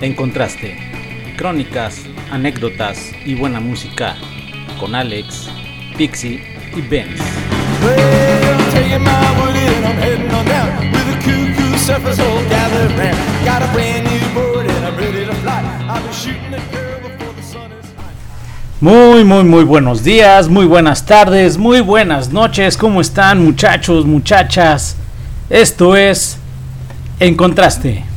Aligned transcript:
Encontraste 0.00 0.78
crónicas, 1.36 2.02
anécdotas 2.30 3.12
y 3.26 3.34
buena 3.34 3.60
música 3.60 4.16
con 4.80 4.94
Alex, 4.94 5.50
Pixie 5.98 6.42
y 6.74 6.80
Benz. 6.80 7.20
Muy, 18.82 19.22
muy, 19.22 19.44
muy 19.44 19.62
buenos 19.62 20.02
días, 20.02 20.48
muy 20.48 20.66
buenas 20.66 21.06
tardes, 21.06 21.56
muy 21.56 21.80
buenas 21.80 22.32
noches. 22.32 22.76
¿Cómo 22.76 23.00
están 23.00 23.44
muchachos, 23.44 24.04
muchachas? 24.06 24.96
Esto 25.48 25.94
es 25.94 26.36
En 27.20 27.36
Contraste. 27.36 28.11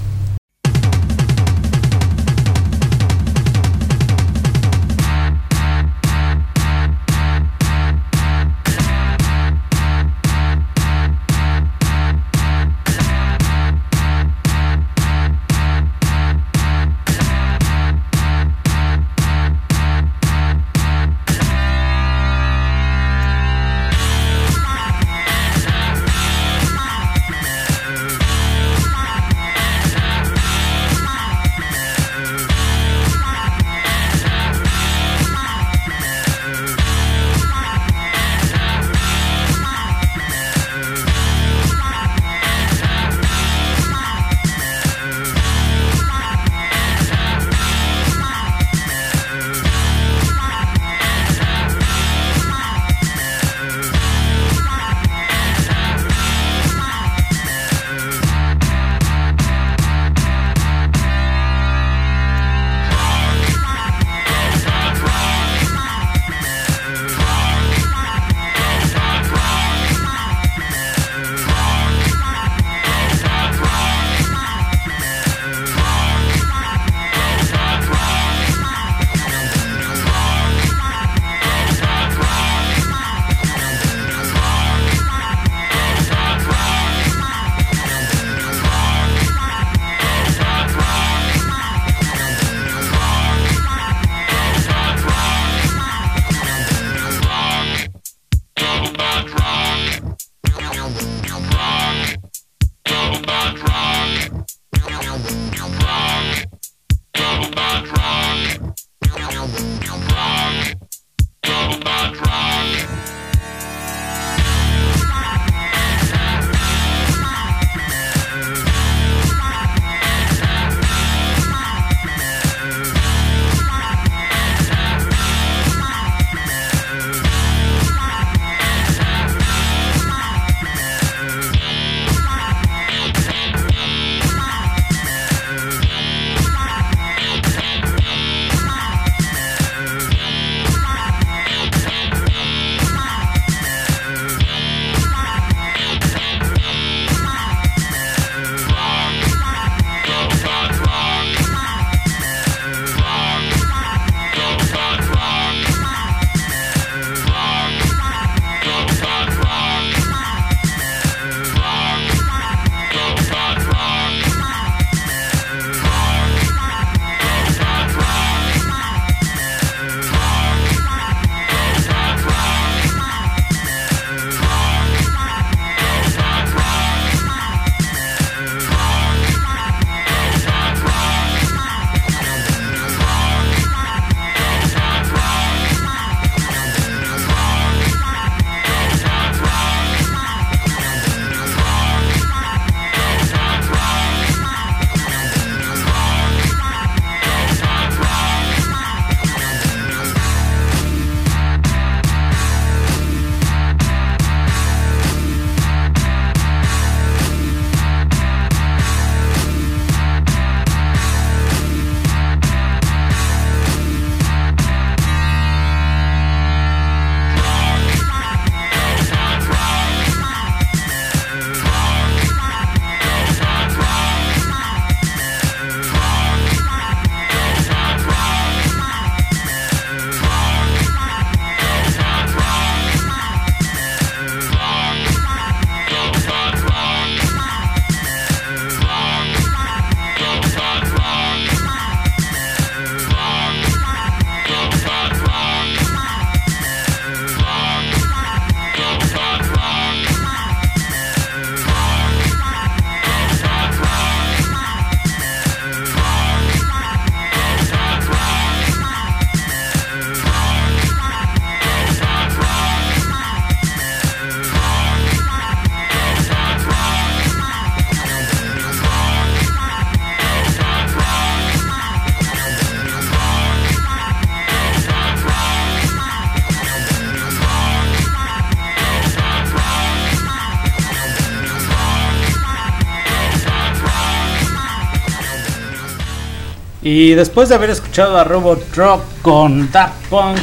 Y 286.86 287.16
después 287.16 287.50
de 287.50 287.56
haber 287.56 287.72
escuchado 287.72 288.16
a 288.16 288.24
Robot 288.24 288.76
Rock 288.76 289.02
con 289.24 289.72
Daft 289.72 290.08
Punk, 290.08 290.38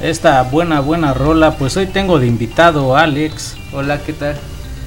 esta 0.00 0.44
buena, 0.44 0.78
buena 0.78 1.12
rola, 1.12 1.56
pues 1.58 1.76
hoy 1.76 1.86
tengo 1.86 2.20
de 2.20 2.28
invitado 2.28 2.96
a 2.96 3.02
Alex. 3.02 3.56
Hola, 3.72 3.98
¿qué 3.98 4.12
tal? 4.12 4.36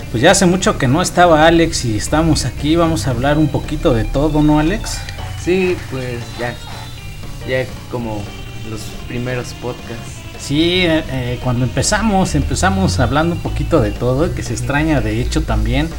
Pues 0.10 0.24
ya 0.24 0.32
hace 0.32 0.46
mucho 0.46 0.78
que 0.78 0.88
no 0.88 1.02
estaba 1.02 1.48
Alex 1.48 1.84
y 1.84 1.98
estamos 1.98 2.46
aquí, 2.46 2.78
vamos 2.78 3.08
a 3.08 3.10
hablar 3.10 3.38
un 3.38 3.50
poquito 3.50 3.94
de 3.94 4.06
todo, 4.06 4.42
¿no, 4.42 4.58
Alex? 4.58 5.00
Sí, 5.44 5.76
pues 5.92 6.22
ya, 6.40 6.56
ya 7.46 7.66
como 7.92 8.24
los 8.70 8.80
primeros 9.10 9.48
podcasts. 9.56 10.22
Sí, 10.40 10.86
eh, 10.86 11.04
eh, 11.12 11.40
cuando 11.44 11.66
empezamos, 11.66 12.36
empezamos 12.36 13.02
hablando 13.02 13.36
un 13.36 13.42
poquito 13.42 13.82
de 13.82 13.92
todo, 13.92 14.34
que 14.34 14.44
se 14.44 14.54
extraña 14.54 15.02
de 15.02 15.20
hecho 15.20 15.42
también. 15.44 15.90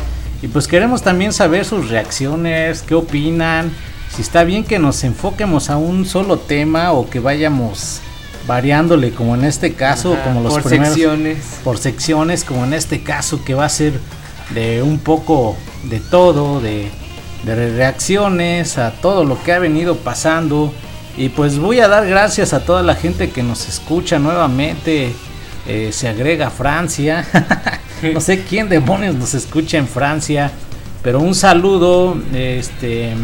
Y 0.41 0.49
pues 0.49 0.67
queremos 0.67 1.03
también 1.03 1.35
saber 1.35 1.67
sus 1.67 1.91
reacciones, 1.91 2.81
qué 2.81 2.95
opinan, 2.95 3.73
si 4.15 4.23
está 4.23 4.45
bien 4.45 4.65
que 4.65 4.79
nos 4.79 5.05
enfoquemos 5.05 5.71
a 5.71 5.77
un 5.77 6.05
solo 6.05 6.39
tema 6.39 6.93
o 6.93 7.09
que 7.09 7.21
vayamos 7.21 8.01
variándole 8.47 9.13
como 9.13 9.35
en 9.35 9.45
este 9.45 9.75
caso, 9.75 10.17
como 10.25 10.43
los 10.43 10.55
por 10.55 10.63
primeros, 10.65 10.95
secciones. 10.95 11.39
por 11.63 11.79
secciones, 11.79 12.45
como 12.45 12.65
en 12.65 12.73
este 12.73 13.03
caso 13.03 13.45
que 13.45 13.55
va 13.55 13.65
a 13.65 13.69
ser 13.69 13.93
de 14.51 14.83
un 14.83 14.99
poco 14.99 15.57
de 15.85 16.01
todo, 16.01 16.61
de, 16.61 16.91
de 17.45 17.55
reacciones 17.77 18.79
a 18.79 18.91
todo 18.93 19.25
lo 19.25 19.41
que 19.43 19.53
ha 19.53 19.59
venido 19.59 19.97
pasando. 19.97 20.73
Y 21.17 21.29
pues 21.29 21.59
voy 21.59 21.81
a 21.81 21.89
dar 21.89 22.07
gracias 22.07 22.53
a 22.53 22.65
toda 22.65 22.83
la 22.83 22.95
gente 22.95 23.31
que 23.31 23.43
nos 23.43 23.69
escucha 23.69 24.19
nuevamente. 24.19 25.13
Eh, 25.67 25.91
se 25.93 26.09
agrega 26.09 26.51
Francia. 26.51 27.25
no 28.15 28.21
sé 28.21 28.43
quién 28.43 28.69
demonios 28.69 29.15
nos 29.15 29.35
escucha 29.35 29.79
en 29.79 29.87
Francia. 29.87 30.51
Pero 31.03 31.21
un 31.21 31.35
saludo, 31.35 32.17
este 32.35 33.15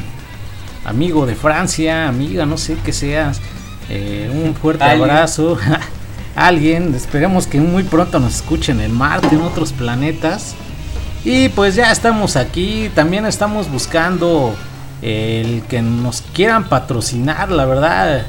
amigo 0.86 1.26
de 1.26 1.34
Francia, 1.34 2.08
amiga, 2.08 2.46
no 2.46 2.56
sé 2.56 2.76
qué 2.84 2.92
seas. 2.92 3.40
Eh, 3.90 4.30
un 4.32 4.54
fuerte 4.54 4.84
Alguien. 4.84 5.10
abrazo. 5.10 5.58
Alguien, 6.34 6.94
esperemos 6.94 7.46
que 7.46 7.60
muy 7.60 7.82
pronto 7.82 8.18
nos 8.20 8.36
escuchen 8.36 8.80
en 8.80 8.92
Marte, 8.92 9.34
en 9.34 9.42
otros 9.42 9.72
planetas. 9.72 10.54
Y 11.24 11.48
pues 11.50 11.74
ya 11.74 11.90
estamos 11.90 12.36
aquí, 12.36 12.90
también 12.94 13.26
estamos 13.26 13.70
buscando 13.70 14.54
el 15.02 15.62
que 15.68 15.82
nos 15.82 16.22
quieran 16.32 16.68
patrocinar, 16.68 17.50
la 17.50 17.64
verdad. 17.64 18.26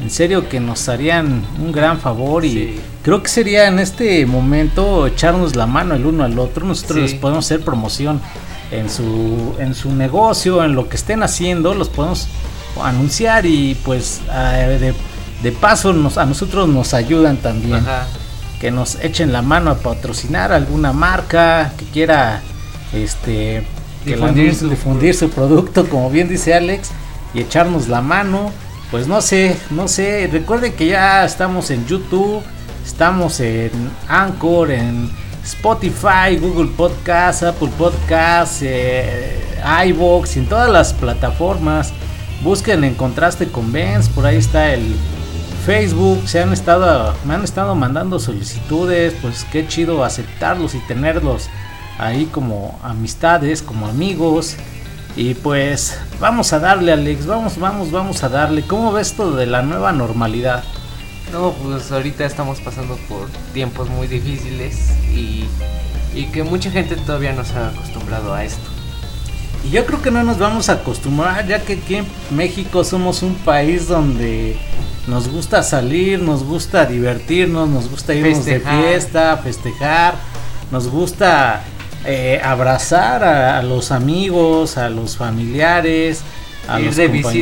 En 0.00 0.10
serio 0.10 0.48
que 0.50 0.60
nos 0.60 0.88
harían 0.90 1.42
un 1.58 1.72
gran 1.72 1.98
favor 1.98 2.44
y 2.44 2.50
Sí. 2.52 2.80
creo 3.02 3.22
que 3.22 3.28
sería 3.30 3.66
en 3.66 3.78
este 3.78 4.26
momento 4.26 5.06
echarnos 5.06 5.56
la 5.56 5.66
mano 5.66 5.94
el 5.94 6.04
uno 6.04 6.22
al 6.24 6.38
otro. 6.38 6.66
Nosotros 6.66 6.96
Sí. 6.98 7.02
les 7.02 7.14
podemos 7.14 7.46
hacer 7.46 7.62
promoción 7.64 8.20
en 8.70 8.90
su, 8.90 9.54
en 9.58 9.74
su 9.74 9.92
negocio, 9.94 10.64
en 10.64 10.74
lo 10.74 10.88
que 10.88 10.96
estén 10.96 11.22
haciendo, 11.22 11.74
los 11.74 11.88
podemos 11.88 12.28
anunciar 12.82 13.46
y 13.46 13.74
pues 13.84 14.20
de, 14.28 14.94
de 15.42 15.52
paso 15.52 15.92
nos, 15.92 16.18
a 16.18 16.26
nosotros 16.26 16.68
nos 16.68 16.92
ayudan 16.94 17.36
también. 17.38 17.76
Ajá. 17.76 18.06
que 18.60 18.70
nos 18.70 18.96
echen 19.02 19.32
la 19.32 19.42
mano 19.42 19.70
a 19.70 19.74
patrocinar 19.76 20.50
alguna 20.50 20.92
marca 20.94 21.72
que 21.76 21.84
quiera 21.86 22.40
este 22.94 23.66
que 24.04 24.12
Difundir 24.12 24.54
su- 24.54 24.68
difundir 24.70 25.14
su 25.14 25.28
producto 25.30 25.86
como 25.88 26.08
bien 26.10 26.28
dice 26.28 26.54
Alex 26.54 26.90
y 27.34 27.40
echarnos 27.40 27.88
la 27.88 28.00
mano. 28.00 28.50
Pues 28.90 29.08
no 29.08 29.20
sé 29.20 29.56
no 29.70 29.88
sé. 29.88 30.28
Recuerden 30.32 30.72
que 30.72 30.86
ya 30.86 31.24
estamos 31.24 31.70
en 31.70 31.86
YouTube 31.86 32.42
estamos 32.84 33.40
en 33.40 33.70
Anchor 34.08 34.70
en 34.70 35.10
Spotify 35.46 36.36
Google 36.40 36.70
Podcast 36.76 37.42
Apple 37.42 37.70
Podcast 37.78 38.62
eh, 38.62 39.40
iVoox 39.86 40.36
en 40.36 40.46
todas 40.46 40.70
las 40.70 40.92
plataformas 40.92 41.92
busquen 42.42 42.84
en 42.84 42.94
contraste 42.94 43.48
con 43.48 43.72
Benz 43.72 44.08
por 44.08 44.26
ahí 44.26 44.36
está 44.36 44.74
el 44.74 44.94
Facebook, 45.66 46.28
se 46.28 46.40
han 46.40 46.52
estado, 46.52 47.12
me 47.24 47.34
han 47.34 47.42
estado 47.42 47.74
mandando 47.74 48.20
solicitudes, 48.20 49.14
pues 49.20 49.44
qué 49.50 49.66
chido 49.66 50.04
aceptarlos 50.04 50.76
y 50.76 50.78
tenerlos 50.78 51.50
ahí 51.98 52.26
como 52.26 52.78
amistades, 52.84 53.62
como 53.62 53.88
amigos. 53.88 54.54
Y 55.16 55.34
pues 55.34 55.98
vamos 56.20 56.52
a 56.52 56.60
darle 56.60 56.92
Alex, 56.92 57.26
vamos, 57.26 57.58
vamos, 57.58 57.90
vamos 57.90 58.22
a 58.22 58.28
darle. 58.28 58.62
¿Cómo 58.62 58.92
ves 58.92 59.08
esto 59.08 59.32
de 59.32 59.46
la 59.46 59.62
nueva 59.62 59.90
normalidad? 59.90 60.62
No, 61.32 61.52
pues 61.52 61.90
ahorita 61.90 62.24
estamos 62.24 62.60
pasando 62.60 62.96
por 63.08 63.28
tiempos 63.52 63.88
muy 63.88 64.06
difíciles 64.06 64.90
y, 65.12 65.44
y 66.14 66.26
que 66.32 66.42
mucha 66.42 66.70
gente 66.70 66.96
todavía 66.96 67.32
no 67.32 67.44
se 67.44 67.54
ha 67.54 67.68
acostumbrado 67.68 68.32
a 68.34 68.44
esto. 68.44 68.70
Y 69.64 69.70
yo 69.70 69.84
creo 69.86 70.00
que 70.00 70.10
no 70.10 70.22
nos 70.22 70.38
vamos 70.38 70.68
a 70.68 70.74
acostumbrar, 70.74 71.46
ya 71.46 71.60
que 71.60 71.74
aquí 71.74 71.96
en 71.96 72.06
México 72.30 72.84
somos 72.84 73.22
un 73.22 73.34
país 73.34 73.88
donde 73.88 74.56
nos 75.08 75.28
gusta 75.28 75.62
salir, 75.62 76.20
nos 76.20 76.44
gusta 76.44 76.86
divertirnos, 76.86 77.68
nos 77.68 77.90
gusta 77.90 78.14
irnos 78.14 78.44
Festejar. 78.44 78.76
de 78.76 78.88
fiesta, 78.88 79.36
festejar, 79.38 80.14
nos 80.70 80.88
gusta 80.88 81.62
eh, 82.04 82.40
abrazar 82.42 83.24
a, 83.24 83.58
a 83.58 83.62
los 83.62 83.90
amigos, 83.90 84.78
a 84.78 84.88
los 84.88 85.16
familiares, 85.16 86.22
a 86.68 86.80
Ir 86.80 86.86
los 86.86 86.96
de 86.96 87.06
compañeros 87.10 87.32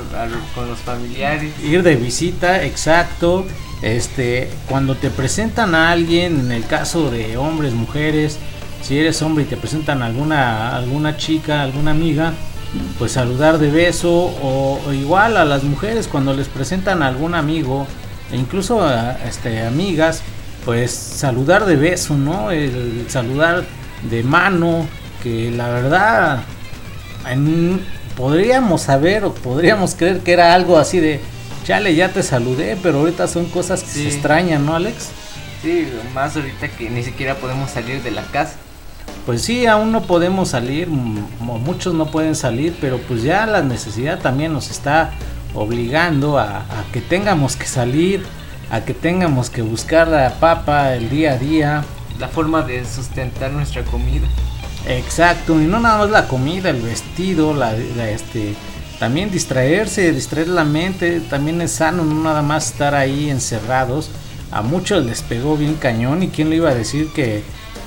visita 0.00 0.24
a- 0.24 0.54
con 0.54 0.68
los 0.68 0.78
familiares. 0.80 1.52
ir 1.62 1.82
de 1.82 1.96
visita, 1.96 2.62
exacto. 2.64 3.46
Este, 3.82 4.48
cuando 4.68 4.94
te 4.96 5.10
presentan 5.10 5.74
a 5.74 5.90
alguien, 5.90 6.40
en 6.40 6.52
el 6.52 6.64
caso 6.66 7.10
de 7.10 7.36
hombres, 7.36 7.72
mujeres, 7.74 8.38
si 8.82 8.98
eres 8.98 9.20
hombre 9.22 9.44
y 9.44 9.46
te 9.46 9.56
presentan 9.56 10.02
alguna 10.02 10.74
alguna 10.76 11.16
chica, 11.16 11.62
alguna 11.62 11.90
amiga, 11.90 12.32
pues 12.98 13.12
saludar 13.12 13.58
de 13.58 13.70
beso 13.70 14.10
o, 14.12 14.80
o 14.86 14.92
igual 14.92 15.36
a 15.36 15.44
las 15.44 15.62
mujeres 15.62 16.08
cuando 16.08 16.32
les 16.34 16.48
presentan 16.48 17.02
a 17.02 17.08
algún 17.08 17.34
amigo 17.34 17.86
e 18.32 18.36
incluso 18.36 18.82
a 18.82 19.12
este 19.28 19.62
amigas, 19.66 20.22
pues 20.64 20.90
saludar 20.92 21.64
de 21.66 21.76
beso, 21.76 22.16
¿no? 22.16 22.50
El 22.50 23.04
saludar 23.08 23.64
de 24.10 24.22
mano, 24.22 24.86
que 25.22 25.50
la 25.50 25.68
verdad 25.68 26.42
en- 27.30 27.80
podríamos 28.16 28.82
saber 28.82 29.24
o 29.24 29.34
podríamos 29.34 29.94
creer 29.94 30.20
que 30.20 30.32
era 30.32 30.54
algo 30.54 30.78
así 30.78 30.98
de, 31.00 31.20
chale, 31.64 31.94
ya 31.94 32.08
te 32.08 32.22
saludé, 32.22 32.76
pero 32.82 33.00
ahorita 33.00 33.26
son 33.28 33.46
cosas 33.46 33.82
que 33.82 33.90
Sí. 33.90 34.02
se 34.02 34.08
extrañan, 34.08 34.64
¿no, 34.66 34.74
Alex? 34.74 35.08
Sí, 35.62 35.88
más 36.14 36.36
ahorita 36.36 36.68
que 36.68 36.90
ni 36.90 37.02
siquiera 37.02 37.34
podemos 37.36 37.70
salir 37.70 38.02
de 38.02 38.10
la 38.10 38.22
casa. 38.22 38.54
Pues 39.24 39.42
sí, 39.42 39.66
aún 39.66 39.90
no 39.92 40.02
podemos 40.02 40.50
salir, 40.50 40.88
muchos 40.88 41.94
no 41.94 42.06
pueden 42.10 42.34
salir, 42.36 42.76
pero 42.80 42.98
pues 42.98 43.22
ya 43.22 43.44
la 43.46 43.62
necesidad 43.62 44.20
también 44.20 44.52
nos 44.52 44.70
está 44.70 45.10
obligando 45.54 46.38
a, 46.38 46.58
a 46.58 46.84
que 46.92 47.00
tengamos 47.00 47.56
que 47.56 47.66
salir, 47.66 48.24
a 48.70 48.80
que 48.82 48.94
tengamos 48.94 49.50
que 49.50 49.62
buscar 49.62 50.06
la 50.08 50.34
papa 50.34 50.94
el 50.94 51.08
día 51.10 51.32
a 51.32 51.38
día. 51.38 51.84
La 52.20 52.28
forma 52.28 52.62
de 52.62 52.84
sustentar 52.84 53.50
nuestra 53.50 53.82
comida. 53.82 54.26
Exacto, 54.88 55.60
y 55.60 55.64
no 55.64 55.80
nada 55.80 55.98
más 55.98 56.10
la 56.10 56.28
comida, 56.28 56.70
el 56.70 56.80
vestido, 56.80 57.54
la, 57.54 57.72
la, 57.96 58.08
este, 58.10 58.54
también 59.00 59.30
distraerse, 59.30 60.12
distraer 60.12 60.48
la 60.48 60.64
mente, 60.64 61.20
también 61.20 61.60
es 61.60 61.72
sano, 61.72 62.04
no 62.04 62.22
nada 62.22 62.42
más 62.42 62.68
estar 62.72 62.94
ahí 62.94 63.28
encerrados. 63.30 64.10
A 64.52 64.62
muchos 64.62 65.04
les 65.04 65.22
pegó 65.22 65.56
bien 65.56 65.74
cañón 65.74 66.22
y 66.22 66.28
quién 66.28 66.50
le 66.50 66.56
iba 66.56 66.70
a 66.70 66.74
decir 66.74 67.08
que 67.12 67.42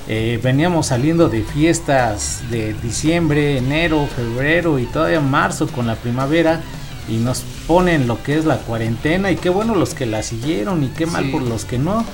eh, 0.08 0.38
veníamos 0.42 0.88
saliendo 0.88 1.28
de 1.30 1.42
fiestas 1.42 2.42
de 2.50 2.74
diciembre, 2.82 3.56
enero, 3.56 4.06
febrero 4.14 4.78
y 4.78 4.84
todavía 4.84 5.20
marzo 5.20 5.68
con 5.68 5.86
la 5.86 5.94
primavera 5.94 6.60
y 7.08 7.16
nos 7.16 7.40
ponen 7.66 8.06
lo 8.06 8.22
que 8.22 8.36
es 8.36 8.44
la 8.44 8.58
cuarentena 8.58 9.30
y 9.30 9.36
qué 9.36 9.48
bueno 9.48 9.74
los 9.74 9.94
que 9.94 10.04
la 10.04 10.22
siguieron 10.22 10.84
y 10.84 10.88
qué 10.88 11.06
mal 11.06 11.24
Sí. 11.24 11.30
por 11.30 11.42
los 11.42 11.64
que 11.64 11.78
no. 11.78 12.04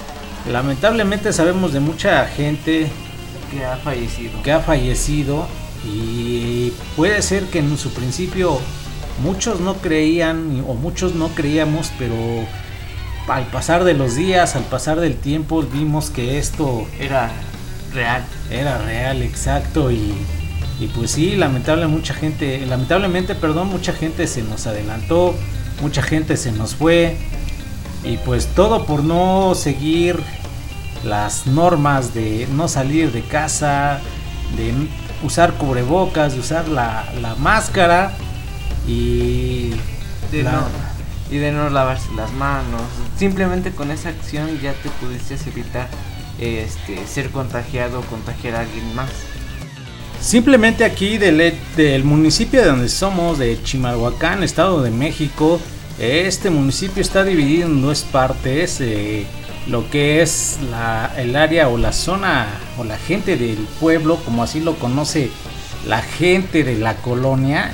Lamentablemente 0.50 1.32
sabemos 1.32 1.72
de 1.72 1.80
mucha 1.80 2.24
gente 2.26 2.86
Que 3.50 3.64
ha 3.64 3.76
fallecido. 3.76 4.42
que 4.42 4.52
ha 4.52 4.60
fallecido 4.60 5.46
y 5.84 6.72
puede 6.96 7.22
ser 7.22 7.44
que 7.44 7.58
en 7.60 7.76
su 7.78 7.90
principio 7.90 8.58
muchos 9.22 9.60
no 9.60 9.74
creían 9.74 10.64
o 10.66 10.74
muchos 10.74 11.14
no 11.14 11.28
creíamos, 11.28 11.90
pero 11.98 12.14
al 13.28 13.44
pasar 13.46 13.84
de 13.84 13.94
los 13.94 14.14
días, 14.14 14.56
al 14.56 14.64
pasar 14.64 15.00
del 15.00 15.16
tiempo, 15.16 15.62
vimos 15.62 16.10
que 16.10 16.38
esto 16.38 16.86
Era 17.00 17.30
real. 17.92 18.24
era 18.50 18.78
real, 18.78 19.22
exacto 19.22 19.90
y, 19.90 20.12
y 20.80 20.86
pues 20.94 21.12
sí, 21.12 21.36
lamentable 21.36 21.86
mucha 21.86 22.14
gente, 22.14 22.64
lamentablemente, 22.66 23.34
perdón, 23.34 23.68
mucha 23.68 23.92
gente 23.92 24.26
se 24.26 24.42
nos 24.42 24.66
adelantó, 24.66 25.34
mucha 25.80 26.02
gente 26.02 26.36
se 26.36 26.52
nos 26.52 26.74
fue 26.74 27.16
y 28.04 28.18
pues 28.18 28.46
todo 28.48 28.84
por 28.86 29.02
no 29.02 29.54
seguir 29.54 30.20
las 31.06 31.46
normas 31.46 32.12
de 32.14 32.46
no 32.52 32.68
salir 32.68 33.12
de 33.12 33.22
casa, 33.22 34.00
de 34.56 34.72
usar 35.22 35.54
cubrebocas, 35.54 36.34
de 36.34 36.40
usar 36.40 36.68
la, 36.68 37.04
la 37.20 37.34
máscara 37.36 38.12
y 38.86 39.70
De 40.30 40.42
la- 40.42 40.52
no- 40.52 40.66
y 41.30 41.38
de 41.38 41.50
no 41.52 41.68
lavarse 41.70 42.08
las 42.16 42.32
manos. 42.32 42.82
Simplemente 43.18 43.70
con 43.72 43.90
esa 43.90 44.10
acción 44.10 44.60
ya 44.60 44.72
te 44.74 44.88
pudiste 44.90 45.36
evitar 45.48 45.88
este, 46.38 47.04
ser 47.06 47.30
contagiado 47.30 48.00
o 48.00 48.02
contagiar 48.02 48.54
a 48.56 48.60
alguien 48.60 48.94
más. 48.94 49.10
Simplemente 50.20 50.84
aquí 50.84 51.18
del, 51.18 51.54
del 51.76 52.04
municipio 52.04 52.60
de 52.62 52.68
donde 52.68 52.88
somos, 52.88 53.38
de 53.38 53.60
Chimalhuacán, 53.62 54.42
Estado 54.42 54.82
de 54.82 54.90
México, 54.90 55.60
este 55.98 56.50
municipio 56.50 57.00
está 57.02 57.24
dividido 57.24 57.66
en 57.68 57.82
dos 57.82 58.02
partes. 58.02 58.80
Eh, 58.80 59.26
lo 59.68 59.88
que 59.90 60.22
es 60.22 60.58
la, 60.70 61.12
el 61.16 61.34
área 61.36 61.68
o 61.68 61.78
la 61.78 61.92
zona 61.92 62.46
o 62.78 62.84
la 62.84 62.98
gente 62.98 63.36
del 63.36 63.58
pueblo, 63.80 64.16
como 64.24 64.42
así 64.42 64.60
lo 64.60 64.76
conoce 64.76 65.30
la 65.86 66.02
gente 66.02 66.64
de 66.64 66.76
la 66.76 66.96
colonia, 66.96 67.72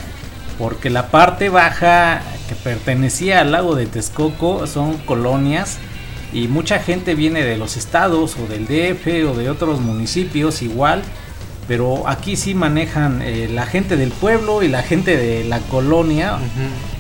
porque 0.59 0.91
la 0.91 1.11
parte 1.11 1.49
baja 1.49 2.23
que 2.49 2.55
pertenecía 2.55 3.41
al 3.41 3.53
lago 3.53 3.75
de 3.75 3.87
Texcoco 3.87 4.67
son 4.67 4.99
colonias 4.99 5.79
y 6.33 6.49
mucha 6.49 6.79
gente 6.79 7.15
viene 7.15 7.43
de 7.43 7.57
los 7.57 7.77
estados 7.77 8.37
o 8.37 8.47
del 8.47 8.67
DF 8.67 9.07
o 9.31 9.37
de 9.37 9.51
otros 9.51 9.81
municipios 9.81 10.63
igual, 10.63 11.03
pero 11.69 12.09
aquí 12.09 12.37
sí 12.37 12.55
manejan 12.55 13.23
eh, 13.23 13.49
la 13.53 13.67
gente 13.67 13.97
del 13.97 14.11
pueblo 14.11 14.63
y 14.63 14.69
la 14.69 14.83
gente 14.83 15.17
de 15.17 15.45
la 15.45 15.59
colonia. 15.61 16.39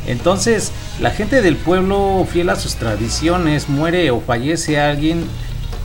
Entonces, 0.06 0.72
la 1.00 1.10
gente 1.10 1.42
del 1.42 1.56
pueblo, 1.56 2.26
fiel 2.30 2.48
a 2.50 2.56
sus 2.56 2.76
tradiciones, 2.76 3.68
muere 3.68 4.10
o 4.10 4.20
fallece 4.20 4.80
alguien 4.80 5.24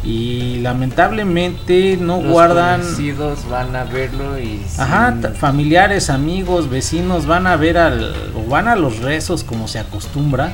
y 0.03 0.59
lamentablemente 0.61 1.97
no 1.99 2.21
Los 2.21 2.31
guardan 2.31 2.81
conocidos 2.81 3.39
van 3.49 3.75
a 3.75 3.83
verlo 3.83 4.39
y 4.39 4.61
Ajá, 4.77 5.11
sin- 5.21 5.33
familiares, 5.35 6.09
amigos, 6.09 6.69
vecinos 6.69 7.25
van 7.25 7.45
a 7.47 7.55
ver 7.57 7.77
al 7.77 8.13
o 8.35 8.47
van 8.49 8.67
a 8.67 8.75
los 8.75 8.99
rezos 8.99 9.43
como 9.43 9.67
se 9.67 9.79
acostumbra 9.79 10.51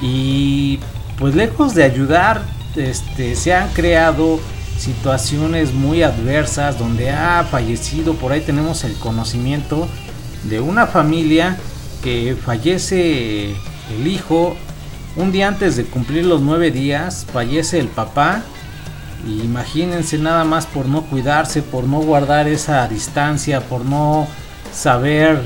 y 0.00 0.78
pues 1.18 1.34
lejos 1.34 1.74
de 1.74 1.84
ayudar, 1.84 2.42
este 2.76 3.34
se 3.36 3.52
han 3.52 3.68
creado 3.70 4.40
situaciones 4.80 5.72
muy 5.72 6.02
adversas 6.02 6.78
donde 6.78 7.10
ha 7.10 7.44
fallecido, 7.44 8.14
por 8.14 8.32
ahí 8.32 8.40
tenemos 8.40 8.84
el 8.84 8.94
conocimiento 8.94 9.86
de 10.44 10.60
una 10.60 10.86
familia 10.86 11.58
que 12.02 12.36
fallece 12.44 13.50
el 13.50 14.06
hijo 14.06 14.56
un 15.16 15.32
día 15.32 15.48
antes 15.48 15.76
de 15.76 15.84
cumplir 15.84 16.24
los 16.24 16.40
nueve 16.40 16.70
días, 16.70 17.26
fallece 17.32 17.78
el 17.78 17.88
papá 17.88 18.42
imagínense 19.26 20.18
nada 20.18 20.44
más 20.44 20.66
por 20.66 20.86
no 20.86 21.02
cuidarse, 21.02 21.62
por 21.62 21.84
no 21.84 22.00
guardar 22.00 22.48
esa 22.48 22.86
distancia, 22.88 23.60
por 23.60 23.84
no 23.84 24.26
saber 24.72 25.42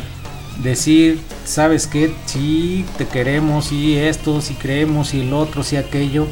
decir, 0.62 1.21
sabes 1.45 1.87
que 1.87 2.14
sí 2.26 2.85
te 2.97 3.07
queremos, 3.07 3.73
y 3.73 3.97
esto, 3.97 4.41
si 4.41 4.55
creemos, 4.55 5.14
y 5.14 5.23
el 5.23 5.33
otro, 5.33 5.62
si 5.62 5.76
aquello. 5.76 6.26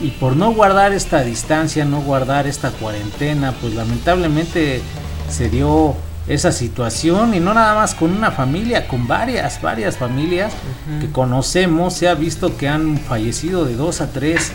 Y 0.00 0.10
por 0.10 0.36
no 0.36 0.52
guardar 0.52 0.92
esta 0.92 1.22
distancia, 1.22 1.84
no 1.84 2.00
guardar 2.02 2.46
esta 2.46 2.70
cuarentena, 2.70 3.52
pues 3.60 3.74
lamentablemente 3.74 4.82
se 5.30 5.48
dio 5.48 5.96
esa 6.28 6.50
situación 6.52 7.34
y 7.34 7.40
no 7.40 7.54
nada 7.54 7.74
más 7.74 7.94
con 7.94 8.10
una 8.10 8.30
familia, 8.30 8.88
con 8.88 9.06
varias, 9.06 9.62
varias 9.62 9.96
familias 9.96 10.52
que 11.00 11.10
conocemos, 11.10 11.94
se 11.94 12.08
ha 12.08 12.14
visto 12.14 12.56
que 12.56 12.68
han 12.68 12.98
fallecido 12.98 13.64
de 13.64 13.76
dos 13.76 14.00
a 14.00 14.10
tres 14.10 14.52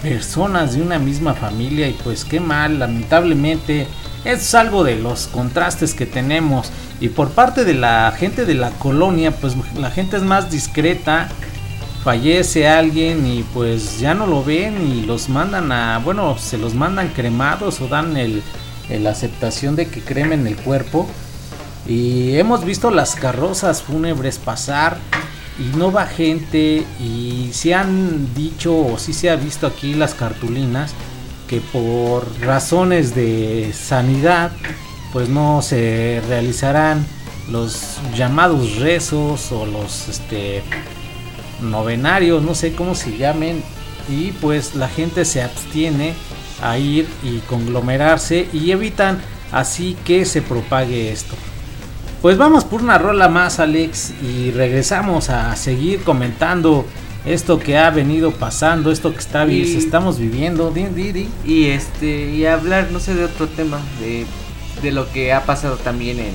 personas 0.00 0.74
de 0.74 0.82
una 0.82 0.98
misma 0.98 1.34
familia 1.34 1.88
y 1.88 1.92
pues 1.92 2.24
qué 2.24 2.38
mal, 2.38 2.78
lamentablemente 2.78 3.88
es 4.24 4.54
algo 4.54 4.84
de 4.84 4.96
los 4.96 5.26
contrastes 5.26 5.92
que 5.92 6.06
tenemos. 6.06 6.70
Y 7.00 7.08
por 7.08 7.30
parte 7.30 7.64
de 7.64 7.74
la 7.74 8.12
gente 8.16 8.44
de 8.44 8.54
la 8.54 8.70
colonia 8.70 9.32
pues 9.32 9.54
la 9.76 9.90
gente 9.90 10.16
es 10.16 10.22
más 10.22 10.50
discreta 10.50 11.28
fallece 12.08 12.66
alguien 12.66 13.26
y 13.26 13.42
pues 13.42 14.00
ya 14.00 14.14
no 14.14 14.26
lo 14.26 14.42
ven 14.42 14.80
y 14.80 15.02
los 15.02 15.28
mandan 15.28 15.70
a 15.72 15.98
bueno 15.98 16.38
se 16.38 16.56
los 16.56 16.72
mandan 16.74 17.08
cremados 17.08 17.82
o 17.82 17.86
dan 17.86 18.16
el, 18.16 18.42
el 18.88 19.06
aceptación 19.06 19.76
de 19.76 19.88
que 19.88 20.00
cremen 20.00 20.46
el 20.46 20.56
cuerpo. 20.56 21.06
Y 21.86 22.38
hemos 22.38 22.64
visto 22.64 22.90
las 22.90 23.14
carrozas 23.14 23.82
fúnebres 23.82 24.38
pasar 24.38 24.96
y 25.58 25.76
no 25.76 25.92
va 25.92 26.06
gente 26.06 26.86
y 26.98 27.50
se 27.52 27.74
han 27.74 28.34
dicho 28.34 28.74
o 28.74 28.96
sí 28.96 29.12
se 29.12 29.28
ha 29.28 29.36
visto 29.36 29.66
aquí 29.66 29.92
las 29.92 30.14
cartulinas 30.14 30.94
que 31.46 31.60
por 31.60 32.26
razones 32.40 33.14
de 33.14 33.74
sanidad 33.74 34.50
pues 35.12 35.28
no 35.28 35.60
se 35.60 36.22
realizarán 36.26 37.04
los 37.50 37.98
llamados 38.16 38.76
rezos 38.76 39.52
o 39.52 39.66
los 39.66 40.08
este 40.08 40.62
novenarios, 41.60 42.42
no 42.42 42.54
sé 42.54 42.72
cómo 42.72 42.94
se 42.94 43.16
llamen, 43.16 43.62
y 44.08 44.32
pues 44.32 44.74
la 44.74 44.88
gente 44.88 45.24
se 45.24 45.42
abstiene 45.42 46.14
a 46.62 46.78
ir 46.78 47.06
y 47.22 47.38
conglomerarse 47.40 48.48
y 48.52 48.70
evitan 48.70 49.20
así 49.52 49.96
que 50.04 50.24
se 50.24 50.42
propague 50.42 51.12
esto. 51.12 51.34
Pues 52.22 52.36
vamos 52.36 52.64
por 52.64 52.82
una 52.82 52.98
rola 52.98 53.28
más, 53.28 53.60
Alex, 53.60 54.12
y 54.22 54.50
regresamos 54.50 55.30
a 55.30 55.54
seguir 55.54 56.02
comentando 56.02 56.84
esto 57.24 57.58
que 57.60 57.76
ha 57.78 57.90
venido 57.90 58.32
pasando, 58.32 58.90
esto 58.90 59.12
que 59.12 59.18
está 59.20 59.46
Y- 59.46 59.76
estamos 59.76 60.18
viviendo. 60.18 60.72
Y 61.44 61.66
este 61.66 62.30
y 62.30 62.44
hablar 62.46 62.88
no 62.90 62.98
sé 62.98 63.14
de 63.14 63.24
otro 63.24 63.46
tema 63.46 63.78
de, 64.00 64.26
de 64.82 64.90
lo 64.92 65.10
que 65.12 65.32
ha 65.32 65.44
pasado 65.44 65.76
también 65.76 66.18
en 66.18 66.32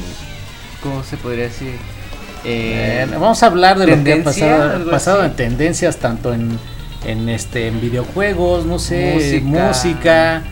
cómo 0.82 1.04
se 1.04 1.18
podría 1.18 1.46
decir 1.46 1.74
Eh, 2.46 3.08
vamos 3.12 3.42
a 3.44 3.46
hablar 3.48 3.78
de 3.78 3.88
lo 3.88 4.04
que 4.04 4.14
ha 4.14 4.24
pasado, 4.24 4.90
pasado 4.92 5.24
en 5.24 5.34
tendencias, 5.36 5.98
tanto 5.98 6.34
en, 6.34 6.58
en 7.06 7.30
este 7.30 7.68
en 7.68 7.80
videojuegos, 7.80 8.66
no 8.66 8.80
sé, 8.80 9.14
música. 9.14 9.68
Música. 9.68 10.44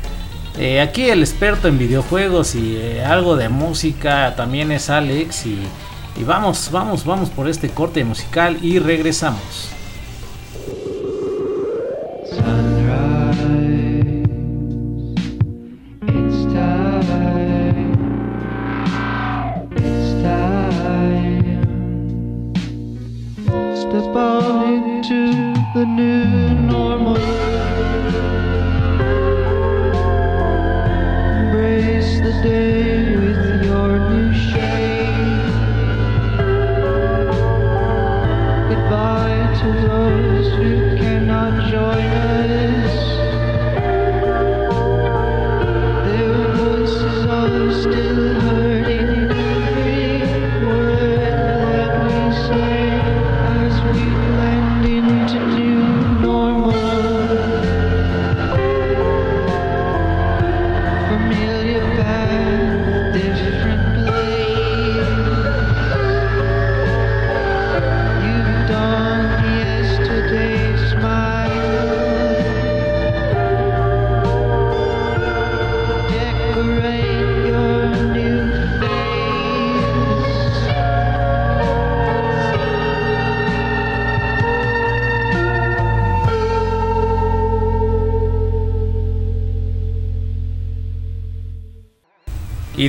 Eh, 0.57 0.81
aquí 0.81 1.09
el 1.09 1.21
experto 1.21 1.67
en 1.67 1.77
videojuegos 1.77 2.55
y 2.55 2.75
eh, 2.77 3.03
algo 3.05 3.35
de 3.35 3.49
música 3.49 4.35
también 4.35 4.71
es 4.71 4.89
Alex 4.89 5.45
y, 5.45 5.59
y 6.19 6.23
vamos, 6.23 6.69
vamos, 6.71 7.05
vamos 7.05 7.29
por 7.29 7.47
este 7.47 7.69
corte 7.69 8.03
musical 8.03 8.57
y 8.61 8.79
regresamos. 8.79 9.69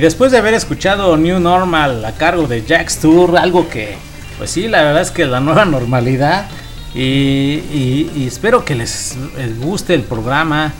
Después 0.03 0.33
de 0.33 0.37
haber 0.37 0.53
escuchado 0.53 1.15
New 1.15 1.39
Normal 1.39 2.03
a 2.03 2.11
cargo 2.11 2.45
de 2.45 2.65
Jack's 2.65 2.99
Tour, 2.99 3.37
algo 3.37 3.69
que, 3.69 3.95
pues 4.37 4.51
sí, 4.51 4.67
la 4.67 4.81
verdad 4.83 5.01
es 5.01 5.11
que 5.11 5.25
la 5.25 5.39
nueva 5.39 5.63
normalidad. 5.63 6.47
Y, 6.93 8.25
espero 8.27 8.65
que 8.65 8.75
les, 8.75 9.15
les 9.37 9.57
guste 9.61 9.93
el 9.93 10.03
programa, 10.03 10.73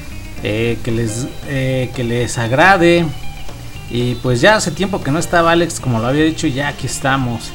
eh, 0.43 0.77
que, 0.83 0.91
les, 0.91 1.27
eh, 1.47 1.89
que 1.95 2.03
les 2.03 2.37
agrade. 2.37 3.05
Y 3.89 4.15
pues 4.15 4.41
ya 4.41 4.57
hace 4.57 4.71
tiempo 4.71 5.01
que 5.01 5.11
no 5.11 5.19
estaba 5.19 5.53
Alex, 5.53 5.79
como 5.79 5.99
lo 5.99 6.07
había 6.07 6.25
dicho, 6.25 6.45
ya 6.47 6.67
aquí 6.67 6.87
estamos. 6.87 7.51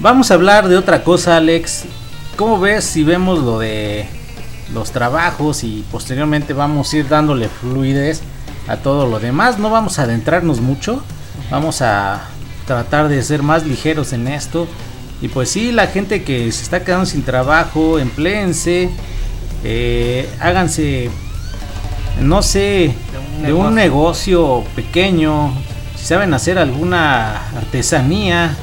Vamos 0.00 0.30
a 0.30 0.34
hablar 0.34 0.68
de 0.68 0.76
otra 0.76 1.02
cosa, 1.02 1.38
Alex. 1.38 1.84
¿Cómo 2.36 2.60
ves 2.60 2.84
si 2.84 3.04
vemos 3.04 3.38
lo 3.38 3.58
de 3.58 4.06
los 4.74 4.90
trabajos 4.90 5.64
y 5.64 5.82
posteriormente 5.90 6.52
vamos 6.52 6.92
a 6.92 6.96
ir 6.98 7.08
dándole 7.08 7.48
fluidez 7.48 8.20
a 8.68 8.76
todo 8.76 9.06
lo 9.06 9.20
demás? 9.20 9.58
No 9.58 9.70
vamos 9.70 9.98
a 9.98 10.02
adentrarnos 10.02 10.60
mucho, 10.60 11.02
Vamos 11.50 11.82
a 11.82 12.22
tratar 12.66 13.08
de 13.08 13.22
ser 13.22 13.42
más 13.42 13.66
ligeros 13.66 14.12
en 14.12 14.28
esto. 14.28 14.66
Y 15.20 15.28
pues 15.28 15.50
sí, 15.50 15.72
la 15.72 15.86
gente 15.86 16.22
que 16.24 16.50
se 16.52 16.62
está 16.62 16.84
quedando 16.84 17.06
sin 17.06 17.22
trabajo, 17.22 17.98
empléense, 17.98 18.90
eh, 19.62 20.28
háganse, 20.40 21.10
no 22.20 22.42
sé, 22.42 22.94
de 23.42 23.52
un, 23.52 23.74
negocio 23.74 24.64
pequeño, 24.74 25.52
si 25.96 26.06
saben 26.06 26.34
hacer 26.34 26.58
alguna 26.58 27.48
artesanía, 27.56 28.54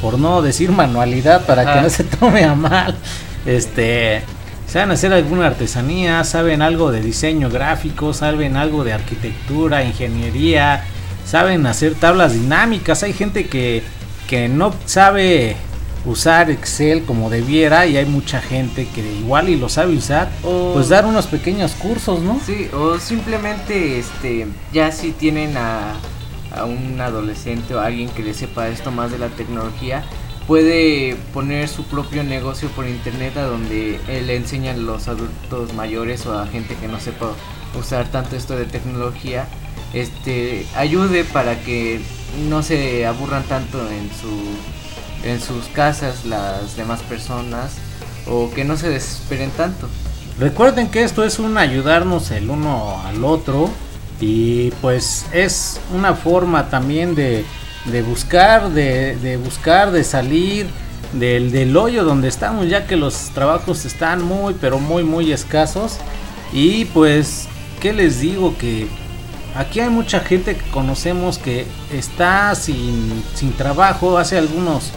por 0.00 0.18
no 0.18 0.42
decir 0.42 0.70
manualidad 0.70 1.44
para 1.46 1.74
que 1.74 1.80
no 1.82 1.90
se 1.90 2.04
tome 2.04 2.44
a 2.44 2.54
mal, 2.54 2.96
este, 3.44 4.22
saben 4.68 4.90
hacer 4.90 5.12
alguna 5.12 5.46
artesanía, 5.46 6.22
saben 6.24 6.62
algo 6.62 6.90
de 6.92 7.00
diseño 7.02 7.48
gráfico, 7.50 8.12
saben 8.12 8.56
algo 8.56 8.84
de 8.84 8.92
arquitectura, 8.92 9.84
ingeniería, 9.84 10.84
saben 11.24 11.66
hacer 11.66 11.94
tablas 11.94 12.32
dinámicas, 12.32 13.02
hay 13.02 13.12
gente 13.12 13.46
que, 13.46 13.82
que 14.28 14.48
no 14.48 14.74
sabe 14.86 15.56
usar 16.04 16.50
Excel 16.50 17.02
como 17.04 17.30
debiera 17.30 17.86
y 17.86 17.96
hay 17.96 18.06
mucha 18.06 18.40
gente 18.40 18.86
que 18.94 19.00
igual 19.00 19.48
y 19.48 19.56
lo 19.56 19.68
sabe 19.68 19.96
usar, 19.96 20.28
O- 20.44 20.72
pues 20.74 20.88
dar 20.88 21.04
unos 21.04 21.26
pequeños 21.26 21.72
cursos, 21.72 22.20
¿no? 22.20 22.38
Sí, 22.44 22.68
o 22.72 22.98
simplemente 22.98 23.98
este 23.98 24.46
ya 24.72 24.92
si 24.92 25.10
tienen 25.12 25.56
a, 25.56 25.94
a 26.56 26.64
un 26.64 27.00
adolescente 27.00 27.74
o 27.74 27.80
alguien 27.80 28.08
que 28.10 28.22
le 28.22 28.34
sepa 28.34 28.68
esto 28.68 28.92
más 28.92 29.10
de 29.10 29.18
la 29.18 29.28
tecnología, 29.28 30.04
puede 30.46 31.16
poner 31.34 31.68
su 31.68 31.84
propio 31.84 32.22
negocio 32.22 32.68
por 32.70 32.86
internet 32.86 33.36
a 33.36 33.42
donde 33.42 34.00
le 34.06 34.36
enseña 34.36 34.72
a 34.72 34.76
los 34.76 35.08
adultos 35.08 35.74
mayores 35.74 36.24
o 36.26 36.38
a 36.38 36.46
gente 36.46 36.76
que 36.76 36.88
no 36.88 37.00
sepa 37.00 37.32
usar 37.78 38.08
tanto 38.08 38.36
esto 38.36 38.56
de 38.56 38.64
tecnología, 38.64 39.46
este 39.92 40.66
ayude 40.76 41.24
para 41.24 41.60
que 41.60 42.00
no 42.48 42.62
se 42.62 43.06
aburran 43.06 43.42
tanto 43.44 43.78
en 43.90 44.10
su 44.10 45.28
en 45.28 45.40
sus 45.40 45.64
casas 45.66 46.24
las 46.24 46.76
demás 46.76 47.02
personas 47.02 47.72
o 48.28 48.50
que 48.50 48.64
no 48.64 48.76
se 48.76 48.88
desesperen 48.88 49.50
tanto. 49.50 49.88
Recuerden 50.38 50.88
que 50.88 51.02
esto 51.02 51.24
es 51.24 51.38
un 51.38 51.56
ayudarnos 51.56 52.30
el 52.30 52.50
uno 52.50 53.00
al 53.04 53.24
otro 53.24 53.70
y 54.20 54.70
pues 54.82 55.26
es 55.32 55.80
una 55.94 56.14
forma 56.14 56.68
también 56.68 57.14
de, 57.14 57.44
de 57.90 58.02
buscar, 58.02 58.70
de, 58.70 59.16
de 59.16 59.36
buscar, 59.36 59.90
de 59.92 60.04
salir 60.04 60.66
del, 61.12 61.50
del 61.50 61.76
hoyo 61.76 62.04
donde 62.04 62.28
estamos 62.28 62.68
ya 62.68 62.86
que 62.86 62.96
los 62.96 63.30
trabajos 63.30 63.84
están 63.84 64.22
muy 64.22 64.54
pero 64.60 64.78
muy 64.78 65.04
muy 65.04 65.32
escasos. 65.32 65.98
Y 66.52 66.86
pues 66.86 67.48
qué 67.80 67.92
les 67.92 68.20
digo 68.20 68.56
que 68.58 68.88
aquí 69.54 69.80
hay 69.80 69.90
mucha 69.90 70.20
gente 70.20 70.56
que 70.56 70.70
conocemos 70.70 71.38
que 71.38 71.66
está 71.92 72.54
sin, 72.54 73.22
sin 73.34 73.52
trabajo. 73.52 74.18
Hace 74.18 74.38
algunos 74.38 74.92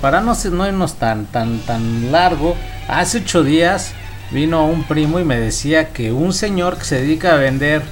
para 0.00 0.20
no, 0.20 0.34
no 0.52 0.66
irnos 0.66 0.94
tan, 0.94 1.26
tan, 1.26 1.58
tan 1.60 2.10
largo, 2.10 2.56
hace 2.88 3.18
ocho 3.18 3.42
días 3.42 3.92
vino 4.30 4.66
un 4.66 4.84
primo 4.84 5.20
y 5.20 5.24
me 5.24 5.38
decía 5.38 5.92
que 5.92 6.12
un 6.12 6.32
señor 6.32 6.78
que 6.78 6.84
se 6.84 7.00
dedica 7.00 7.34
a 7.34 7.36
vender 7.36 7.82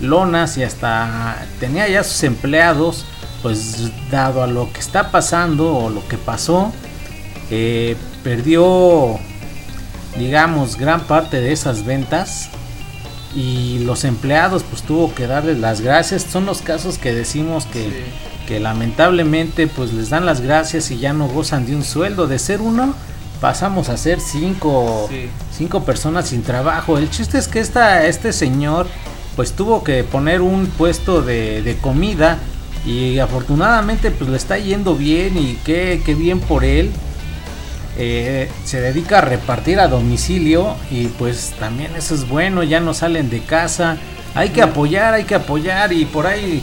lonas 0.00 0.58
y 0.58 0.62
hasta 0.62 1.36
tenía 1.60 1.88
ya 1.88 2.02
sus 2.04 2.22
empleados, 2.24 3.06
pues 3.44 3.90
dado 4.10 4.42
a 4.42 4.46
lo 4.46 4.72
que 4.72 4.80
está 4.80 5.10
pasando 5.10 5.76
o 5.76 5.90
lo 5.90 6.08
que 6.08 6.16
pasó, 6.16 6.72
eh, 7.50 7.94
perdió, 8.22 9.18
digamos, 10.18 10.76
gran 10.78 11.02
parte 11.02 11.42
de 11.42 11.52
esas 11.52 11.84
ventas 11.84 12.48
y 13.36 13.80
los 13.80 14.04
empleados 14.04 14.62
pues 14.62 14.80
tuvo 14.82 15.14
que 15.14 15.26
darles 15.26 15.58
las 15.58 15.82
gracias. 15.82 16.22
Son 16.22 16.46
los 16.46 16.62
casos 16.62 16.96
que 16.98 17.12
decimos 17.12 17.66
que 17.66 18.06
que 18.46 18.60
lamentablemente 18.60 19.66
pues 19.68 19.92
les 19.94 20.10
dan 20.10 20.26
las 20.26 20.40
gracias 20.42 20.90
y 20.90 20.98
ya 20.98 21.12
no 21.14 21.28
gozan 21.28 21.66
de 21.66 21.74
un 21.76 21.82
sueldo. 21.84 22.26
De 22.26 22.38
ser 22.38 22.60
uno 22.60 22.94
pasamos 23.40 23.88
a 23.90 23.96
ser 23.98 24.20
cinco, 24.20 25.06
Sí. 25.10 25.28
cinco 25.54 25.84
personas 25.84 26.28
sin 26.28 26.42
trabajo. 26.42 26.96
El 26.98 27.10
chiste 27.10 27.38
es 27.38 27.48
que 27.48 27.60
esta, 27.60 28.06
este 28.06 28.32
señor 28.32 28.86
pues 29.36 29.52
tuvo 29.52 29.82
que 29.84 30.02
poner 30.04 30.40
un 30.40 30.66
puesto 30.66 31.20
de, 31.22 31.60
de 31.62 31.76
comida 31.78 32.38
y 32.86 33.18
afortunadamente 33.18 34.10
pues 34.10 34.28
le 34.30 34.36
está 34.36 34.58
yendo 34.58 34.94
bien 34.94 35.38
y 35.38 35.58
qué, 35.64 36.02
qué 36.04 36.14
bien 36.14 36.40
por 36.40 36.64
él. 36.64 36.90
Eh, 37.96 38.50
se 38.64 38.80
dedica 38.80 39.18
a 39.18 39.20
repartir 39.20 39.78
a 39.78 39.86
domicilio 39.86 40.74
y 40.90 41.06
pues 41.06 41.54
también 41.60 41.94
eso 41.96 42.14
es 42.14 42.28
bueno, 42.28 42.62
ya 42.62 42.80
no 42.80 42.92
salen 42.92 43.30
de 43.30 43.40
casa. 43.40 43.96
Hay 44.34 44.50
que 44.50 44.62
apoyar, 44.62 45.14
hay 45.14 45.24
que 45.24 45.36
apoyar 45.36 45.92
y 45.92 46.04
por 46.04 46.26
ahí 46.26 46.62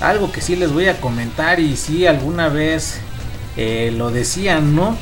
algo 0.00 0.32
que 0.32 0.40
sí 0.40 0.56
les 0.56 0.72
voy 0.72 0.88
a 0.88 1.00
comentar 1.00 1.60
y 1.60 1.76
si 1.76 2.06
alguna 2.06 2.48
vez 2.48 2.98
eh, 3.56 3.94
lo 3.96 4.10
decían, 4.10 4.74
¿no? 4.74 4.96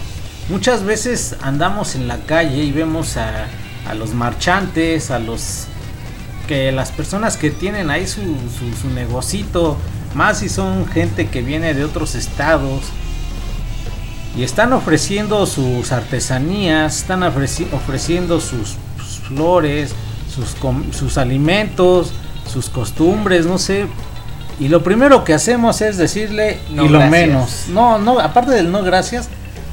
Muchas 0.50 0.84
veces 0.84 1.36
andamos 1.42 1.94
en 1.94 2.08
la 2.08 2.18
calle 2.18 2.62
y 2.62 2.72
vemos 2.72 3.16
a, 3.16 3.46
a 3.88 3.94
los 3.94 4.12
marchantes, 4.12 5.10
a 5.10 5.18
los 5.18 5.66
que 6.46 6.72
las 6.72 6.90
personas 6.90 7.36
que 7.36 7.50
tienen 7.50 7.90
ahí 7.90 8.06
su, 8.06 8.20
su, 8.20 8.76
su 8.80 8.90
negocito, 8.92 9.78
más 10.14 10.38
si 10.38 10.48
son 10.48 10.86
gente 10.88 11.28
que 11.28 11.42
viene 11.42 11.74
de 11.74 11.84
otros 11.84 12.14
estados 12.14 12.82
y 14.36 14.42
están 14.42 14.72
ofreciendo 14.72 15.44
sus 15.46 15.92
artesanías, 15.92 16.98
están 16.98 17.20
ofreci- 17.22 17.66
ofreciendo 17.72 18.40
sus, 18.40 18.76
sus 18.98 19.18
flores, 19.28 19.92
sus, 20.92 21.18
alimentos, 21.18 22.12
sus 22.50 22.68
costumbres, 22.70 23.46
no 23.46 23.58
sé. 23.58 23.86
Y 24.60 24.68
lo 24.68 24.82
primero 24.82 25.24
que 25.24 25.34
hacemos 25.34 25.80
es 25.80 25.96
decirle 25.96 26.58
No, 26.70 26.84
y 26.84 26.88
lo 26.88 26.98
gracias. 26.98 27.10
menos. 27.10 27.64
No, 27.68 27.98
no, 27.98 28.20
aparte 28.20 28.52
del 28.52 28.70
no 28.70 28.82
gracias, 28.82 29.28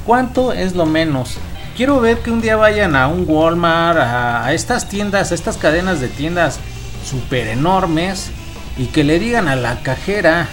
¿cuánto 0.06 0.52
es 0.52 0.74
lo 0.74 0.86
menos? 0.86 1.34
Quiero 1.76 2.00
ver 2.00 2.18
que 2.18 2.32
un 2.32 2.40
día 2.40 2.56
vayan 2.56 2.96
a 2.96 3.06
un 3.06 3.24
Walmart, 3.28 3.98
a, 3.98 4.44
a 4.44 4.52
estas 4.54 4.88
tiendas, 4.88 5.30
a 5.30 5.34
estas 5.36 5.56
cadenas 5.56 6.00
de 6.00 6.08
tiendas 6.08 6.58
súper 7.08 7.46
enormes 7.48 8.30
y 8.78 8.86
que 8.86 9.04
le 9.04 9.18
digan 9.18 9.48
a 9.48 9.56
la 9.56 9.82
cajera, 9.82 10.48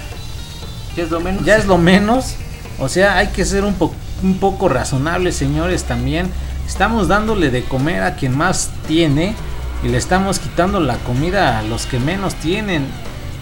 Ya 0.97 1.03
es 1.03 1.11
lo 1.11 1.19
menos. 1.19 1.45
ya 1.45 1.55
es 1.57 1.65
lo 1.65 1.77
menos. 1.77 2.35
O 2.79 2.89
sea, 2.89 3.17
hay 3.17 3.27
que 3.27 3.45
ser 3.45 3.63
un, 3.63 3.75
po- 3.75 3.93
un 4.23 4.38
poco 4.39 4.67
razonables, 4.67 5.35
señores, 5.35 5.83
también. 5.83 6.29
Estamos 6.67 7.07
dándole 7.07 7.51
de 7.51 7.63
comer 7.63 8.01
a 8.03 8.15
quien 8.15 8.35
más 8.35 8.71
tiene 8.88 9.35
y 9.83 9.89
le 9.89 9.97
estamos 9.97 10.39
quitando 10.39 10.79
la 10.79 10.97
comida 10.97 11.59
a 11.59 11.63
los 11.63 11.85
que 11.85 11.99
menos 11.99 12.33
tienen. 12.35 12.88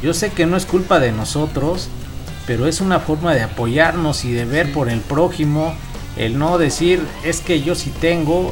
Yo 0.03 0.13
sé 0.13 0.31
que 0.31 0.45
no 0.45 0.57
es 0.57 0.65
culpa 0.65 0.99
de 0.99 1.13
nosotros, 1.13 1.87
pero 2.45 2.67
es 2.67 2.81
una 2.81 2.99
forma 2.99 3.33
de 3.33 3.43
apoyarnos 3.43 4.25
y 4.25 4.33
de 4.33 4.43
ver 4.45 4.73
por 4.73 4.89
el 4.89 4.99
prójimo. 4.99 5.73
El 6.17 6.37
no 6.37 6.57
decir, 6.57 7.01
es 7.23 7.39
que 7.39 7.61
yo 7.61 7.73
sí 7.75 7.91
tengo 8.01 8.51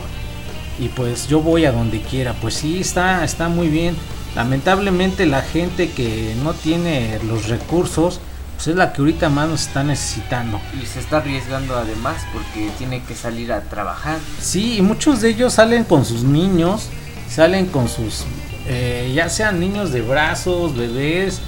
y 0.80 0.88
pues 0.88 1.28
yo 1.28 1.42
voy 1.42 1.66
a 1.66 1.72
donde 1.74 2.02
quiera. 2.02 2.34
Pues 2.42 2.54
sí, 2.56 2.80
está, 2.80 3.24
está 3.26 3.50
muy 3.50 3.68
bien. 3.68 3.96
Lamentablemente 4.36 5.26
la 5.26 5.42
gente 5.42 5.90
que 5.92 6.36
no 6.44 6.54
tiene 6.54 7.20
los 7.28 7.48
recursos, 7.50 8.20
pues 8.56 8.68
es 8.68 8.76
la 8.76 8.94
que 8.94 9.02
ahorita 9.02 9.30
más 9.30 9.50
nos 9.50 9.62
está 9.68 9.84
necesitando. 9.84 10.60
Y 10.82 10.86
se 10.86 11.00
está 11.00 11.18
arriesgando 11.18 11.76
además 11.76 12.18
porque 12.32 12.70
tiene 12.78 13.02
que 13.04 13.16
salir 13.16 13.52
a 13.52 13.62
trabajar. 13.62 14.18
Sí, 14.40 14.78
y 14.78 14.82
muchos 14.82 15.22
de 15.22 15.30
ellos 15.30 15.54
salen 15.54 15.84
con 15.84 16.06
sus 16.06 16.24
niños, 16.24 16.88
salen 17.30 17.66
con 17.66 17.90
sus, 17.90 18.24
eh, 18.68 19.12
ya 19.16 19.28
sean 19.30 19.60
niños 19.60 19.92
de 19.92 20.02
brazos, 20.02 20.78
bebés, 20.78 21.42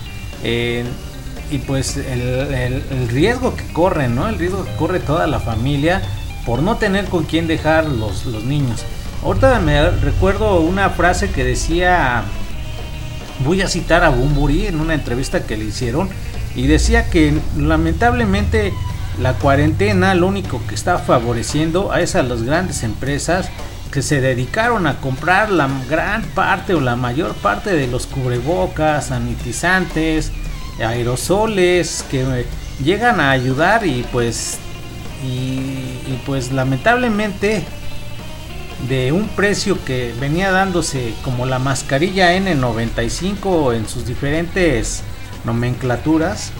eh, 0.44 0.84
y 1.52 1.60
pues 1.60 1.98
el, 1.98 2.22
el- 2.22 2.84
el 2.92 3.10
riesgo 3.10 3.56
que 3.56 3.64
corren, 3.74 4.16
¿no? 4.16 4.28
El 4.28 4.40
riesgo 4.40 4.66
que 4.66 4.76
corre 4.76 5.00
toda 5.00 5.28
la 5.28 5.40
familia 5.40 6.02
por 6.46 6.62
no 6.64 6.78
tener 6.78 7.06
con 7.06 7.24
quién 7.26 7.48
dejar 7.48 7.86
los, 7.86 8.26
los 8.26 8.44
niños. 8.44 8.82
Ahorita 9.24 9.60
me 9.60 9.90
recuerdo 9.90 10.60
una 10.62 10.90
frase 10.90 11.30
que 11.32 11.44
decía, 11.46 12.24
voy 13.40 13.62
a 13.62 13.68
citar 13.68 14.04
a 14.04 14.10
Bumburi 14.10 14.68
en 14.68 14.80
una 14.80 14.94
entrevista 14.94 15.44
que 15.44 15.58
le 15.58 15.66
hicieron, 15.66 16.10
y 16.56 16.68
decía 16.68 17.10
que 17.10 17.34
lamentablemente 17.58 18.74
la 19.22 19.34
cuarentena 19.34 20.16
lo 20.16 20.28
único 20.28 20.62
que 20.68 20.76
está 20.76 20.98
favoreciendo 21.00 21.92
a 21.92 22.02
esas 22.02 22.28
las 22.28 22.44
grandes 22.44 22.84
empresas 22.84 23.50
que 23.92 24.02
se 24.02 24.22
dedicaron 24.22 24.88
a 24.88 25.00
comprar 25.00 25.52
la 25.52 25.70
gran 25.90 26.24
parte 26.24 26.74
o 26.74 26.82
la 26.82 26.96
mayor 26.96 27.34
parte 27.36 27.76
de 27.76 27.88
los 27.88 28.08
cubrebocas, 28.08 29.08
sanitizantes, 29.08 30.32
aerosoles 30.84 32.04
que 32.10 32.46
llegan 32.84 33.20
a 33.20 33.30
ayudar 33.30 33.86
y 33.86 34.04
pues 34.12 34.58
y 35.24 36.20
pues 36.26 36.52
lamentablemente 36.52 37.64
de 38.88 39.12
un 39.12 39.28
precio 39.30 39.78
que 39.86 40.14
venía 40.20 40.52
dándose 40.52 41.14
como 41.24 41.46
la 41.46 41.60
mascarilla 41.60 42.36
N95 42.38 43.76
en 43.76 43.88
sus 43.88 44.06
diferentes 44.06 45.04
nomenclaturas 45.46 46.52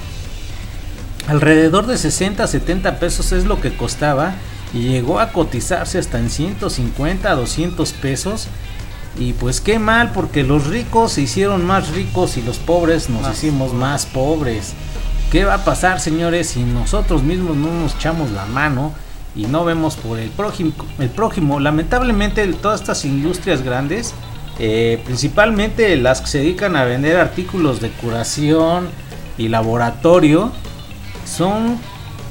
alrededor 1.28 1.88
de 1.88 1.98
60 1.98 2.46
70 2.48 3.00
pesos 3.00 3.32
es 3.32 3.46
lo 3.46 3.62
que 3.62 3.76
costaba 3.76 4.34
y 4.74 4.84
llegó 4.90 5.20
a 5.20 5.32
cotizarse 5.32 6.00
hasta 6.00 6.20
en 6.20 6.30
150 6.30 7.36
200 7.36 7.94
pesos. 7.94 8.48
Y 9.20 9.34
pues 9.34 9.62
qué 9.62 9.78
mal 9.78 10.12
porque 10.12 10.44
los 10.44 10.66
ricos 10.66 11.14
se 11.14 11.22
hicieron 11.22 11.64
más 11.66 11.90
ricos 11.90 12.36
y 12.38 12.42
los 12.42 12.58
pobres 12.58 13.10
nos 13.10 13.22
Más 13.22 13.38
hicimos 13.38 13.70
pobres. 13.70 13.80
más 13.80 14.06
pobres. 14.08 14.74
¿Qué 15.32 15.46
va 15.46 15.56
a 15.56 15.66
pasar, 15.66 16.00
señores, 16.00 16.50
si 16.50 16.64
nosotros 16.64 17.22
mismos 17.22 17.56
no 17.56 17.72
nos 17.72 17.94
echamos 17.96 18.32
la 18.32 18.46
mano 18.46 18.94
y 19.36 19.46
no 19.46 19.66
vemos 19.66 19.96
por 19.96 20.20
el 20.20 20.30
prójimo? 20.30 21.60
Lamentablemente, 21.60 22.46
todas 22.54 22.82
estas 22.82 23.06
industrias 23.06 23.64
grandes, 23.64 24.14
eh, 24.60 25.02
principalmente 25.06 25.96
las 25.98 26.22
que 26.22 26.28
se 26.28 26.38
dedican 26.40 26.76
a 26.76 26.86
vender 26.86 27.18
artículos 27.18 27.82
de 27.82 27.90
curación 27.90 28.90
y 29.38 29.48
laboratorio, 29.48 30.52
son 31.26 31.80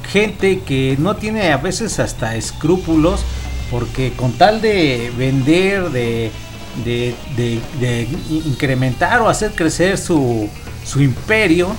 gente 0.09 0.59
que 0.59 0.95
no 0.99 1.15
tiene 1.15 1.51
a 1.51 1.57
veces 1.57 1.99
hasta 1.99 2.35
escrúpulos 2.35 3.21
porque 3.71 4.13
con 4.13 4.33
tal 4.33 4.61
de 4.61 5.11
vender, 5.17 5.89
de, 5.89 6.31
de, 6.85 8.07
incrementar 8.29 9.21
o 9.21 9.29
hacer 9.29 9.53
crecer 9.53 9.97
su, 9.97 10.47
su 10.85 11.01
imperio, 11.01 11.75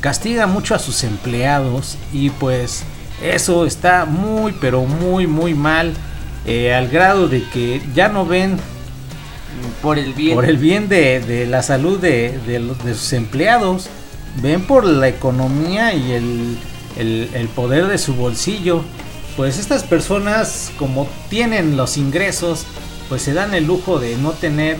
castiga 0.00 0.46
mucho 0.46 0.74
a 0.74 0.78
sus 0.78 1.02
empleados 1.02 1.96
y 2.12 2.28
pues 2.28 2.84
eso 3.22 3.66
está 3.66 4.04
muy 4.04 4.52
pero 4.60 4.84
muy 4.84 5.26
muy 5.26 5.54
mal 5.54 5.94
eh, 6.46 6.74
al 6.74 6.88
grado 6.88 7.28
de 7.28 7.42
que 7.44 7.80
ya 7.94 8.08
no 8.08 8.26
ven 8.26 8.58
por 9.82 9.98
el 9.98 10.12
bien, 10.14 10.34
por 10.34 10.44
el 10.44 10.58
bien 10.58 10.88
de, 10.88 11.46
la 11.48 11.62
salud 11.62 11.98
de, 11.98 12.38
de, 12.46 12.94
sus 12.94 13.12
empleados, 13.12 13.88
ven 14.42 14.66
por 14.66 14.84
la 14.84 15.08
economía 15.08 15.94
y 15.94 16.12
el, 16.12 16.58
el, 16.96 17.48
poder 17.48 17.86
de 17.86 17.96
su 17.96 18.14
bolsillo. 18.14 18.82
Pues 19.36 19.58
estas 19.58 19.84
personas 19.84 20.70
como 20.76 21.08
tienen 21.30 21.76
los 21.76 21.96
ingresos, 21.96 22.66
pues 23.08 23.22
se 23.22 23.32
dan 23.32 23.54
el 23.54 23.64
lujo 23.64 23.98
de 23.98 24.16
no 24.16 24.32
tener 24.32 24.76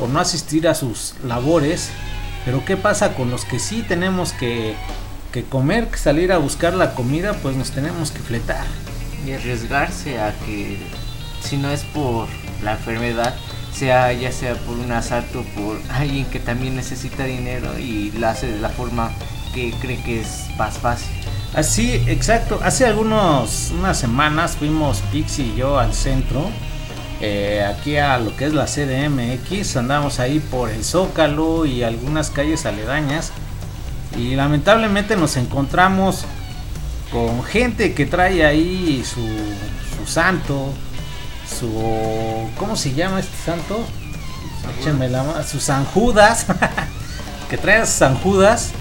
o 0.00 0.06
no 0.06 0.20
asistir 0.20 0.68
a 0.68 0.74
sus 0.74 1.14
labores 1.24 1.90
pero 2.48 2.64
¿qué 2.64 2.78
pasa 2.78 3.14
con 3.14 3.30
los 3.30 3.44
que 3.44 3.58
sí 3.58 3.84
tenemos 3.86 4.32
que, 4.32 4.74
que 5.32 5.44
comer, 5.44 5.88
que 5.88 5.98
salir 5.98 6.32
a 6.32 6.38
buscar 6.38 6.74
la 6.74 6.94
comida? 6.94 7.34
Pues 7.34 7.56
nos 7.56 7.70
tenemos 7.70 8.10
que 8.10 8.20
fletar. 8.20 8.64
Y 9.26 9.32
arriesgarse 9.32 10.20
a 10.20 10.32
que 10.46 10.78
si 11.42 11.56
no 11.56 11.70
es 11.70 11.82
por 11.84 12.28
la 12.62 12.72
enfermedad, 12.72 13.34
sea 13.72 14.12
ya 14.12 14.32
sea 14.32 14.54
por 14.54 14.76
un 14.76 14.90
asalto, 14.92 15.44
por 15.54 15.78
alguien 15.90 16.24
que 16.26 16.40
también 16.40 16.76
necesita 16.76 17.24
dinero 17.24 17.78
y 17.78 18.10
lo 18.12 18.28
hace 18.28 18.50
de 18.50 18.60
la 18.60 18.70
forma 18.70 19.10
que 19.54 19.72
cree 19.80 20.02
que 20.02 20.20
es 20.20 20.46
más 20.56 20.78
fácil. 20.78 21.10
Así, 21.54 22.02
exacto. 22.06 22.60
Hace 22.62 22.86
algunos 22.86 23.70
unas 23.70 23.98
semanas 23.98 24.56
fuimos 24.56 25.00
Pixie 25.12 25.46
y 25.46 25.56
yo 25.56 25.78
al 25.78 25.94
centro 25.94 26.50
eh, 27.20 27.64
aquí 27.64 27.96
a 27.96 28.18
lo 28.18 28.36
que 28.36 28.46
es 28.46 28.54
la 28.54 28.66
CDMX. 28.66 29.76
Andamos 29.76 30.20
ahí 30.20 30.40
por 30.40 30.70
el 30.70 30.84
Zócalo 30.84 31.66
y 31.66 31.82
algunas 31.82 32.30
calles 32.30 32.66
aledañas. 32.66 33.32
Y 34.18 34.34
lamentablemente 34.34 35.16
nos 35.16 35.36
encontramos 35.36 36.24
con 37.12 37.44
gente 37.44 37.94
que 37.94 38.04
trae 38.04 38.44
ahí 38.44 39.04
su, 39.04 39.20
su 39.96 40.10
santo, 40.10 40.72
su... 41.58 41.70
¿Cómo 42.58 42.74
se 42.74 42.94
llama 42.94 43.20
este 43.20 43.36
santo? 43.44 43.78
Échenme 44.80 45.08
la 45.08 45.44
Sus 45.44 45.62
San 45.62 45.84
Judas. 45.84 46.46
que 47.50 47.56
trae 47.56 47.80
a 47.80 47.86
sus 47.86 47.94
San 47.94 48.16
Judas. 48.16 48.72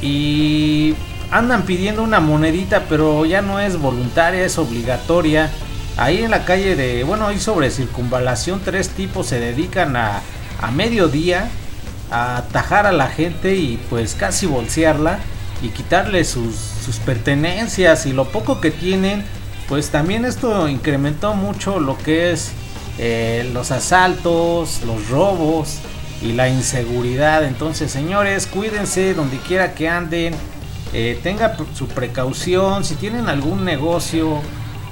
Y 0.00 0.94
andan 1.32 1.62
pidiendo 1.64 2.04
una 2.04 2.20
monedita, 2.20 2.84
pero 2.88 3.24
ya 3.26 3.42
no 3.42 3.58
es 3.58 3.80
voluntaria, 3.80 4.44
es 4.44 4.58
obligatoria. 4.58 5.50
Ahí 5.96 6.22
en 6.22 6.30
la 6.30 6.44
calle 6.44 6.76
de, 6.76 7.02
bueno, 7.02 7.26
ahí 7.26 7.40
sobre 7.40 7.72
circunvalación, 7.72 8.60
tres 8.64 8.90
tipos 8.90 9.26
se 9.26 9.40
dedican 9.40 9.96
a, 9.96 10.22
a 10.60 10.70
mediodía 10.70 11.50
atajar 12.10 12.86
a 12.86 12.92
la 12.92 13.08
gente 13.08 13.56
y 13.56 13.78
pues 13.90 14.14
casi 14.14 14.46
bolsearla 14.46 15.18
y 15.62 15.68
quitarle 15.68 16.24
sus, 16.24 16.54
sus 16.54 16.96
pertenencias 16.96 18.06
y 18.06 18.12
lo 18.12 18.26
poco 18.26 18.60
que 18.60 18.70
tienen. 18.70 19.24
Pues 19.68 19.90
también 19.90 20.24
esto 20.24 20.68
incrementó 20.68 21.34
mucho 21.34 21.78
lo 21.78 21.98
que 21.98 22.32
es 22.32 22.52
eh, 22.98 23.48
los 23.52 23.70
asaltos, 23.70 24.82
los 24.84 25.08
robos 25.08 25.78
y 26.20 26.32
la 26.32 26.48
inseguridad. 26.48 27.44
Entonces, 27.44 27.92
señores, 27.92 28.46
cuídense 28.46 29.14
donde 29.14 29.38
quiera 29.38 29.74
que 29.74 29.88
anden. 29.88 30.34
Eh, 30.92 31.20
tenga 31.22 31.56
su 31.74 31.86
precaución. 31.86 32.84
Si 32.84 32.96
tienen 32.96 33.28
algún 33.28 33.64
negocio, 33.64 34.40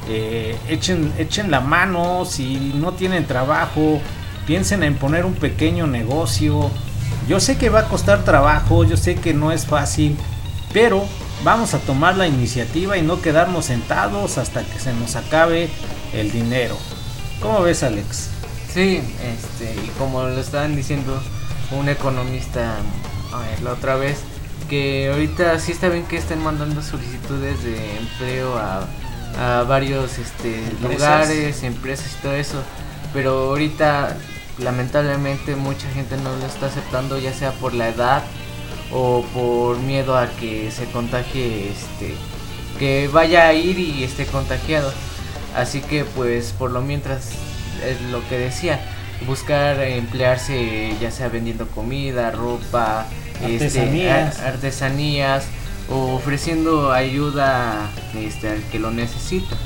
eh, 0.09 0.57
echen, 0.69 1.13
echen 1.19 1.51
la 1.51 1.61
mano, 1.61 2.25
si 2.25 2.73
no 2.75 2.93
tienen 2.93 3.27
trabajo, 3.27 4.01
piensen 4.47 4.85
en 4.85 4.95
poner 4.95 5.25
un 5.25 5.35
pequeño 5.35 5.87
negocio. 5.87 6.71
Yo 7.29 7.41
sé 7.41 7.57
que 7.59 7.71
va 7.71 7.81
a 7.81 7.89
costar 7.89 8.25
trabajo, 8.25 8.85
yo 8.85 8.97
sé 8.97 9.17
que 9.17 9.35
no 9.35 9.53
es 9.53 9.67
fácil, 9.67 10.17
pero 10.73 11.05
vamos 11.45 11.75
a 11.75 11.79
tomar 11.79 12.17
la 12.17 12.27
iniciativa 12.29 12.97
y 12.97 13.03
no 13.03 13.21
quedarnos 13.21 13.67
sentados 13.67 14.39
hasta 14.39 14.63
que 14.63 14.79
se 14.79 14.93
nos 14.93 15.17
acabe 15.17 15.69
el 16.13 16.31
dinero. 16.31 16.77
¿Cómo 17.41 17.63
ves, 17.63 17.83
Alex? 17.83 18.31
Sí, 18.73 19.01
este, 19.23 19.75
y 19.75 19.89
como 19.99 20.23
lo 20.23 20.39
estaban 20.39 20.77
diciendo 20.77 21.21
un 21.73 21.89
economista 21.89 22.77
la 23.63 23.73
otra 23.73 23.97
vez, 23.97 24.19
que 24.69 25.11
ahorita 25.11 25.59
sí 25.59 25.73
está 25.73 25.89
bien 25.89 26.05
que 26.05 26.17
estén 26.17 26.43
mandando 26.43 26.83
solicitudes 26.83 27.63
de 27.63 27.99
empleo 27.99 28.57
a 28.57 28.87
a 29.39 29.65
varios 29.65 30.19
este, 30.19 30.63
lugares, 30.83 31.63
empresas 31.63 32.15
y 32.19 32.23
todo 32.23 32.33
eso. 32.33 32.63
Pero 33.13 33.51
ahorita 33.51 34.17
lamentablemente 34.59 35.57
mucha 35.57 35.89
gente 35.91 36.17
no 36.17 36.35
lo 36.37 36.47
está 36.47 36.67
aceptando 36.67 37.19
ya 37.19 37.33
sea 37.33 37.53
por 37.53 37.75
la 37.75 37.89
edad 37.89 38.23
o 38.93 39.25
por 39.35 39.79
miedo 39.79 40.17
a 40.17 40.29
que 40.29 40.71
se 40.71 40.87
contagie 40.87 41.71
este 41.71 42.15
que 42.79 43.09
vaya 43.09 43.49
a 43.49 43.55
ir 43.55 43.79
y 43.79 44.05
esté 44.05 44.27
contagiado. 44.27 44.93
Así 45.55 45.81
que 45.81 46.05
pues 46.05 46.55
por 46.59 46.71
lo 46.71 46.83
mientras 46.83 47.31
es 47.85 48.01
lo 48.11 48.27
que 48.29 48.39
decía 48.39 48.81
buscar 49.27 49.81
emplearse 49.81 50.95
ya 51.01 51.11
sea 51.11 51.29
vendiendo 51.29 51.67
comida 51.69 52.31
ropa 52.31 53.07
este, 53.47 54.11
artesanías. 54.45 55.45
ofreciendo 55.89 56.93
ayuda 56.93 57.89
este, 58.15 58.49
al 58.49 58.63
que 58.65 58.79
lo 58.79 58.91
necesita. 58.91 59.57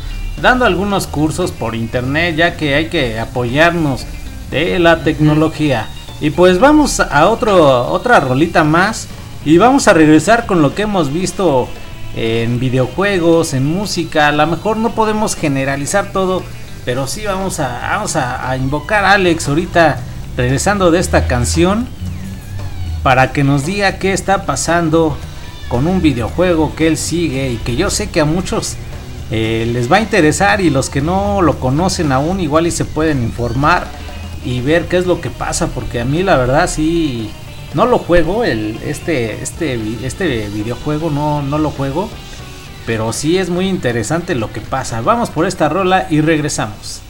Dando 0.40 0.64
algunos 0.64 1.06
cursos 1.06 1.50
por 1.50 1.74
internet 1.74 2.36
ya 2.36 2.56
que 2.56 2.74
hay 2.74 2.86
que 2.86 3.18
apoyarnos 3.18 4.06
de 4.50 4.78
la 4.78 5.02
tecnología. 5.02 5.86
Y 6.20 6.30
pues 6.30 6.58
vamos 6.58 7.00
a 7.00 7.28
otro, 7.28 7.88
otra 7.88 8.20
rolita 8.20 8.64
más 8.64 9.08
y 9.44 9.58
vamos 9.58 9.88
a 9.88 9.94
regresar 9.94 10.46
con 10.46 10.62
lo 10.62 10.74
que 10.74 10.82
hemos 10.82 11.12
visto 11.12 11.68
en 12.16 12.60
videojuegos, 12.60 13.54
en 13.54 13.66
música. 13.66 14.28
A 14.28 14.32
lo 14.32 14.46
mejor 14.46 14.76
no 14.76 14.90
podemos 14.90 15.34
generalizar 15.34 16.12
todo, 16.12 16.42
pero 16.84 17.06
sí 17.06 17.24
vamos 17.24 17.60
a, 17.60 17.88
vamos 17.92 18.16
a 18.16 18.56
invocar 18.56 19.04
a 19.04 19.12
Alex 19.12 19.48
ahorita 19.48 19.98
regresando 20.36 20.90
de 20.90 20.98
esta 20.98 21.26
canción 21.26 21.86
para 23.02 23.32
que 23.32 23.44
nos 23.44 23.64
diga 23.64 23.98
qué 23.98 24.12
está 24.12 24.44
pasando 24.44 25.16
con 25.68 25.86
un 25.86 26.02
videojuego 26.02 26.74
que 26.74 26.86
él 26.88 26.96
sigue 26.96 27.50
y 27.50 27.56
que 27.56 27.76
yo 27.76 27.90
sé 27.90 28.10
que 28.10 28.20
a 28.20 28.24
muchos 28.24 28.76
eh, 29.30 29.68
les 29.72 29.90
va 29.90 29.98
a 29.98 30.00
interesar 30.00 30.60
y 30.60 30.70
los 30.70 30.90
que 30.90 31.00
no 31.00 31.40
lo 31.40 31.60
conocen 31.60 32.12
aún 32.12 32.40
igual 32.40 32.66
y 32.66 32.70
se 32.70 32.84
pueden 32.84 33.22
informar 33.22 33.86
y 34.44 34.60
ver 34.60 34.86
qué 34.86 34.96
es 34.96 35.06
lo 35.06 35.20
que 35.20 35.30
pasa 35.30 35.68
porque 35.68 36.00
a 36.00 36.04
mí 36.04 36.22
la 36.22 36.36
verdad 36.36 36.68
sí 36.68 37.30
no 37.74 37.86
lo 37.86 37.98
juego 37.98 38.44
el 38.44 38.78
este 38.84 39.42
este 39.42 39.78
este 40.04 40.48
videojuego 40.48 41.10
no 41.10 41.42
no 41.42 41.58
lo 41.58 41.70
juego 41.70 42.08
pero 42.86 43.12
sí 43.12 43.38
es 43.38 43.50
muy 43.50 43.68
interesante 43.68 44.34
lo 44.34 44.52
que 44.52 44.60
pasa. 44.60 45.00
Vamos 45.00 45.30
por 45.30 45.46
esta 45.46 45.68
rola 45.68 46.06
y 46.10 46.20
regresamos 46.20 47.02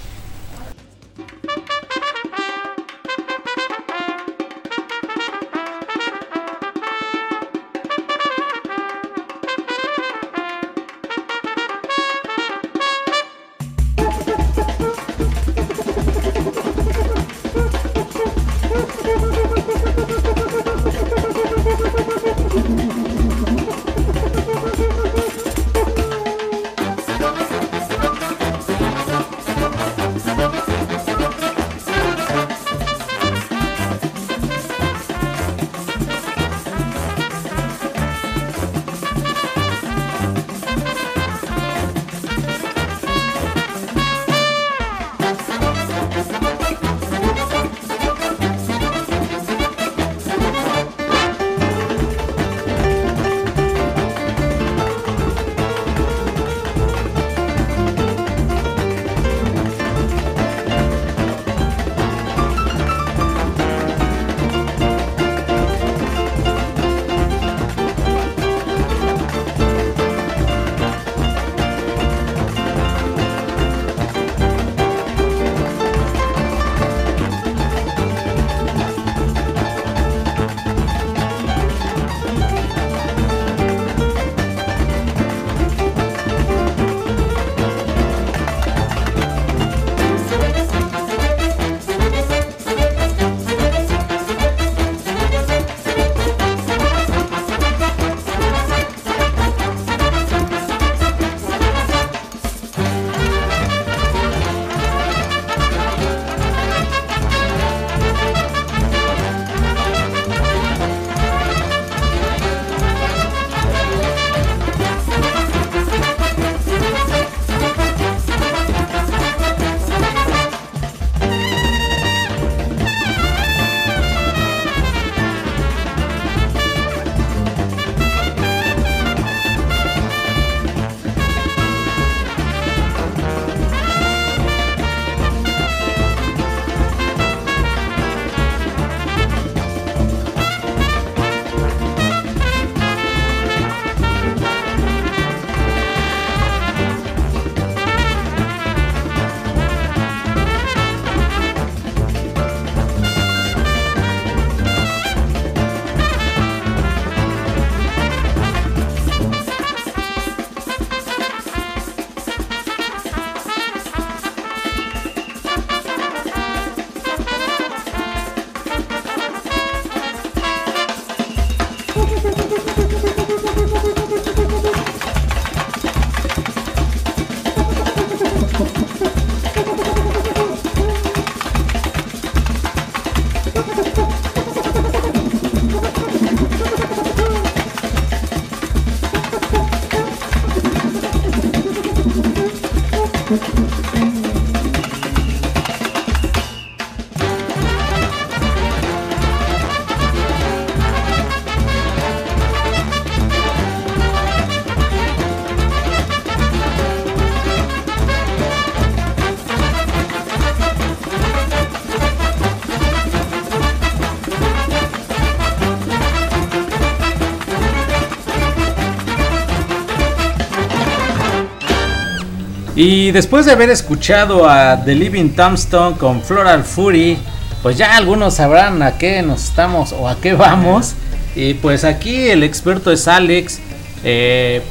Y 222.82 223.10
después 223.10 223.44
de 223.44 223.52
haber 223.52 223.68
escuchado 223.68 224.48
a 224.48 224.82
The 224.82 224.94
Living 224.94 225.28
Tombstone 225.36 225.98
con 225.98 226.22
Floral 226.22 226.64
Fury, 226.64 227.18
pues 227.62 227.76
ya 227.76 227.94
algunos 227.94 228.32
sabrán 228.36 228.82
a 228.82 228.96
qué 228.96 229.20
nos 229.20 229.44
estamos 229.44 229.92
o 229.92 230.08
a 230.08 230.18
qué 230.18 230.32
vamos. 230.32 230.94
Y 231.36 231.52
pues 231.52 231.84
aquí 231.84 232.30
el 232.30 232.42
experto 232.42 232.90
es 232.90 233.06
Alex. 233.06 233.60
eh, 234.02 234.62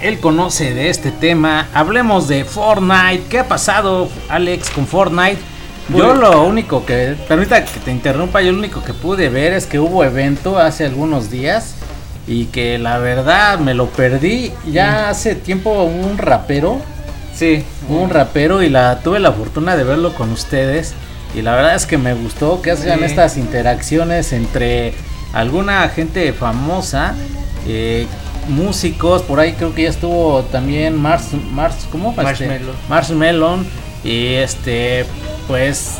él 0.00 0.20
conoce 0.20 0.72
de 0.72 0.88
este 0.88 1.10
tema. 1.10 1.66
Hablemos 1.74 2.28
de 2.28 2.44
Fortnite. 2.44 3.24
¿Qué 3.28 3.40
ha 3.40 3.48
pasado, 3.48 4.08
Alex, 4.28 4.70
con 4.70 4.86
Fortnite? 4.86 5.38
Yo 5.88 6.06
Pues- 6.10 6.18
lo 6.20 6.44
único 6.44 6.86
que, 6.86 7.16
permita 7.26 7.64
que 7.64 7.80
te 7.80 7.90
interrumpa, 7.90 8.40
yo 8.40 8.52
lo 8.52 8.58
único 8.58 8.84
que 8.84 8.94
pude 8.94 9.30
ver 9.30 9.52
es 9.54 9.66
que 9.66 9.80
hubo 9.80 10.04
evento 10.04 10.60
hace 10.60 10.84
algunos 10.86 11.28
días 11.28 11.74
y 12.28 12.44
que 12.44 12.78
la 12.78 12.98
verdad 12.98 13.58
me 13.58 13.74
lo 13.74 13.86
perdí. 13.86 14.52
Ya 14.70 15.08
hace 15.10 15.34
tiempo 15.34 15.82
un 15.82 16.18
rapero 16.18 16.80
Sí. 17.38 17.64
Un 17.88 18.10
rapero 18.10 18.62
y 18.62 18.68
la 18.68 19.00
tuve 19.00 19.20
la 19.20 19.32
fortuna 19.32 19.76
de 19.76 19.84
verlo 19.84 20.12
con 20.14 20.32
ustedes 20.32 20.94
y 21.36 21.42
la 21.42 21.54
verdad 21.54 21.76
es 21.76 21.86
que 21.86 21.96
me 21.98 22.14
gustó 22.14 22.60
que 22.62 22.72
hacían 22.72 22.98
Sí. 22.98 23.04
estas 23.04 23.36
interacciones 23.36 24.32
entre 24.32 24.92
alguna 25.32 25.88
gente 25.88 26.32
famosa, 26.32 27.14
eh, 27.66 28.06
músicos, 28.48 29.22
por 29.22 29.38
ahí 29.40 29.52
creo 29.52 29.74
que 29.74 29.82
ya 29.84 29.90
estuvo 29.90 30.42
también 30.50 30.96
Mars, 30.96 31.28
Mars 31.52 31.86
¿cómo? 31.92 32.10
Este, 32.10 32.22
Marshmello. 32.22 32.72
Marshmello 32.88 33.58
y 34.02 34.34
este, 34.34 35.04
pues 35.46 35.92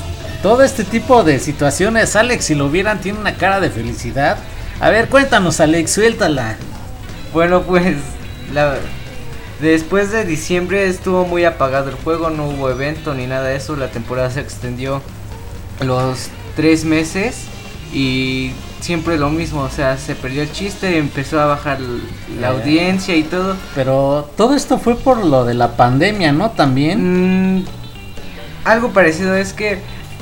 todo 0.43 0.63
este 0.63 0.83
tipo 0.85 1.23
de 1.25 1.39
situaciones, 1.41 2.17
Alex, 2.17 2.47
si 2.47 2.55
lo 2.55 2.69
vieran 2.71 3.01
tiene 3.01 3.19
una 3.21 3.35
cara 3.35 3.61
de 3.61 3.71
felicidad. 3.71 4.39
A 4.81 4.89
ver, 4.91 5.09
cuéntanos, 5.09 5.61
Alex, 5.61 5.91
suéltala. 5.93 6.57
Bueno, 7.33 7.63
pues 7.63 7.97
la, 8.55 8.77
después 9.61 10.11
de 10.13 10.25
diciembre 10.25 10.87
estuvo 10.87 11.25
muy 11.27 11.45
apagado 11.45 11.91
el 11.91 11.97
juego, 11.97 12.31
no 12.31 12.49
hubo 12.49 12.71
evento 12.71 13.15
ni 13.15 13.27
nada 13.27 13.45
de 13.49 13.57
eso, 13.57 13.77
la 13.77 13.89
temporada 13.91 14.31
se 14.31 14.41
extendió 14.41 15.03
los 15.85 16.29
tres 16.57 16.85
meses 16.85 17.45
y 17.93 18.53
siempre 18.81 19.19
lo 19.19 19.31
mismo, 19.31 19.63
o 19.63 19.71
sea, 19.71 19.97
se 19.97 20.15
perdió 20.15 20.43
el 20.43 20.53
chiste, 20.53 20.99
empezó 20.99 21.41
a 21.41 21.47
bajar 21.47 21.79
la 21.81 22.49
Eh. 22.49 22.51
audiencia 22.51 23.17
y 23.17 23.23
todo. 23.23 23.57
Pero 23.75 24.31
todo 24.37 24.55
esto 24.55 24.79
fue 24.79 24.95
por 24.97 25.25
lo 25.25 25.45
de 25.45 25.55
la 25.55 25.77
pandemia, 25.77 26.33
¿no? 26.33 26.51
También. 26.51 27.59
Mm, 27.61 27.65
algo 28.65 28.91
parecido 28.93 29.35
es 29.37 29.53
que 29.53 29.79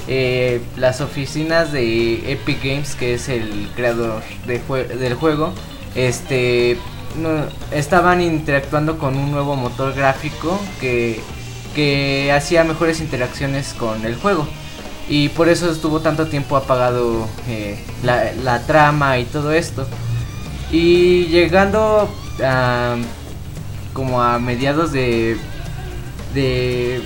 eh, 0.09 0.61
las 0.77 1.01
oficinas 1.01 1.73
de 1.73 2.31
Epic 2.33 2.63
Games, 2.63 2.95
que 2.95 3.15
es 3.15 3.29
el 3.29 3.69
creador 3.75 4.23
de 4.47 4.61
jue- 4.63 4.87
del 4.87 5.15
juego, 5.15 5.53
este 5.97 6.79
estaban 7.71 8.21
interactuando 8.21 8.99
con 8.99 9.17
un 9.17 9.31
nuevo 9.31 9.57
motor 9.57 9.95
gráfico 9.95 10.59
que, 10.81 11.21
que 11.75 12.33
hacía 12.33 12.65
mejores 12.65 13.01
interacciones 13.01 13.75
con 13.75 14.05
el 14.05 14.17
juego. 14.17 14.47
Y 15.09 15.29
por 15.31 15.49
eso 15.49 15.71
estuvo 15.71 16.01
tanto 16.01 16.27
tiempo 16.27 16.57
apagado 16.57 17.29
eh, 17.49 17.79
la, 18.03 18.33
la 18.43 18.67
trama 18.67 19.19
y 19.19 19.25
todo 19.25 19.53
esto. 19.53 19.87
Y 20.73 21.27
llegando 21.27 22.09
a 22.43 22.97
como 23.93 24.23
a 24.23 24.39
mediados 24.39 24.93
de 24.93 25.39
de 26.35 27.03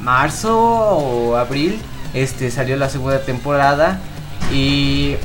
marzo 0.00 0.56
o 0.56 1.36
abril 1.36 1.76
este 2.14 2.50
salió 2.50 2.76
la 2.76 2.88
segunda 2.88 3.20
temporada 3.22 3.98
y 4.52 5.16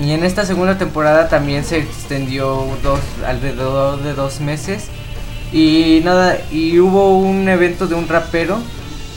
y 0.00 0.12
en 0.12 0.24
esta 0.24 0.44
segunda 0.46 0.78
temporada 0.78 1.28
también 1.28 1.64
se 1.64 1.78
extendió 1.78 2.66
dos 2.82 3.00
alrededor 3.26 4.02
de 4.02 4.14
dos 4.14 4.40
meses. 4.40 4.86
Y 5.52 6.00
nada 6.04 6.38
y 6.50 6.78
hubo 6.78 7.18
un 7.18 7.48
evento 7.48 7.86
de 7.86 7.94
un 7.96 8.08
rapero 8.08 8.58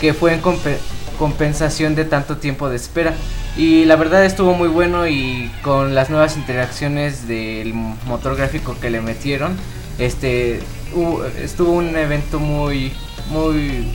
que 0.01 0.13
fue 0.13 0.33
en 0.33 0.41
compe- 0.41 0.77
compensación 1.19 1.95
de 1.95 2.05
tanto 2.05 2.37
tiempo 2.37 2.69
de 2.69 2.75
espera. 2.75 3.13
Y 3.55 3.85
la 3.85 3.95
verdad 3.95 4.25
estuvo 4.25 4.53
muy 4.55 4.67
bueno 4.67 5.07
y 5.07 5.51
con 5.61 5.93
las 5.93 6.09
nuevas 6.09 6.35
interacciones 6.37 7.27
del 7.27 7.73
motor 7.73 8.35
gráfico 8.35 8.75
que 8.81 8.89
le 8.89 8.99
metieron 8.99 9.55
este 9.99 10.59
hubo- 10.95 11.23
estuvo 11.39 11.71
un 11.71 11.95
evento 11.95 12.39
muy 12.39 12.91
muy 13.29 13.85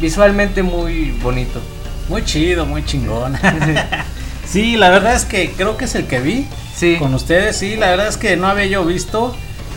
visualmente 0.00 0.62
muy 0.62 1.10
bonito. 1.22 1.60
Muy 2.08 2.24
chido, 2.24 2.66
muy 2.66 2.84
chingón. 2.84 3.36
sí, 4.50 4.76
la 4.76 4.90
verdad 4.90 5.14
es 5.14 5.24
que 5.24 5.52
creo 5.52 5.76
que 5.76 5.84
es 5.86 5.94
el 5.94 6.06
que 6.06 6.20
vi 6.20 6.46
sí 6.74 6.96
con 6.98 7.14
ustedes. 7.14 7.56
Sí, 7.56 7.76
la 7.76 7.90
verdad 7.90 8.08
es 8.08 8.16
que 8.16 8.36
no 8.36 8.46
había 8.46 8.66
yo 8.66 8.84
visto 8.84 9.34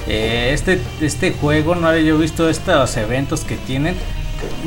eh, 0.07 0.51
este, 0.53 0.81
este 1.01 1.31
juego, 1.31 1.75
no 1.75 1.87
había 1.87 2.01
yo 2.03 2.17
visto 2.17 2.49
estos 2.49 2.97
eventos 2.97 3.41
que 3.41 3.55
tienen. 3.55 3.95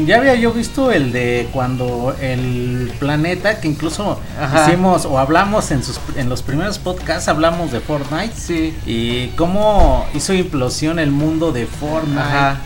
Ya 0.07 0.16
había 0.16 0.35
yo 0.35 0.53
visto 0.53 0.90
el 0.90 1.12
de 1.12 1.49
cuando 1.53 2.16
el 2.21 2.90
planeta, 2.99 3.61
que 3.61 3.69
incluso 3.69 4.19
Ajá. 4.40 4.66
hicimos 4.66 5.05
o 5.05 5.19
hablamos 5.19 5.71
en, 5.71 5.83
sus, 5.83 6.01
en 6.16 6.31
los 6.31 6.42
primeros 6.42 6.79
podcasts, 6.79 7.29
hablamos 7.29 7.73
de 7.73 7.81
Fortnite. 7.81 8.33
sí 8.35 8.75
Y 8.87 9.29
cómo 9.37 10.07
hizo 10.14 10.33
implosión 10.33 10.99
el 10.99 11.11
mundo 11.11 11.53
de 11.53 11.66
Fortnite. 11.66 12.21
Ajá. 12.21 12.61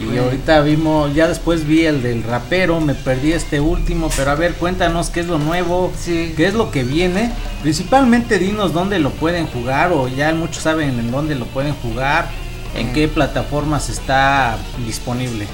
Y 0.00 0.16
ahorita 0.16 0.62
vimos, 0.62 1.14
ya 1.14 1.28
después 1.28 1.66
vi 1.66 1.84
el 1.84 2.02
del 2.02 2.22
rapero, 2.22 2.80
me 2.80 2.94
perdí 2.94 3.32
este 3.32 3.60
último, 3.60 4.08
pero 4.16 4.30
a 4.30 4.34
ver, 4.34 4.54
cuéntanos 4.54 5.10
qué 5.10 5.20
es 5.20 5.26
lo 5.26 5.38
nuevo, 5.38 5.92
sí 5.98 6.32
qué 6.36 6.46
es 6.46 6.54
lo 6.54 6.70
que 6.70 6.82
viene. 6.82 7.30
Principalmente 7.62 8.38
dinos 8.38 8.72
dónde 8.72 8.98
lo 8.98 9.10
pueden 9.10 9.46
jugar 9.46 9.92
o 9.92 10.08
ya 10.08 10.32
muchos 10.32 10.62
saben 10.62 10.98
en 10.98 11.10
dónde 11.10 11.34
lo 11.34 11.44
pueden 11.46 11.74
jugar, 11.74 12.28
en 12.74 12.90
Mm. 12.90 12.92
qué 12.94 13.08
plataformas 13.08 13.90
está 13.90 14.56
disponible. 14.86 15.46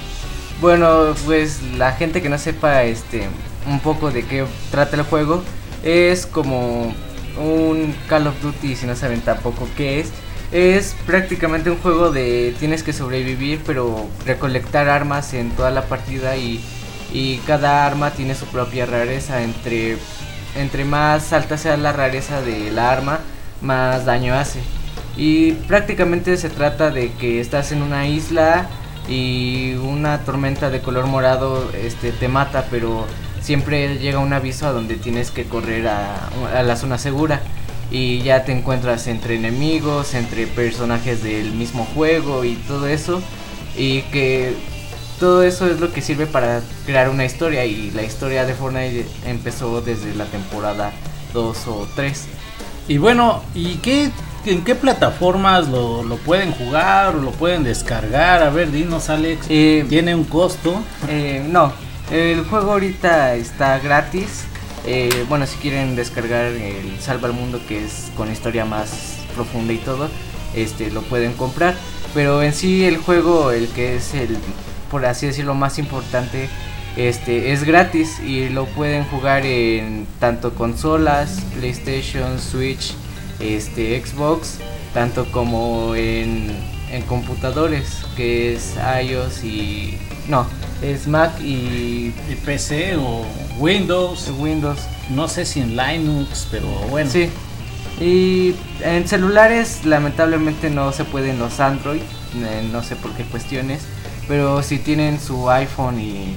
Bueno, 0.61 1.13
pues 1.25 1.59
la 1.77 1.91
gente 1.91 2.21
que 2.21 2.29
no 2.29 2.37
sepa 2.37 2.83
este 2.83 3.27
un 3.67 3.79
poco 3.81 4.09
de 4.09 4.23
qué 4.23 4.45
trata 4.71 4.95
el 4.95 5.03
juego 5.03 5.43
es 5.83 6.25
como 6.25 6.93
un 7.41 7.93
Call 8.07 8.27
of 8.27 8.41
Duty 8.41 8.75
si 8.75 8.85
no 8.85 8.95
saben 8.95 9.21
tampoco 9.21 9.67
qué 9.75 9.99
es. 9.99 10.11
Es 10.51 10.95
prácticamente 11.05 11.69
un 11.69 11.77
juego 11.77 12.11
de 12.11 12.55
tienes 12.59 12.81
que 12.81 12.91
sobrevivir 12.91 13.61
pero 13.65 14.07
recolectar 14.25 14.89
armas 14.89 15.33
en 15.35 15.51
toda 15.51 15.69
la 15.69 15.83
partida 15.83 16.37
y, 16.37 16.59
y 17.13 17.37
cada 17.45 17.85
arma 17.85 18.11
tiene 18.11 18.33
su 18.33 18.45
propia 18.47 18.87
rareza. 18.87 19.43
Entre, 19.43 19.97
entre 20.55 20.85
más 20.85 21.33
alta 21.33 21.57
sea 21.57 21.77
la 21.77 21.93
rareza 21.93 22.41
de 22.41 22.71
la 22.71 22.91
arma, 22.91 23.19
más 23.61 24.05
daño 24.05 24.33
hace. 24.33 24.59
Y 25.15 25.51
prácticamente 25.51 26.35
se 26.37 26.49
trata 26.49 26.89
de 26.89 27.11
que 27.13 27.41
estás 27.41 27.71
en 27.71 27.83
una 27.83 28.07
isla 28.07 28.67
y 29.07 29.73
una 29.75 30.19
tormenta 30.19 30.69
de 30.69 30.81
color 30.81 31.05
morado 31.07 31.69
este, 31.73 32.11
te 32.11 32.27
mata, 32.27 32.65
pero 32.71 33.05
siempre 33.41 33.97
llega 33.97 34.19
un 34.19 34.33
aviso 34.33 34.67
a 34.67 34.71
donde 34.71 34.95
tienes 34.95 35.29
que 35.29 35.45
correr 35.45 35.87
a, 35.87 36.29
a 36.55 36.63
la 36.63 36.75
zona 36.75 36.97
segura. 36.97 37.41
Y 37.91 38.21
ya 38.21 38.45
te 38.45 38.51
encuentras 38.51 39.07
entre 39.07 39.35
enemigos, 39.35 40.13
entre 40.13 40.47
personajes 40.47 41.23
del 41.23 41.51
mismo 41.53 41.87
juego 41.95 42.45
y 42.45 42.55
todo 42.55 42.87
eso. 42.87 43.21
Y 43.75 44.01
que 44.03 44.53
todo 45.19 45.43
eso 45.43 45.67
es 45.67 45.79
lo 45.79 45.91
que 45.91 46.01
sirve 46.01 46.27
para 46.27 46.61
crear 46.85 47.09
una 47.09 47.25
historia. 47.25 47.65
Y 47.65 47.91
la 47.91 48.03
historia 48.03 48.45
de 48.45 48.53
Fortnite 48.53 49.07
empezó 49.25 49.81
desde 49.81 50.13
la 50.15 50.25
temporada 50.25 50.91
2 51.33 51.67
o 51.67 51.87
3. 51.95 52.27
Y 52.87 52.97
bueno, 52.97 53.43
¿y 53.53 53.75
qué, 53.75 54.11
en 54.45 54.63
qué 54.63 54.75
plataformas 54.75 55.67
lo, 55.67 56.03
lo 56.03 56.17
pueden 56.17 56.51
jugar 56.53 57.15
o 57.15 57.21
lo 57.21 57.31
pueden 57.31 57.63
descargar? 57.63 58.41
A 58.41 58.49
ver, 58.49 58.71
dinos 58.71 59.09
Alex. 59.09 59.45
Eh, 59.49 59.85
¿Tiene 59.87 60.15
un 60.15 60.23
costo? 60.23 60.81
Eh, 61.07 61.45
no, 61.47 61.71
el 62.11 62.43
juego 62.45 62.71
ahorita 62.71 63.35
está 63.35 63.77
gratis. 63.79 64.45
Eh, 64.85 65.25
bueno, 65.27 65.45
si 65.45 65.57
quieren 65.57 65.95
descargar 65.95 66.45
el 66.45 66.99
Salva 66.99 67.27
al 67.27 67.33
Mundo, 67.33 67.59
que 67.67 67.83
es 67.83 68.11
con 68.15 68.31
historia 68.31 68.65
más 68.65 69.17
profunda 69.35 69.73
y 69.73 69.77
todo, 69.77 70.09
este 70.55 70.91
lo 70.91 71.01
pueden 71.03 71.33
comprar. 71.33 71.75
Pero 72.13 72.41
en 72.41 72.53
sí 72.53 72.85
el 72.85 72.97
juego, 72.97 73.51
el 73.51 73.67
que 73.69 73.95
es 73.95 74.13
el, 74.13 74.37
por 74.89 75.05
así 75.05 75.27
decirlo, 75.27 75.53
más 75.53 75.77
importante, 75.79 76.49
este 76.97 77.51
es 77.51 77.63
gratis 77.63 78.19
y 78.19 78.49
lo 78.49 78.65
pueden 78.65 79.03
jugar 79.05 79.45
en 79.45 80.07
tanto 80.19 80.55
consolas, 80.55 81.39
PlayStation, 81.57 82.39
Switch, 82.39 82.95
este 83.39 84.01
Xbox, 84.03 84.57
tanto 84.93 85.31
como 85.31 85.95
en 85.95 86.79
en 86.91 87.03
computadores, 87.03 88.03
que 88.15 88.53
es 88.53 88.75
iOS 89.03 89.43
y... 89.43 89.97
No, 90.27 90.45
es 90.81 91.07
Mac 91.07 91.39
y 91.41 92.13
Y 92.29 92.35
PC 92.45 92.95
o 92.97 93.25
Windows, 93.57 94.31
Windows. 94.37 94.79
no 95.09 95.27
sé 95.27 95.45
si 95.45 95.61
en 95.61 95.75
Linux, 95.75 96.47
pero 96.51 96.67
bueno. 96.89 97.09
Sí. 97.09 97.29
Y 97.99 98.55
en 98.81 99.07
celulares 99.07 99.85
lamentablemente 99.85 100.69
no 100.69 100.91
se 100.93 101.03
pueden 101.03 101.37
los 101.37 101.59
Android, 101.59 102.01
eh, 102.35 102.69
no 102.71 102.81
sé 102.81 102.95
por 102.95 103.11
qué 103.11 103.23
cuestiones, 103.23 103.81
pero 104.27 104.63
si 104.63 104.77
tienen 104.77 105.19
su 105.19 105.49
iPhone 105.49 105.99
y, 105.99 106.35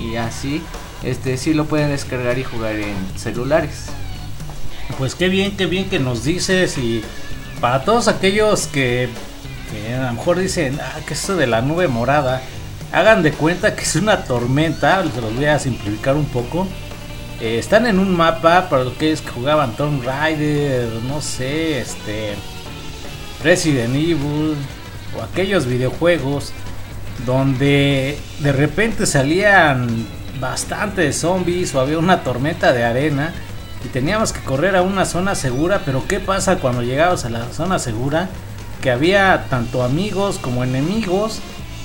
y 0.00 0.16
así, 0.16 0.62
este 1.02 1.36
sí 1.36 1.52
lo 1.52 1.64
pueden 1.64 1.90
descargar 1.90 2.38
y 2.38 2.44
jugar 2.44 2.76
en 2.76 2.94
celulares. 3.16 3.86
Pues 4.98 5.16
qué 5.16 5.28
bien, 5.28 5.56
qué 5.56 5.66
bien 5.66 5.88
que 5.88 5.98
nos 5.98 6.22
dices 6.22 6.78
y 6.78 7.02
para 7.60 7.84
todos 7.84 8.06
aquellos 8.06 8.66
que, 8.68 9.08
que 9.70 9.94
a 9.94 10.06
lo 10.06 10.12
mejor 10.12 10.38
dicen, 10.38 10.78
ah, 10.80 11.00
que 11.06 11.14
eso 11.14 11.36
de 11.36 11.46
la 11.46 11.60
nube 11.60 11.88
morada, 11.88 12.40
hagan 12.92 13.22
de 13.22 13.32
cuenta 13.32 13.74
que 13.74 13.82
es 13.82 13.96
una 13.96 14.24
tormenta, 14.24 15.02
se 15.12 15.20
los 15.20 15.34
voy 15.34 15.44
a 15.46 15.58
simplificar 15.58 16.16
un 16.16 16.26
poco. 16.26 16.66
Eh, 17.40 17.58
están 17.58 17.86
en 17.86 17.98
un 17.98 18.14
mapa 18.14 18.68
para 18.68 18.84
los 18.84 18.94
que 18.94 19.16
jugaban 19.16 19.76
Tomb 19.76 20.04
Raider, 20.04 20.88
no 21.08 21.20
sé, 21.20 21.80
este 21.80 22.34
Resident 23.42 23.94
Evil 23.94 24.56
o 25.16 25.22
aquellos 25.22 25.66
videojuegos 25.66 26.52
donde 27.24 28.18
de 28.40 28.52
repente 28.52 29.06
salían 29.06 30.06
bastantes 30.38 31.16
zombies 31.18 31.74
o 31.74 31.80
había 31.80 31.98
una 31.98 32.22
tormenta 32.22 32.72
de 32.72 32.84
arena 32.84 33.32
y 33.84 33.88
teníamos 33.88 34.32
que 34.32 34.40
correr 34.40 34.76
a 34.76 34.82
una 34.82 35.06
zona 35.06 35.34
segura, 35.34 35.82
pero 35.84 36.06
¿qué 36.06 36.20
pasa 36.20 36.56
cuando 36.56 36.82
llegabas 36.82 37.24
a 37.24 37.30
la 37.30 37.50
zona 37.52 37.78
segura? 37.78 38.28
Que 38.82 38.90
había 38.90 39.46
tanto 39.48 39.82
amigos 39.82 40.38
como 40.38 40.64
enemigos 40.64 41.40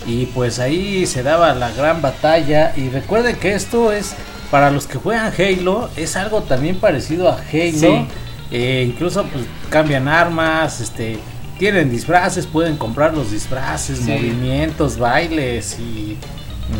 y 0.05 0.27
pues 0.27 0.59
ahí 0.59 1.05
se 1.05 1.23
daba 1.23 1.53
la 1.53 1.71
gran 1.71 2.01
batalla 2.01 2.73
y 2.75 2.89
recuerden 2.89 3.35
que 3.37 3.53
esto 3.53 3.91
es 3.91 4.13
para 4.51 4.69
los 4.71 4.85
que 4.87 4.97
juegan 4.97 5.33
Halo, 5.37 5.89
es 5.95 6.15
algo 6.15 6.43
también 6.43 6.77
parecido 6.77 7.29
a 7.29 7.33
Halo. 7.33 7.79
Sí. 7.79 8.07
Eh, 8.51 8.85
incluso 8.87 9.23
pues 9.25 9.43
cambian 9.69 10.07
armas, 10.07 10.79
este 10.81 11.17
tienen 11.57 11.89
disfraces, 11.89 12.45
pueden 12.45 12.75
comprar 12.77 13.13
los 13.13 13.31
disfraces, 13.31 13.99
Sí. 13.99 14.11
movimientos, 14.11 14.97
bailes 14.97 15.77
y 15.79 16.17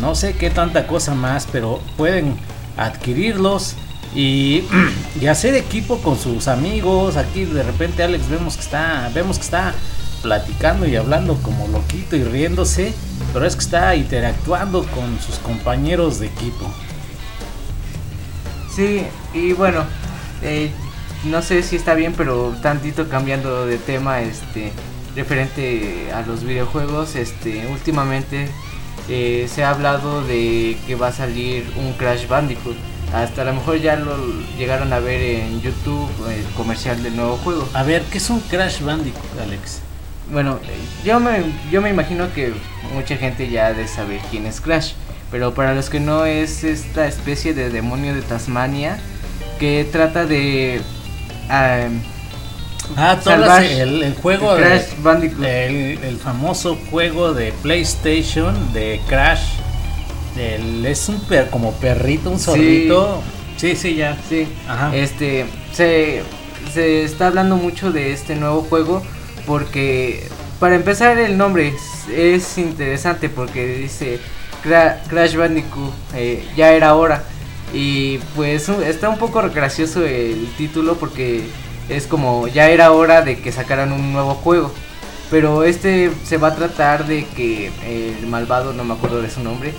no 0.00 0.14
sé 0.14 0.34
qué 0.34 0.50
tanta 0.50 0.86
cosa 0.86 1.14
más, 1.14 1.48
pero 1.50 1.80
pueden 1.96 2.36
adquirirlos 2.76 3.74
y, 4.14 4.62
y 5.20 5.26
hacer 5.26 5.54
equipo 5.54 5.98
con 5.98 6.18
sus 6.18 6.46
amigos. 6.48 7.16
Aquí 7.16 7.44
de 7.44 7.62
repente 7.62 8.02
Alex 8.02 8.28
vemos 8.28 8.54
que 8.56 8.62
está, 8.62 9.10
vemos 9.14 9.38
que 9.38 9.44
está 9.44 9.74
platicando 10.26 10.88
y 10.88 10.96
hablando 10.96 11.36
como 11.36 11.68
loquito 11.68 12.16
y 12.16 12.24
riéndose, 12.24 12.92
pero 13.32 13.46
es 13.46 13.54
que 13.54 13.60
está 13.60 13.94
interactuando 13.94 14.82
con 14.86 15.20
sus 15.20 15.36
compañeros 15.36 16.18
de 16.18 16.26
equipo. 16.26 16.66
Sí, 18.74 19.06
y 19.32 19.52
bueno, 19.52 19.84
eh, 20.42 20.72
no 21.26 21.42
sé 21.42 21.62
si 21.62 21.76
está 21.76 21.94
bien, 21.94 22.12
pero 22.16 22.56
tantito 22.60 23.08
cambiando 23.08 23.66
de 23.66 23.78
tema, 23.78 24.20
este, 24.20 24.72
referente 25.14 26.10
a 26.12 26.22
los 26.22 26.42
videojuegos, 26.42 27.14
este, 27.14 27.68
últimamente 27.68 28.48
eh, 29.08 29.48
se 29.48 29.62
ha 29.62 29.70
hablado 29.70 30.24
de 30.26 30.76
que 30.88 30.96
va 30.96 31.08
a 31.08 31.12
salir 31.12 31.72
un 31.76 31.92
Crash 31.92 32.26
Bandicoot. 32.26 32.76
Hasta 33.14 33.42
a 33.42 33.44
lo 33.44 33.54
mejor 33.54 33.76
ya 33.76 33.94
lo 33.94 34.16
llegaron 34.58 34.92
a 34.92 34.98
ver 34.98 35.22
en 35.22 35.60
YouTube 35.60 36.10
el 36.28 36.44
comercial 36.56 37.00
del 37.04 37.14
nuevo 37.14 37.36
juego. 37.36 37.68
A 37.74 37.84
ver, 37.84 38.02
¿qué 38.10 38.18
es 38.18 38.28
un 38.28 38.40
Crash 38.40 38.82
Bandicoot, 38.82 39.40
Alex? 39.40 39.85
Bueno, 40.32 40.58
yo 41.04 41.20
me, 41.20 41.42
yo 41.70 41.80
me 41.80 41.90
imagino 41.90 42.32
que 42.34 42.52
mucha 42.94 43.16
gente 43.16 43.48
ya 43.48 43.66
ha 43.68 43.72
de 43.72 43.86
saber 43.86 44.20
quién 44.30 44.46
es 44.46 44.60
Crash. 44.60 44.92
Pero 45.30 45.54
para 45.54 45.74
los 45.74 45.90
que 45.90 45.98
no 46.00 46.24
es 46.24 46.62
esta 46.64 47.06
especie 47.06 47.52
de 47.54 47.70
demonio 47.70 48.14
de 48.14 48.22
Tasmania 48.22 48.98
que 49.58 49.86
trata 49.90 50.24
de... 50.26 50.80
ah, 51.48 51.88
Ah, 52.96 53.18
salvar 53.20 53.64
el, 53.64 54.00
el 54.04 54.14
juego 54.14 54.54
de, 54.54 54.62
Crash 54.62 54.82
Bandicoot. 55.02 55.44
el, 55.44 55.98
el 56.04 56.16
famoso 56.18 56.78
juego 56.88 57.34
de 57.34 57.52
PlayStation 57.62 58.72
de 58.72 59.00
Crash. 59.08 59.42
El- 60.38 60.86
es 60.86 61.08
un 61.08 61.18
per, 61.22 61.50
como 61.50 61.72
perrito, 61.72 62.30
un 62.30 62.38
zorrito. 62.38 63.22
Sí, 63.56 63.74
sí, 63.74 63.96
ya. 63.96 64.16
Sí, 64.28 64.46
Ajá. 64.68 64.94
este 64.94 65.46
se, 65.72 66.22
se 66.72 67.02
está 67.02 67.26
hablando 67.26 67.56
mucho 67.56 67.90
de 67.90 68.12
este 68.12 68.36
nuevo 68.36 68.62
juego 68.62 69.02
porque 69.46 70.26
para 70.60 70.74
empezar 70.74 71.18
el 71.18 71.36
nombre 71.38 71.68
es, 71.68 72.08
es 72.08 72.58
interesante 72.58 73.28
porque 73.28 73.66
dice 73.76 74.18
Cra- 74.64 74.98
Crash 75.08 75.36
Bandicoot 75.36 75.92
eh, 76.14 76.44
ya 76.56 76.72
era 76.72 76.94
hora. 76.94 77.22
Y 77.72 78.18
pues 78.34 78.68
está 78.68 79.08
un 79.08 79.18
poco 79.18 79.42
gracioso 79.50 80.04
el 80.04 80.48
título 80.56 80.94
porque 80.96 81.42
es 81.88 82.06
como 82.06 82.48
ya 82.48 82.68
era 82.70 82.92
hora 82.92 83.22
de 83.22 83.38
que 83.38 83.52
sacaran 83.52 83.92
un 83.92 84.12
nuevo 84.12 84.34
juego. 84.34 84.72
Pero 85.30 85.64
este 85.64 86.10
se 86.24 86.36
va 86.36 86.48
a 86.48 86.54
tratar 86.54 87.06
de 87.06 87.24
que 87.24 87.72
el 87.84 88.26
malvado 88.28 88.72
no 88.72 88.84
me 88.84 88.94
acuerdo 88.94 89.20
de 89.20 89.30
su 89.30 89.40
nombre 89.42 89.72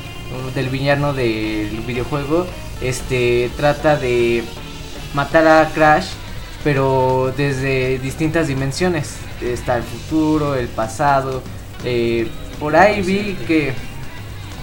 del 0.53 0.68
villano 0.68 1.13
del 1.13 1.70
videojuego 1.88 2.45
este 2.82 3.49
trata 3.55 3.95
de 3.95 4.43
matar 5.13 5.47
a 5.47 5.70
Crash 5.74 6.07
pero 6.65 7.34
desde 7.38 7.97
distintas 7.99 8.47
dimensiones 8.49 9.15
está 9.41 9.77
el 9.77 9.83
futuro 9.83 10.55
el 10.55 10.67
pasado 10.67 11.41
eh, 11.83 12.27
por 12.59 12.75
ahí 12.75 13.01
vi 13.01 13.38
que 13.47 13.73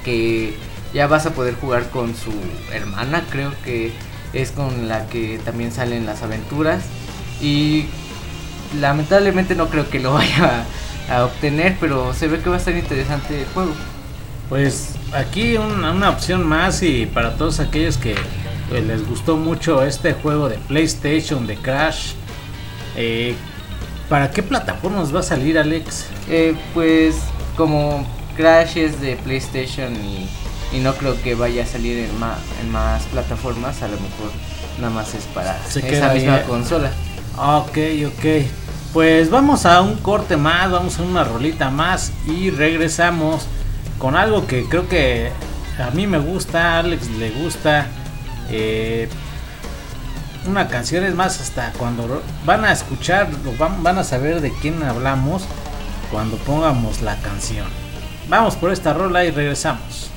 que 0.05 0.55
ya 0.93 1.07
vas 1.07 1.27
a 1.27 1.31
poder 1.31 1.55
jugar 1.55 1.91
con 1.91 2.14
su 2.14 2.33
hermana 2.72 3.25
creo 3.31 3.53
que 3.64 3.93
es 4.33 4.51
con 4.51 4.89
la 4.89 5.07
que 5.07 5.41
también 5.45 5.72
salen 5.72 6.07
las 6.07 6.22
aventuras 6.22 6.83
y 7.41 7.87
lamentablemente 8.81 9.55
no 9.55 9.68
creo 9.68 9.89
que 9.89 10.01
lo 10.01 10.12
vaya 10.14 10.64
a, 11.09 11.25
obtener 11.25 11.77
pero 11.81 12.14
se 12.14 12.29
ve 12.29 12.41
que 12.41 12.49
va 12.49 12.57
a 12.57 12.59
estar 12.59 12.77
interesante 12.77 13.41
el 13.41 13.47
juego 13.49 13.72
Pues 14.49 14.95
aquí 15.14 15.57
una, 15.57 15.93
una 15.93 16.11
opción 16.11 16.47
más 16.47 16.83
y 16.83 17.07
para 17.07 17.37
todos 17.37 17.61
aquellos 17.61 17.97
que 17.97 18.14
pues, 18.68 18.85
les 18.85 19.07
gustó 19.07 19.37
mucho 19.37 19.83
este 19.83 20.14
juego 20.14 20.49
de 20.49 20.57
PlayStation 20.57 21.47
de 21.47 21.57
Crash. 21.57 22.12
eh, 22.97 23.35
¿Para 24.09 24.31
qué 24.31 24.43
plataformas 24.43 25.15
va 25.15 25.21
a 25.21 25.23
salir, 25.23 25.59
Alex? 25.59 26.07
Eh, 26.29 26.55
pues 26.75 27.17
como 27.57 28.07
Crash 28.37 28.77
es 28.77 29.01
de 29.01 29.17
PlayStation 29.17 29.95
y, 29.97 30.29
y 30.77 30.81
no 30.81 30.95
creo 30.95 31.21
que 31.23 31.35
vaya 31.35 31.65
a 31.65 31.67
salir 31.67 31.99
en 31.99 32.19
más, 32.19 32.39
en 32.61 32.71
más 32.71 33.03
plataformas, 33.05 33.83
a 33.83 33.89
lo 33.89 33.95
mejor 33.97 34.31
nada 34.81 34.93
más 34.93 35.15
es 35.15 35.25
para 35.35 35.57
Se 35.65 35.81
esa 35.91 36.11
ahí, 36.11 36.21
misma 36.21 36.43
consola. 36.43 36.91
Ok, 37.39 37.79
ok. 38.07 38.47
Pues 38.93 39.31
vamos 39.31 39.67
a 39.67 39.81
un 39.81 39.97
corte 39.97 40.37
más, 40.37 40.71
vamos 40.71 40.99
a 40.99 41.03
una 41.03 41.25
rolita 41.25 41.71
más 41.71 42.13
y 42.29 42.51
regresamos 42.51 43.47
con 43.99 44.17
algo 44.17 44.47
que 44.47 44.65
creo 44.69 44.89
que 44.89 45.31
a 45.79 45.91
mí 45.91 46.07
me 46.07 46.19
gusta, 46.19 46.75
a 46.75 46.79
Alex 46.81 47.09
le 47.11 47.31
gusta. 47.31 47.87
eh, 48.51 49.09
una 50.47 50.69
canción 50.69 51.05
es 51.05 51.15
más 51.15 51.41
hasta 51.41 51.73
cuando 51.73 52.23
van 52.45 52.65
a 52.65 52.73
escuchar, 52.73 53.29
van, 53.59 53.83
van 53.83 53.99
a 53.99 54.05
saber 54.05 54.41
de 54.41 54.53
quién 54.61 54.83
hablamos 54.83 55.45
cuando 56.11 56.37
pongamos 56.39 57.03
la 57.03 57.17
canción. 57.17 57.67
Vamos 58.29 58.57
por 58.57 58.71
esta 58.71 58.93
rola 58.93 59.25
y 59.25 59.31
regresamos. 59.31 60.14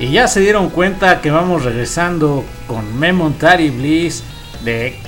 Y 0.00 0.12
ya 0.12 0.28
se 0.28 0.40
dieron 0.40 0.70
cuenta 0.70 1.20
que 1.20 1.30
vamos 1.30 1.62
regresando 1.62 2.42
con 2.66 2.98
Memontary 2.98 3.68
Bliss 3.68 4.22
de 4.64 4.98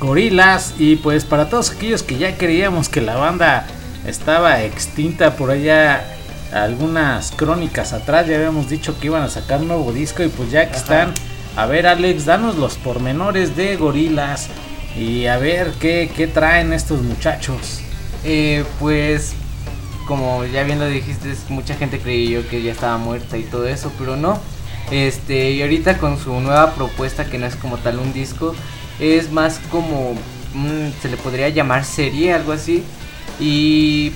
Gorilas. 0.00 0.74
Y 0.76 0.96
pues 0.96 1.24
para 1.24 1.48
todos 1.48 1.70
aquellos 1.70 2.02
que 2.02 2.18
ya 2.18 2.36
creíamos 2.36 2.88
que 2.88 3.00
la 3.00 3.14
banda 3.14 3.64
estaba 4.04 4.64
extinta 4.64 5.36
por 5.36 5.52
allá 5.52 6.02
algunas 6.52 7.30
crónicas 7.30 7.92
atrás, 7.92 8.26
ya 8.26 8.34
habíamos 8.34 8.68
dicho 8.68 8.98
que 8.98 9.06
iban 9.06 9.22
a 9.22 9.28
sacar 9.28 9.60
un 9.60 9.68
nuevo 9.68 9.92
disco. 9.92 10.24
Y 10.24 10.28
pues 10.28 10.50
ya 10.50 10.68
que 10.68 10.76
están, 10.76 11.14
a 11.54 11.66
ver 11.66 11.86
Alex, 11.86 12.24
danos 12.24 12.56
los 12.56 12.74
pormenores 12.74 13.54
de 13.54 13.76
Gorilas. 13.76 14.48
Y 14.96 15.26
a 15.26 15.38
ver 15.38 15.70
qué, 15.78 16.10
qué 16.16 16.26
traen 16.26 16.72
estos 16.72 17.02
muchachos. 17.02 17.82
Eh, 18.24 18.64
pues, 18.80 19.34
como 20.10 20.44
ya 20.44 20.64
bien 20.64 20.80
lo 20.80 20.88
dijiste, 20.88 21.32
mucha 21.50 21.76
gente 21.76 22.00
creyó 22.00 22.46
que 22.48 22.60
ya 22.62 22.72
estaba 22.72 22.98
muerta 22.98 23.38
y 23.38 23.44
todo 23.44 23.68
eso, 23.68 23.92
pero 23.96 24.16
no. 24.16 24.40
Este, 24.90 25.52
y 25.52 25.62
ahorita 25.62 25.98
con 25.98 26.18
su 26.18 26.32
nueva 26.40 26.74
propuesta, 26.74 27.26
que 27.26 27.38
no 27.38 27.46
es 27.46 27.54
como 27.54 27.78
tal 27.78 28.00
un 28.00 28.12
disco, 28.12 28.52
es 28.98 29.30
más 29.30 29.60
como, 29.70 30.16
un- 30.52 30.92
se 31.00 31.08
le 31.08 31.16
podría 31.16 31.48
llamar 31.48 31.84
serie, 31.84 32.32
algo 32.32 32.50
así. 32.50 32.82
Y 33.38 34.10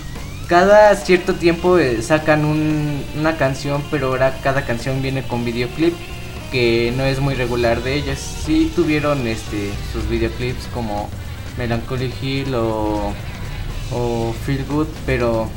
cada 0.49 0.97
cierto 0.97 1.35
tiempo 1.37 1.79
eh, 1.79 2.03
sacan 2.03 2.45
un- 2.45 3.05
una 3.17 3.37
canción, 3.37 3.81
pero 3.89 4.09
ahora 4.09 4.37
cada 4.43 4.65
canción 4.67 5.01
viene 5.01 5.23
con 5.23 5.45
videoclip, 5.45 5.95
que 6.51 6.93
no 6.97 7.05
es 7.05 7.21
muy 7.21 7.35
regular 7.37 7.85
de 7.85 7.95
ellas. 7.95 8.19
Sí 8.45 8.73
tuvieron 8.75 9.29
este, 9.29 9.71
sus 9.93 10.09
videoclips 10.09 10.67
como 10.75 11.09
Melancholy 11.57 12.13
Hill 12.21 12.53
o 12.57 13.13
o 13.93 14.35
Feel 14.45 14.65
Good, 14.65 14.89
pero 15.07 15.49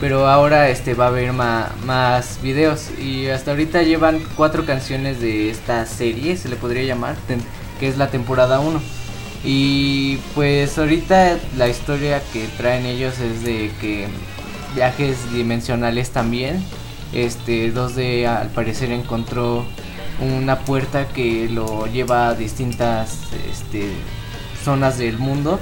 pero 0.00 0.28
ahora 0.28 0.68
este 0.68 0.94
va 0.94 1.06
a 1.06 1.08
haber 1.08 1.32
más 1.32 2.38
videos 2.42 2.90
y 2.98 3.28
hasta 3.28 3.52
ahorita 3.52 3.82
llevan 3.82 4.22
cuatro 4.36 4.66
canciones 4.66 5.20
de 5.20 5.50
esta 5.50 5.86
serie, 5.86 6.36
se 6.36 6.48
le 6.48 6.56
podría 6.56 6.82
llamar, 6.82 7.16
que 7.80 7.88
es 7.88 7.96
la 7.96 8.10
temporada 8.10 8.60
1. 8.60 8.80
Y 9.44 10.16
pues 10.34 10.76
ahorita 10.78 11.38
la 11.56 11.68
historia 11.68 12.20
que 12.32 12.46
traen 12.56 12.84
ellos 12.84 13.18
es 13.20 13.42
de 13.44 13.70
que 13.80 14.06
viajes 14.74 15.32
dimensionales 15.32 16.10
también. 16.10 16.62
Este 17.12 17.72
2D 17.72 18.26
al 18.26 18.48
parecer 18.48 18.90
encontró 18.90 19.64
una 20.20 20.58
puerta 20.60 21.06
que 21.08 21.48
lo 21.48 21.86
lleva 21.86 22.28
a 22.28 22.34
distintas 22.34 23.20
este, 23.50 23.92
zonas 24.64 24.98
del 24.98 25.18
mundo 25.18 25.60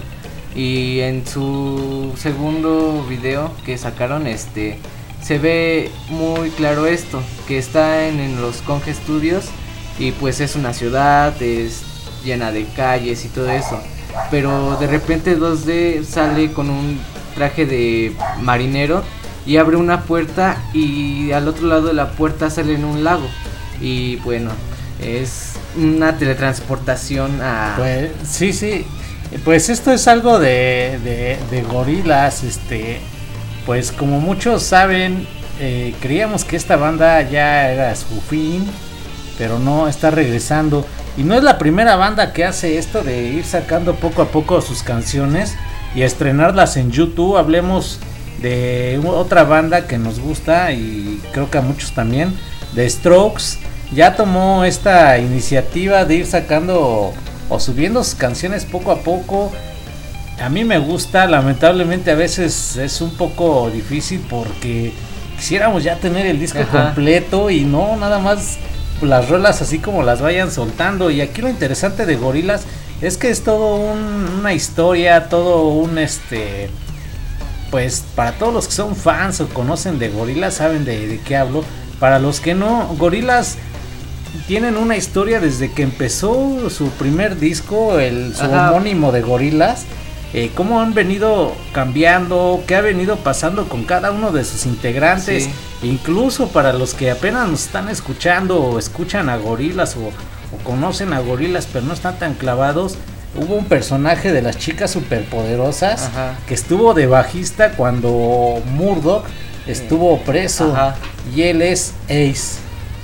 y 0.54 1.00
en 1.00 1.26
su 1.26 2.12
segundo 2.16 3.04
video 3.08 3.50
que 3.64 3.76
sacaron 3.76 4.26
este 4.26 4.78
se 5.22 5.38
ve 5.38 5.90
muy 6.10 6.50
claro 6.50 6.86
esto 6.86 7.22
que 7.48 7.58
está 7.58 8.06
en, 8.06 8.20
en 8.20 8.40
los 8.40 8.58
Conge 8.58 8.94
Studios 8.94 9.46
y 9.98 10.12
pues 10.12 10.40
es 10.40 10.54
una 10.54 10.72
ciudad 10.72 11.40
es 11.42 11.82
llena 12.24 12.52
de 12.52 12.64
calles 12.76 13.24
y 13.24 13.28
todo 13.28 13.50
eso 13.50 13.80
pero 14.30 14.76
de 14.78 14.86
repente 14.86 15.36
2D 15.36 16.04
sale 16.04 16.52
con 16.52 16.70
un 16.70 17.00
traje 17.34 17.66
de 17.66 18.14
marinero 18.40 19.02
y 19.46 19.56
abre 19.56 19.76
una 19.76 20.02
puerta 20.02 20.62
y 20.72 21.32
al 21.32 21.48
otro 21.48 21.66
lado 21.66 21.88
de 21.88 21.94
la 21.94 22.12
puerta 22.12 22.48
sale 22.48 22.74
en 22.74 22.84
un 22.84 23.02
lago 23.04 23.26
y 23.80 24.16
bueno 24.16 24.50
es 25.00 25.52
una 25.76 26.16
teletransportación 26.16 27.40
a 27.42 27.74
Pues 27.76 28.12
sí, 28.24 28.52
sí. 28.52 28.86
Pues 29.42 29.68
esto 29.68 29.92
es 29.92 30.06
algo 30.06 30.38
de, 30.38 31.38
de, 31.50 31.62
gorilas. 31.62 32.44
Este, 32.44 33.00
pues 33.66 33.92
como 33.92 34.20
muchos 34.20 34.62
saben, 34.62 35.26
eh, 35.60 35.94
creíamos 36.00 36.44
que 36.44 36.56
esta 36.56 36.76
banda 36.76 37.22
ya 37.22 37.70
era 37.70 37.94
su 37.96 38.20
fin, 38.20 38.66
pero 39.36 39.58
no, 39.58 39.88
está 39.88 40.10
regresando. 40.10 40.86
Y 41.16 41.22
no 41.22 41.34
es 41.34 41.42
la 41.42 41.58
primera 41.58 41.96
banda 41.96 42.32
que 42.32 42.44
hace 42.44 42.78
esto 42.78 43.02
de 43.02 43.22
ir 43.24 43.44
sacando 43.44 43.94
poco 43.94 44.22
a 44.22 44.28
poco 44.28 44.60
sus 44.60 44.82
canciones 44.82 45.56
y 45.94 46.02
estrenarlas 46.02 46.76
en 46.76 46.90
YouTube. 46.90 47.36
Hablemos 47.36 48.00
de 48.40 49.00
otra 49.04 49.44
banda 49.44 49.86
que 49.86 49.98
nos 49.98 50.20
gusta 50.20 50.72
y 50.72 51.20
creo 51.32 51.50
que 51.50 51.58
a 51.58 51.62
muchos 51.62 51.92
también, 51.92 52.34
de 52.74 52.88
Strokes. 52.88 53.58
ya 53.92 54.16
tomó 54.16 54.64
esta 54.64 55.18
iniciativa 55.18 56.04
de 56.04 56.16
ir 56.16 56.26
sacando 56.26 57.14
o 57.48 57.60
subiendo 57.60 58.02
sus 58.04 58.14
canciones 58.14 58.64
poco 58.64 58.90
a 58.92 59.00
poco. 59.00 59.52
A 60.42 60.48
mí 60.48 60.64
me 60.64 60.78
gusta, 60.78 61.26
lamentablemente 61.26 62.10
a 62.10 62.14
veces 62.16 62.76
es 62.76 63.00
un 63.00 63.10
poco 63.16 63.70
difícil 63.70 64.24
porque 64.28 64.92
quisiéramos 65.36 65.84
ya 65.84 65.96
tener 65.96 66.26
el 66.26 66.40
disco 66.40 66.58
Ajá. 66.60 66.86
completo 66.86 67.50
y 67.50 67.60
no 67.64 67.96
nada 67.96 68.18
más 68.18 68.56
las 69.02 69.28
rolas 69.28 69.60
así 69.62 69.78
como 69.78 70.02
las 70.02 70.20
vayan 70.20 70.50
soltando. 70.50 71.10
Y 71.10 71.20
aquí 71.20 71.40
lo 71.42 71.48
interesante 71.48 72.04
de 72.06 72.16
Gorilas 72.16 72.62
es 73.00 73.16
que 73.16 73.30
es 73.30 73.42
todo 73.44 73.76
un- 73.76 74.28
una 74.40 74.52
historia, 74.54 75.28
todo 75.28 75.68
un 75.68 75.98
este 75.98 76.70
pues 77.70 78.04
para 78.14 78.32
todos 78.32 78.54
los 78.54 78.66
que 78.68 78.74
son 78.74 78.94
fans 78.94 79.40
o 79.40 79.48
conocen 79.48 79.98
de 79.98 80.08
Gorilas 80.08 80.54
saben 80.54 80.84
de, 80.84 81.06
de 81.08 81.20
qué 81.20 81.36
hablo. 81.36 81.64
Para 81.98 82.18
los 82.18 82.40
que 82.40 82.54
no, 82.54 82.86
Gorilas 82.98 83.56
tienen 84.46 84.76
una 84.76 84.96
historia 84.96 85.40
desde 85.40 85.70
que 85.72 85.82
empezó 85.82 86.68
su 86.70 86.88
primer 86.90 87.38
disco, 87.38 87.98
el 87.98 88.34
su 88.34 88.44
Ajá. 88.44 88.70
homónimo 88.70 89.12
de 89.12 89.22
Gorilas. 89.22 89.84
Eh, 90.36 90.50
cómo 90.54 90.80
han 90.80 90.94
venido 90.94 91.52
cambiando, 91.72 92.64
qué 92.66 92.74
ha 92.74 92.80
venido 92.80 93.16
pasando 93.18 93.68
con 93.68 93.84
cada 93.84 94.10
uno 94.10 94.32
de 94.32 94.44
sus 94.44 94.66
integrantes, 94.66 95.44
Sí. 95.44 95.50
incluso 95.84 96.48
para 96.48 96.72
los 96.72 96.92
que 96.94 97.12
apenas 97.12 97.48
nos 97.48 97.62
están 97.66 97.88
escuchando 97.88 98.60
o 98.60 98.78
escuchan 98.80 99.28
a 99.28 99.36
Gorilas 99.36 99.94
o, 99.96 100.06
o 100.08 100.58
conocen 100.64 101.12
a 101.12 101.20
Gorilas 101.20 101.68
pero 101.72 101.84
no 101.86 101.92
están 101.94 102.18
tan 102.18 102.34
clavados, 102.34 102.96
hubo 103.36 103.54
un 103.54 103.66
personaje 103.66 104.32
de 104.32 104.42
las 104.42 104.58
chicas 104.58 104.90
superpoderosas 104.90 106.02
Ajá. 106.06 106.34
que 106.48 106.54
estuvo 106.54 106.94
de 106.94 107.06
bajista 107.06 107.72
cuando 107.76 108.60
Murdoch 108.74 109.24
estuvo 109.68 110.18
preso 110.22 110.72
Ajá. 110.72 110.96
y 111.34 111.42
él 111.42 111.62
es 111.62 111.92
Ace. 112.06 112.58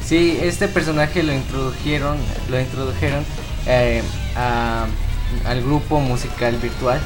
Sí, 0.04 0.38
este 0.42 0.66
personaje 0.68 1.22
lo 1.22 1.32
introdujeron, 1.32 2.16
lo 2.50 2.60
introdujeron 2.60 3.24
eh, 3.66 4.02
a- 4.36 4.86
al 5.46 5.62
grupo 5.62 6.00
musical 6.00 6.56
virtual 6.56 7.00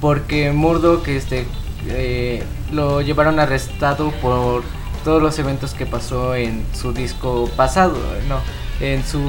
porque 0.00 0.52
Murdoch 0.52 1.06
este 1.08 1.46
eh, 1.88 2.42
lo 2.72 3.02
llevaron 3.02 3.38
arrestado 3.38 4.10
por 4.22 4.62
todos 5.04 5.22
los 5.22 5.38
eventos 5.38 5.74
que 5.74 5.84
pasó 5.86 6.34
en 6.34 6.64
su 6.74 6.92
disco 6.92 7.50
pasado, 7.56 7.96
no, 8.28 8.38
en 8.84 9.04
su 9.04 9.20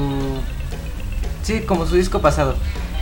sí, 1.42 1.60
como 1.60 1.86
su 1.86 1.96
disco 1.96 2.20
pasado. 2.20 2.54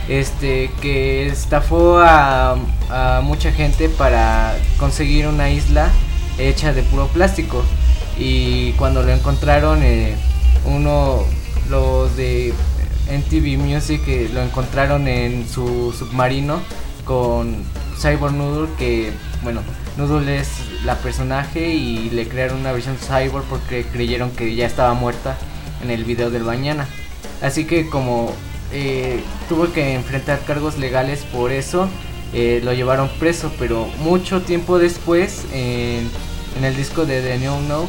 Este 0.09 0.71
que 0.81 1.27
estafó 1.27 1.99
a, 1.99 2.55
a 2.89 3.21
mucha 3.21 3.51
gente 3.51 3.89
para 3.89 4.55
conseguir 4.79 5.27
una 5.27 5.49
isla 5.49 5.89
hecha 6.37 6.71
de 6.71 6.81
puro 6.83 7.07
plástico 7.07 7.63
y 8.17 8.71
cuando 8.73 9.03
lo 9.03 9.11
encontraron 9.11 9.83
eh, 9.83 10.15
uno 10.65 11.23
los 11.69 12.15
de 12.17 12.53
NTV 13.09 13.57
Music 13.57 14.01
eh, 14.07 14.29
lo 14.33 14.41
encontraron 14.41 15.07
en 15.07 15.47
su 15.47 15.93
submarino 15.97 16.59
con 17.05 17.63
Cyborg 17.99 18.33
Noodle 18.33 18.69
que 18.77 19.11
bueno 19.43 19.61
Noodle 19.97 20.39
es 20.39 20.49
la 20.85 20.95
personaje 20.95 21.69
y 21.69 22.09
le 22.11 22.27
crearon 22.27 22.59
una 22.59 22.71
versión 22.71 22.97
Cyborg 22.97 23.45
porque 23.45 23.83
creyeron 23.83 24.31
que 24.31 24.55
ya 24.55 24.65
estaba 24.67 24.93
muerta 24.93 25.37
en 25.81 25.89
el 25.89 26.05
video 26.05 26.29
del 26.29 26.43
mañana. 26.43 26.87
Así 27.41 27.65
que 27.65 27.89
como 27.89 28.31
eh, 28.71 29.21
tuvo 29.49 29.71
que 29.71 29.93
enfrentar 29.93 30.39
cargos 30.45 30.77
legales 30.77 31.23
por 31.31 31.51
eso 31.51 31.87
eh, 32.33 32.61
lo 32.63 32.73
llevaron 32.73 33.09
preso 33.19 33.51
pero 33.57 33.87
mucho 33.99 34.41
tiempo 34.41 34.77
después 34.77 35.45
en, 36.57 36.65
el 36.65 36.75
disco 36.75 37.05
de 37.05 37.21
The 37.21 37.37
New 37.37 37.61
No 37.61 37.87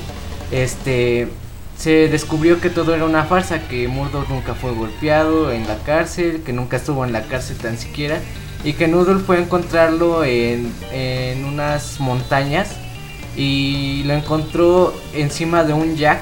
este 0.51 1.29
se 1.77 2.09
descubrió 2.09 2.61
que 2.61 2.71
todo 2.71 2.95
era 2.95 3.05
una 3.05 3.25
farsa, 3.25 3.69
que 3.69 3.87
Murdoch 3.87 4.29
nunca 4.29 4.55
fue 4.55 4.73
golpeado 4.73 5.53
en 5.53 5.69
la 5.69 5.77
cárcel, 5.79 6.43
que 6.45 6.53
nunca 6.53 6.77
estuvo 6.77 7.05
en 7.05 7.13
la 7.13 7.23
cárcel 7.23 7.57
tan 7.57 7.79
siquiera, 7.79 8.19
y 8.65 8.73
que 8.73 8.89
Noodle 8.89 9.21
fue 9.21 9.37
a 9.37 9.41
encontrarlo 9.41 10.25
en, 10.25 10.73
en 10.93 11.45
unas 11.45 12.01
montañas 12.01 12.75
y 13.37 14.03
lo 14.07 14.15
encontró 14.15 14.93
encima 15.15 15.63
de 15.63 15.73
un 15.73 15.95
jack, 15.97 16.21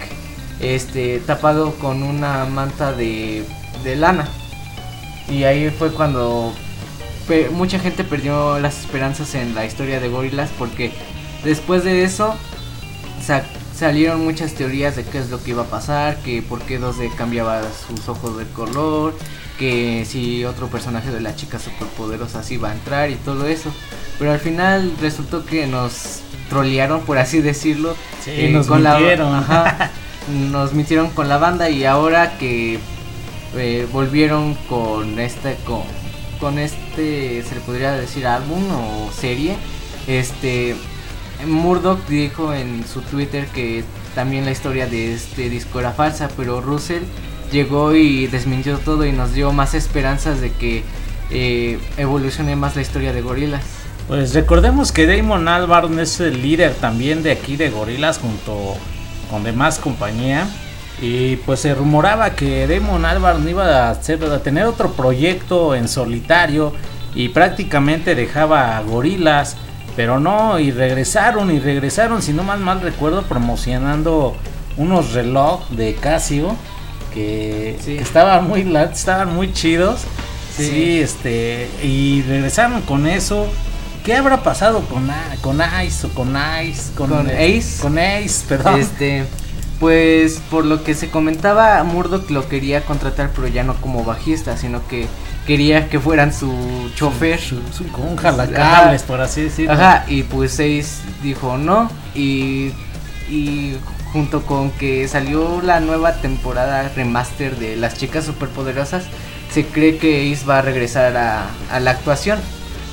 este, 0.60 1.20
tapado 1.20 1.72
con 1.76 2.02
una 2.02 2.44
manta 2.44 2.92
de, 2.92 3.42
de 3.82 3.96
lana. 3.96 4.28
Y 5.30 5.44
ahí 5.44 5.70
fue 5.70 5.90
cuando 5.90 6.52
mucha 7.52 7.78
gente 7.78 8.04
perdió 8.04 8.58
las 8.58 8.80
esperanzas 8.80 9.34
en 9.34 9.54
la 9.54 9.64
historia 9.64 10.00
de 10.00 10.08
Gorillaz 10.08 10.50
porque 10.58 10.92
después 11.46 11.82
de 11.84 12.04
eso 12.04 12.34
sa- 13.24 13.44
salieron 13.74 14.22
muchas 14.24 14.52
teorías 14.54 14.96
de 14.96 15.04
qué 15.04 15.18
es 15.18 15.30
lo 15.30 15.42
que 15.42 15.50
iba 15.52 15.62
a 15.62 15.66
pasar, 15.66 16.16
que 16.18 16.42
por 16.42 16.60
qué 16.62 16.78
2D 16.80 17.14
cambiaba 17.14 17.62
sus 17.88 18.08
ojos 18.08 18.36
de 18.36 18.44
color, 18.46 19.14
que 19.58 20.04
si 20.06 20.44
otro 20.44 20.66
personaje 20.68 21.10
de 21.10 21.20
la 21.20 21.34
chica 21.34 21.58
superpoderosa 21.58 22.42
sí 22.42 22.54
iba 22.54 22.70
a 22.70 22.74
entrar 22.74 23.10
y 23.10 23.14
todo 23.16 23.46
eso. 23.46 23.72
Pero 24.18 24.32
al 24.32 24.38
final 24.40 24.92
resultó 25.00 25.44
que 25.46 25.66
nos 25.66 26.20
trolearon, 26.50 27.00
por 27.02 27.18
así 27.18 27.40
decirlo. 27.40 27.94
Sí, 28.24 28.32
eh, 28.34 28.50
nos 28.52 28.66
con 28.66 28.82
la- 28.82 28.94
mintieron. 28.96 29.34
ajá, 29.34 29.90
nos 30.50 30.72
mintieron 30.74 31.10
con 31.10 31.28
la 31.28 31.38
banda 31.38 31.68
y 31.70 31.84
ahora 31.84 32.36
que 32.38 32.78
eh, 33.56 33.86
volvieron 33.92 34.54
con 34.68 35.18
este 35.18 35.56
con, 35.66 35.82
con 36.40 36.58
este 36.58 37.42
se 37.48 37.54
le 37.54 37.60
podría 37.62 37.92
decir 37.92 38.26
álbum 38.26 38.62
o 38.70 39.10
serie 39.12 39.56
este 40.06 40.74
Murdoch 41.44 41.98
dijo 42.08 42.54
en 42.54 42.84
su 42.86 43.00
Twitter 43.02 43.46
que 43.48 43.84
también 44.14 44.44
la 44.44 44.52
historia 44.52 44.86
de 44.86 45.14
este 45.14 45.50
disco 45.50 45.80
era 45.80 45.92
falsa 45.92 46.28
pero 46.36 46.60
Russell 46.60 47.02
llegó 47.52 47.94
y 47.94 48.26
desmintió 48.26 48.78
todo 48.78 49.04
y 49.04 49.12
nos 49.12 49.34
dio 49.34 49.52
más 49.52 49.74
esperanzas 49.74 50.40
de 50.40 50.52
que 50.52 50.82
eh, 51.30 51.78
evolucione 51.96 52.54
más 52.56 52.76
la 52.76 52.82
historia 52.82 53.12
de 53.12 53.20
Gorillaz 53.20 53.64
Pues 54.08 54.32
recordemos 54.34 54.92
que 54.92 55.06
Damon 55.06 55.48
Albarn 55.48 55.98
es 55.98 56.20
el 56.20 56.40
líder 56.40 56.74
también 56.74 57.22
de 57.22 57.32
aquí 57.32 57.56
de 57.56 57.70
Gorilas 57.70 58.18
junto 58.18 58.76
con 59.30 59.42
demás 59.42 59.78
compañía. 59.78 60.46
Y 61.00 61.36
pues 61.36 61.60
se 61.60 61.74
rumoraba 61.74 62.30
que 62.30 62.66
Damon 62.66 63.04
Albarn 63.04 63.46
iba 63.46 63.88
a, 63.88 63.90
hacer, 63.90 64.24
a 64.24 64.42
tener 64.42 64.64
otro 64.64 64.92
proyecto 64.92 65.74
en 65.74 65.88
solitario 65.88 66.72
y 67.14 67.28
prácticamente 67.28 68.14
dejaba 68.14 68.78
a 68.78 68.82
Gorilas. 68.82 69.56
Pero 69.96 70.20
no, 70.20 70.58
y 70.60 70.70
regresaron 70.70 71.50
y 71.50 71.58
regresaron, 71.58 72.20
si 72.22 72.32
no 72.32 72.42
mal 72.42 72.60
mal 72.60 72.80
recuerdo, 72.82 73.22
promocionando 73.22 74.36
unos 74.76 75.12
reloj 75.14 75.66
de 75.70 75.94
Casio 75.94 76.54
que, 77.14 77.78
Sí. 77.82 77.96
que 77.96 78.02
estaban 78.02 78.46
muy 78.46 78.60
estaban 78.92 79.34
muy 79.34 79.52
chidos. 79.52 80.02
Sí. 80.54 80.68
Sí. 80.70 81.00
este, 81.00 81.68
y 81.82 82.22
regresaron 82.22 82.82
con 82.82 83.06
eso. 83.06 83.46
¿Qué 84.04 84.14
habrá 84.14 84.42
pasado 84.42 84.82
con, 84.82 85.10
con 85.42 85.60
Ice 85.84 86.06
o 86.06 86.10
con 86.10 86.36
Ice? 86.64 86.92
Con, 86.94 87.08
Con 87.10 87.28
Ace. 87.28 87.78
Con 87.82 87.98
Ace, 87.98 88.44
perdón. 88.48 88.80
Este, 88.80 89.24
pues 89.80 90.40
por 90.50 90.64
lo 90.64 90.84
que 90.84 90.94
se 90.94 91.10
comentaba, 91.10 91.82
Murdoch 91.84 92.30
lo 92.30 92.48
quería 92.48 92.84
contratar, 92.84 93.30
pero 93.34 93.48
ya 93.48 93.64
no 93.64 93.74
como 93.80 94.04
bajista, 94.04 94.56
sino 94.56 94.86
que 94.86 95.06
quería 95.46 95.88
que 95.88 96.00
fueran 96.00 96.32
su 96.32 96.90
chofer. 96.94 97.40
Su- 97.40 97.62
su- 97.72 97.86
con 97.92 98.08
un 98.08 98.16
jalacables, 98.16 99.02
por 99.02 99.20
así 99.20 99.42
decirlo. 99.42 99.72
Ajá, 99.72 100.04
y 100.08 100.22
pues 100.24 100.54
Ace 100.54 100.86
dijo 101.22 101.56
no. 101.58 101.90
Y, 102.14 102.72
y 103.30 103.76
junto 104.12 104.42
con 104.42 104.70
que 104.72 105.06
salió 105.08 105.60
la 105.62 105.80
nueva 105.80 106.14
temporada 106.14 106.90
remaster 106.94 107.56
de 107.56 107.76
Las 107.76 107.94
Chicas 107.96 108.24
Superpoderosas, 108.24 109.04
se 109.52 109.64
cree 109.66 109.98
que 109.98 110.32
Ace 110.32 110.44
va 110.44 110.58
a 110.58 110.62
regresar 110.62 111.16
a, 111.16 111.46
a 111.70 111.80
la 111.80 111.92
actuación. 111.92 112.38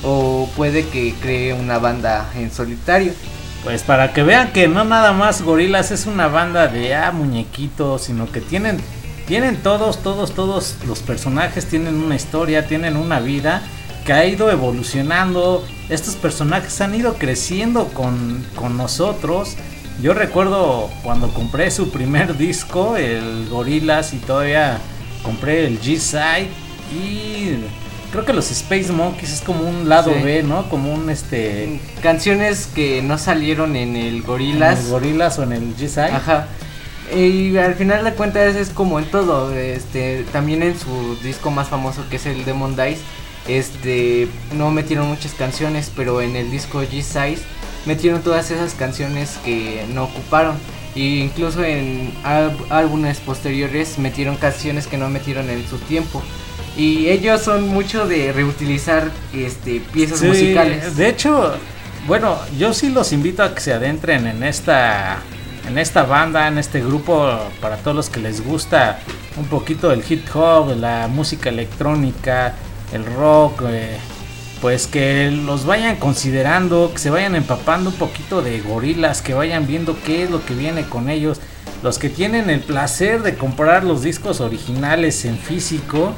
O 0.06 0.50
puede 0.58 0.86
que 0.88 1.14
cree 1.22 1.54
una 1.54 1.78
banda 1.78 2.26
en 2.36 2.52
solitario. 2.52 3.14
Pues 3.64 3.84
para 3.84 4.12
que 4.12 4.22
vean 4.24 4.52
que 4.52 4.68
no 4.68 4.84
nada 4.84 5.14
más 5.14 5.42
Gorilas 5.42 5.92
es 5.92 6.06
una 6.08 6.28
banda 6.28 6.68
de 6.68 6.94
ah, 6.94 7.12
muñequitos, 7.14 8.02
sino 8.04 8.30
que 8.30 8.42
tienen 8.42 8.82
tienen 9.28 9.58
todos, 9.58 10.04
todos, 10.04 10.34
todos 10.34 10.76
los 10.88 11.00
personajes 11.00 11.66
tienen 11.66 11.96
una 11.96 12.16
historia, 12.16 12.68
tienen 12.68 12.98
una 12.98 13.20
vida 13.20 13.62
que 14.06 14.14
ha 14.14 14.26
ido 14.26 14.52
evolucionando. 14.52 15.66
Estos 15.90 16.16
personajes 16.16 16.80
han 16.82 16.94
ido 16.96 17.16
creciendo 17.16 17.88
con, 17.90 18.46
con 18.56 18.78
nosotros. 18.78 19.56
Yo 20.02 20.14
recuerdo 20.14 20.90
cuando 21.04 21.30
compré 21.34 21.72
su 21.72 21.90
primer 21.92 22.36
disco, 22.38 22.98
el 22.98 23.48
Gorilas, 23.50 24.14
y 24.14 24.18
todavía 24.18 24.80
compré 25.24 25.68
el 25.68 25.80
G-Side. 25.80 26.50
Y 26.94 27.58
creo 28.12 28.26
que 28.26 28.34
los 28.34 28.52
Space 28.52 28.92
Monkeys 28.92 29.32
es 29.32 29.42
como 29.42 29.64
un 29.68 29.88
lado 29.88 30.12
Sí. 30.14 30.22
B, 30.24 30.44
¿no? 30.44 30.68
Como 30.70 30.94
un 30.94 31.10
este. 31.10 31.80
Canciones 32.02 32.68
que 32.74 33.02
no 33.02 33.18
salieron 33.18 33.76
en 33.76 33.96
el 33.96 34.18
en 34.18 34.24
Gorilas. 34.24 34.84
el 34.86 34.90
Gorilas 34.90 35.40
o 35.40 35.44
en 35.44 35.54
el 35.54 35.76
G-Side. 35.78 36.12
Ajá. 36.12 36.48
Y 37.16 37.58
al 37.58 37.76
final 37.76 38.04
de 38.04 38.14
cuentas 38.14 38.56
es 38.56 38.70
como 38.70 39.00
en 39.00 39.06
todo, 39.06 39.54
este, 39.54 40.26
también 40.32 40.64
en 40.64 40.78
su 40.80 41.18
disco 41.22 41.52
más 41.52 41.68
famoso 41.68 42.04
que 42.10 42.16
es 42.16 42.26
el 42.26 42.46
Demon 42.46 42.76
Dice, 42.76 43.00
este, 43.48 44.28
no 44.56 44.72
metieron 44.72 45.08
muchas 45.08 45.34
canciones, 45.34 45.92
pero 45.96 46.22
en 46.22 46.36
el 46.36 46.50
disco 46.50 46.82
G-Size 46.82 47.42
metieron 47.86 48.22
todas 48.22 48.52
esas 48.52 48.74
canciones 48.74 49.38
que 49.44 49.86
no 49.94 50.06
ocuparon. 50.06 50.56
Y 50.96 51.22
incluso 51.22 51.64
en 51.64 52.14
álbumes 52.70 53.20
posteriores 53.20 53.98
metieron 53.98 54.36
canciones 54.38 54.86
que 54.88 54.98
no 54.98 55.10
metieron 55.10 55.50
en 55.50 55.68
su 55.68 55.78
tiempo. 55.80 56.22
Y 56.78 57.08
ellos 57.10 57.42
son 57.42 57.68
mucho 57.68 58.08
de 58.08 58.32
reutilizar 58.32 59.12
este 59.34 59.80
piezas 59.92 60.20
Sí, 60.20 60.28
musicales. 60.28 60.96
De 60.96 61.10
hecho, 61.10 61.56
bueno, 62.08 62.38
yo 62.58 62.74
sí 62.74 62.90
los 62.90 63.12
invito 63.12 63.44
a 63.44 63.54
que 63.54 63.62
se 63.62 63.74
adentren 63.74 64.28
en 64.28 64.44
esta 64.44 65.20
en 65.68 65.78
esta 65.78 66.04
banda, 66.04 66.48
en 66.48 66.58
este 66.58 66.82
grupo 66.82 67.40
para 67.62 67.78
todos 67.78 67.96
los 67.96 68.10
que 68.10 68.20
les 68.20 68.46
gusta 68.46 69.00
un 69.38 69.46
poquito 69.46 69.92
el 69.92 70.04
hip 70.08 70.28
hop, 70.36 70.76
la 70.78 71.08
música 71.08 71.50
electrónica, 71.50 72.54
el 72.92 73.06
rock, 73.06 73.64
eh, 73.68 73.98
pues 74.62 74.88
que 74.88 75.32
los 75.32 75.66
vayan 75.66 75.96
considerando, 75.98 76.92
que 76.94 77.00
se 77.00 77.10
vayan 77.10 77.36
empapando 77.36 77.90
un 77.90 77.96
poquito 77.96 78.42
de 78.42 78.62
gorilas, 78.62 79.22
que 79.22 79.34
vayan 79.34 79.68
viendo 79.68 79.98
qué 80.06 80.24
es 80.24 80.32
lo 80.32 80.46
que 80.46 80.54
viene 80.54 80.84
con 80.84 81.10
ellos. 81.10 81.40
Los 81.82 81.98
que 81.98 82.10
tienen 82.10 82.50
el 82.50 82.62
placer 82.62 83.24
de 83.24 83.36
comprar 83.36 83.84
los 83.84 84.04
discos 84.04 84.40
originales 84.40 85.26
en 85.26 85.38
físico, 85.38 86.14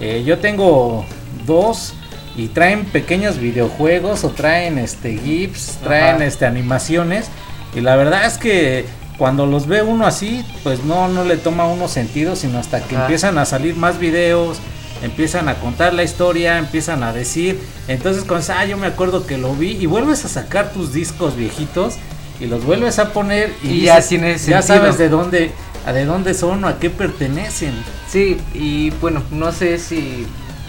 eh, 0.00 0.24
yo 0.26 0.38
tengo 0.38 1.04
dos 1.46 1.94
y 2.36 2.48
traen 2.48 2.84
pequeños 2.84 3.38
videojuegos 3.38 4.24
o 4.24 4.30
traen 4.30 4.78
este 4.78 5.16
GIFs, 5.16 5.78
traen 5.84 6.16
Ajá. 6.16 6.24
este 6.24 6.46
animaciones 6.46 7.26
y 7.74 7.80
la 7.80 7.96
verdad 7.96 8.26
es 8.26 8.38
que 8.38 8.86
cuando 9.18 9.46
los 9.46 9.66
ve 9.66 9.82
uno 9.82 10.06
así, 10.06 10.44
pues 10.62 10.84
no 10.84 11.08
no 11.08 11.24
le 11.24 11.36
toma 11.36 11.66
uno 11.66 11.88
sentido, 11.88 12.36
sino 12.36 12.58
hasta 12.58 12.80
que 12.80 12.96
Ajá. 12.96 13.04
empiezan 13.04 13.38
a 13.38 13.44
salir 13.44 13.76
más 13.76 13.98
videos, 13.98 14.58
empiezan 15.02 15.48
a 15.48 15.54
contar 15.56 15.94
la 15.94 16.02
historia, 16.02 16.58
empiezan 16.58 17.02
a 17.02 17.12
decir, 17.12 17.60
entonces 17.88 18.24
con 18.24 18.40
ah, 18.48 18.64
yo 18.64 18.76
me 18.76 18.86
acuerdo 18.86 19.26
que 19.26 19.38
lo 19.38 19.54
vi 19.54 19.72
y 19.72 19.86
vuelves 19.86 20.24
a 20.24 20.28
sacar 20.28 20.72
tus 20.72 20.92
discos 20.92 21.36
viejitos 21.36 21.94
y 22.40 22.46
los 22.46 22.64
vuelves 22.64 22.98
a 22.98 23.12
poner 23.12 23.52
y, 23.62 23.68
Y 23.68 23.80
ya 23.82 23.96
dices, 23.96 24.08
tiene 24.08 24.38
ya 24.38 24.62
sabes 24.62 24.98
de 24.98 25.08
dónde 25.08 25.52
a 25.86 25.92
de 25.92 26.04
dónde 26.04 26.34
son 26.34 26.64
o 26.64 26.68
a 26.68 26.78
qué 26.78 26.90
pertenecen. 26.90 27.74
Sí, 28.08 28.38
y 28.54 28.90
bueno, 28.90 29.22
no 29.30 29.52
sé 29.52 29.78
si 29.78 30.26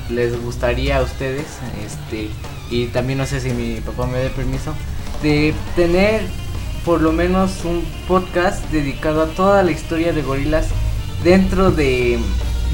les 0.09 0.39
gustaría 0.41 0.97
a 0.97 1.01
ustedes, 1.01 1.45
este, 1.85 2.29
y 2.69 2.87
también 2.87 3.19
no 3.19 3.25
sé 3.25 3.39
si 3.39 3.49
mi 3.49 3.79
papá 3.81 4.05
me 4.07 4.19
dé 4.19 4.29
permiso, 4.29 4.73
de 5.23 5.53
tener 5.75 6.21
por 6.85 7.01
lo 7.01 7.11
menos 7.11 7.65
un 7.65 7.83
podcast 8.07 8.63
dedicado 8.71 9.23
a 9.23 9.27
toda 9.27 9.63
la 9.63 9.71
historia 9.71 10.13
de 10.13 10.21
gorilas 10.21 10.67
dentro 11.23 11.71
de, 11.71 12.19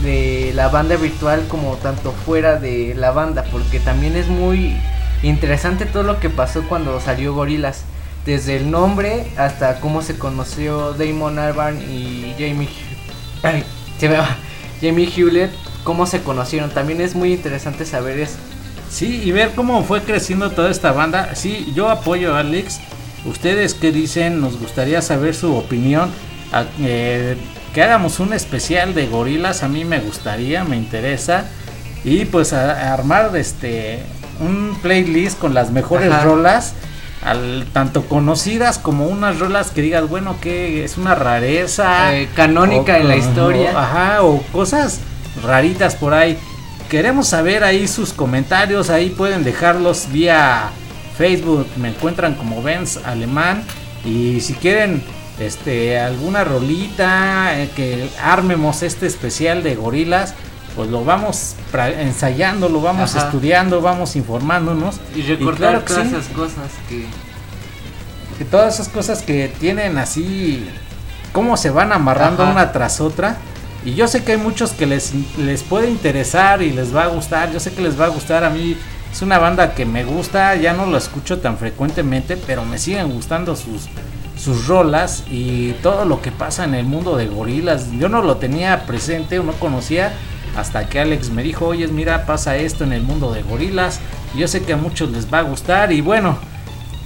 de 0.03 0.51
la 0.53 0.67
banda 0.67 0.97
virtual 0.97 1.47
como 1.47 1.75
tanto 1.77 2.11
fuera 2.11 2.57
de 2.57 2.93
la 2.95 3.11
banda, 3.11 3.45
porque 3.51 3.79
también 3.79 4.17
es 4.17 4.27
muy 4.27 4.75
interesante 5.23 5.85
todo 5.85 6.03
lo 6.03 6.19
que 6.19 6.29
pasó 6.29 6.63
cuando 6.67 6.99
salió 6.99 7.33
gorilas. 7.33 7.85
Desde 8.25 8.57
el 8.57 8.69
nombre 8.69 9.25
hasta 9.37 9.79
cómo 9.79 10.03
se 10.03 10.17
conoció 10.17 10.93
Damon 10.93 11.39
Albarn 11.39 11.81
y 11.81 12.35
Jamie. 12.37 12.69
Jamie 14.79 15.09
Hewlett, 15.15 15.51
cómo 15.83 16.05
se 16.05 16.21
conocieron. 16.21 16.69
También 16.69 17.01
es 17.01 17.15
muy 17.15 17.33
interesante 17.33 17.85
saber 17.85 18.19
eso. 18.19 18.37
Sí, 18.91 19.21
y 19.23 19.31
ver 19.31 19.53
cómo 19.55 19.83
fue 19.83 20.01
creciendo 20.01 20.51
toda 20.51 20.69
esta 20.69 20.91
banda. 20.91 21.33
Sí, 21.33 21.71
yo 21.73 21.89
apoyo 21.89 22.35
a 22.35 22.39
Alex. 22.39 22.79
Ustedes 23.25 23.73
qué 23.75 23.91
dicen, 23.91 24.41
nos 24.41 24.59
gustaría 24.59 25.01
saber 25.01 25.35
su 25.35 25.55
opinión. 25.55 26.09
Eh, 26.79 27.37
que 27.73 27.81
hagamos 27.83 28.19
un 28.19 28.33
especial 28.33 28.93
de 28.93 29.07
gorilas, 29.07 29.63
a 29.63 29.67
mí 29.69 29.85
me 29.85 29.99
gustaría, 29.99 30.63
me 30.63 30.75
interesa. 30.75 31.45
Y 32.03 32.25
pues 32.25 32.51
a, 32.53 32.71
a 32.89 32.93
armar 32.93 33.35
este 33.37 33.99
un 34.39 34.75
playlist 34.81 35.37
con 35.37 35.53
las 35.53 35.71
mejores 35.71 36.11
Ajá. 36.11 36.23
rolas. 36.23 36.73
Al, 37.23 37.67
tanto 37.71 38.05
conocidas 38.07 38.79
como 38.79 39.05
unas 39.05 39.37
rolas 39.37 39.69
que 39.69 39.83
digas, 39.83 40.09
bueno, 40.09 40.37
que 40.41 40.83
es 40.83 40.97
una 40.97 41.13
rareza. 41.13 42.15
Eh, 42.17 42.27
canónica 42.35 42.97
en 42.97 43.07
la 43.07 43.13
o- 43.13 43.17
historia. 43.19 43.71
Ajá, 43.79 44.23
o 44.23 44.41
cosas 44.51 44.99
raritas 45.45 45.95
por 45.95 46.15
ahí. 46.15 46.37
Queremos 46.89 47.27
saber 47.27 47.63
ahí 47.63 47.87
sus 47.87 48.11
comentarios, 48.11 48.89
ahí 48.89 49.11
pueden 49.11 49.43
dejarlos 49.43 50.07
vía 50.11 50.71
Facebook, 51.21 51.67
me 51.77 51.89
encuentran 51.89 52.33
como 52.33 52.63
Benz 52.63 52.97
Alemán 53.05 53.63
y 54.03 54.41
si 54.41 54.55
quieren 54.55 55.03
este 55.39 55.99
alguna 55.99 56.43
rolita 56.43 57.61
eh, 57.61 57.69
que 57.75 58.09
armemos 58.19 58.81
este 58.81 59.05
especial 59.05 59.61
de 59.61 59.75
gorilas, 59.75 60.33
pues 60.75 60.89
lo 60.89 61.05
vamos 61.05 61.53
ensayando, 61.99 62.69
lo 62.69 62.81
vamos 62.81 63.15
Ajá. 63.15 63.27
estudiando, 63.27 63.81
vamos 63.81 64.15
informándonos 64.15 64.99
Y 65.15 65.21
recordar 65.21 65.59
claro 65.59 65.81
todas 65.81 66.07
sí. 66.07 66.15
esas 66.15 66.27
cosas 66.29 66.71
que. 66.89 67.05
que 68.39 68.45
todas 68.45 68.73
esas 68.73 68.89
cosas 68.89 69.21
que 69.21 69.47
tienen 69.59 69.99
así, 69.99 70.67
cómo 71.33 71.55
se 71.55 71.69
van 71.69 71.91
amarrando 71.91 72.41
Ajá. 72.41 72.51
una 72.51 72.71
tras 72.71 72.99
otra. 72.99 73.37
Y 73.85 73.93
yo 73.93 74.07
sé 74.07 74.23
que 74.23 74.31
hay 74.31 74.37
muchos 74.39 74.71
que 74.71 74.87
les, 74.87 75.11
les 75.37 75.61
puede 75.61 75.87
interesar 75.87 76.63
y 76.63 76.71
les 76.71 76.95
va 76.95 77.03
a 77.03 77.07
gustar. 77.09 77.51
Yo 77.53 77.59
sé 77.59 77.71
que 77.73 77.83
les 77.83 77.99
va 77.99 78.05
a 78.05 78.09
gustar. 78.09 78.43
A 78.43 78.49
mí 78.49 78.75
es 79.11 79.21
una 79.21 79.39
banda 79.39 79.75
que 79.75 79.85
me 79.85 80.03
gusta. 80.03 80.55
Ya 80.55 80.73
no 80.73 80.85
lo 80.85 80.97
escucho 80.97 81.39
tan 81.39 81.57
frecuentemente, 81.57 82.37
pero 82.37 82.63
me 82.63 82.77
siguen 82.77 83.11
gustando 83.11 83.55
sus, 83.55 83.87
sus 84.37 84.67
rolas 84.67 85.23
y 85.29 85.73
todo 85.83 86.05
lo 86.05 86.21
que 86.21 86.31
pasa 86.31 86.63
en 86.63 86.73
el 86.73 86.85
mundo 86.85 87.17
de 87.17 87.27
gorilas. 87.27 87.91
Yo 87.99 88.07
no 88.09 88.21
lo 88.21 88.37
tenía 88.37 88.85
presente 88.85 89.39
o 89.39 89.43
no 89.43 89.53
conocía 89.53 90.13
hasta 90.55 90.87
que 90.87 90.99
Alex 90.99 91.29
me 91.29 91.43
dijo, 91.43 91.67
oye, 91.67 91.87
mira, 91.87 92.25
pasa 92.25 92.55
esto 92.57 92.83
en 92.83 92.93
el 92.93 93.03
mundo 93.03 93.33
de 93.33 93.43
gorilas. 93.43 93.99
Yo 94.35 94.47
sé 94.47 94.63
que 94.63 94.73
a 94.73 94.77
muchos 94.77 95.11
les 95.11 95.31
va 95.31 95.39
a 95.39 95.43
gustar. 95.43 95.91
Y 95.91 96.01
bueno, 96.01 96.37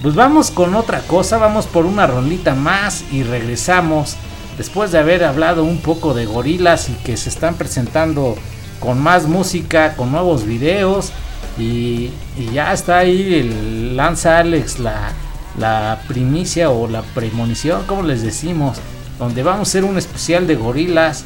pues 0.02 0.14
vamos 0.14 0.50
con 0.50 0.74
otra 0.76 1.00
cosa, 1.00 1.38
vamos 1.38 1.66
por 1.66 1.86
una 1.86 2.06
rolita 2.06 2.54
más 2.54 3.04
y 3.10 3.24
regresamos 3.24 4.16
después 4.56 4.92
de 4.92 4.98
haber 4.98 5.24
hablado 5.24 5.64
un 5.64 5.78
poco 5.78 6.14
de 6.14 6.26
gorilas 6.26 6.88
y 6.88 6.92
que 6.94 7.16
se 7.16 7.28
están 7.28 7.56
presentando 7.56 8.36
con 8.78 9.00
más 9.00 9.26
música, 9.26 9.94
con 9.96 10.12
nuevos 10.12 10.44
videos 10.44 11.12
y, 11.58 12.10
ya 12.52 12.72
está 12.72 12.98
ahí 12.98 13.34
el 13.34 13.96
lanza 13.96 14.38
Alex 14.38 14.78
la, 14.78 15.12
la 15.58 16.00
primicia 16.06 16.70
o 16.70 16.88
la 16.88 17.02
premonición, 17.02 17.84
como 17.86 18.02
les 18.02 18.22
decimos, 18.22 18.78
donde 19.18 19.42
vamos 19.42 19.68
a 19.68 19.70
hacer 19.70 19.84
un 19.84 19.98
especial 19.98 20.46
de 20.46 20.56
gorilas 20.56 21.24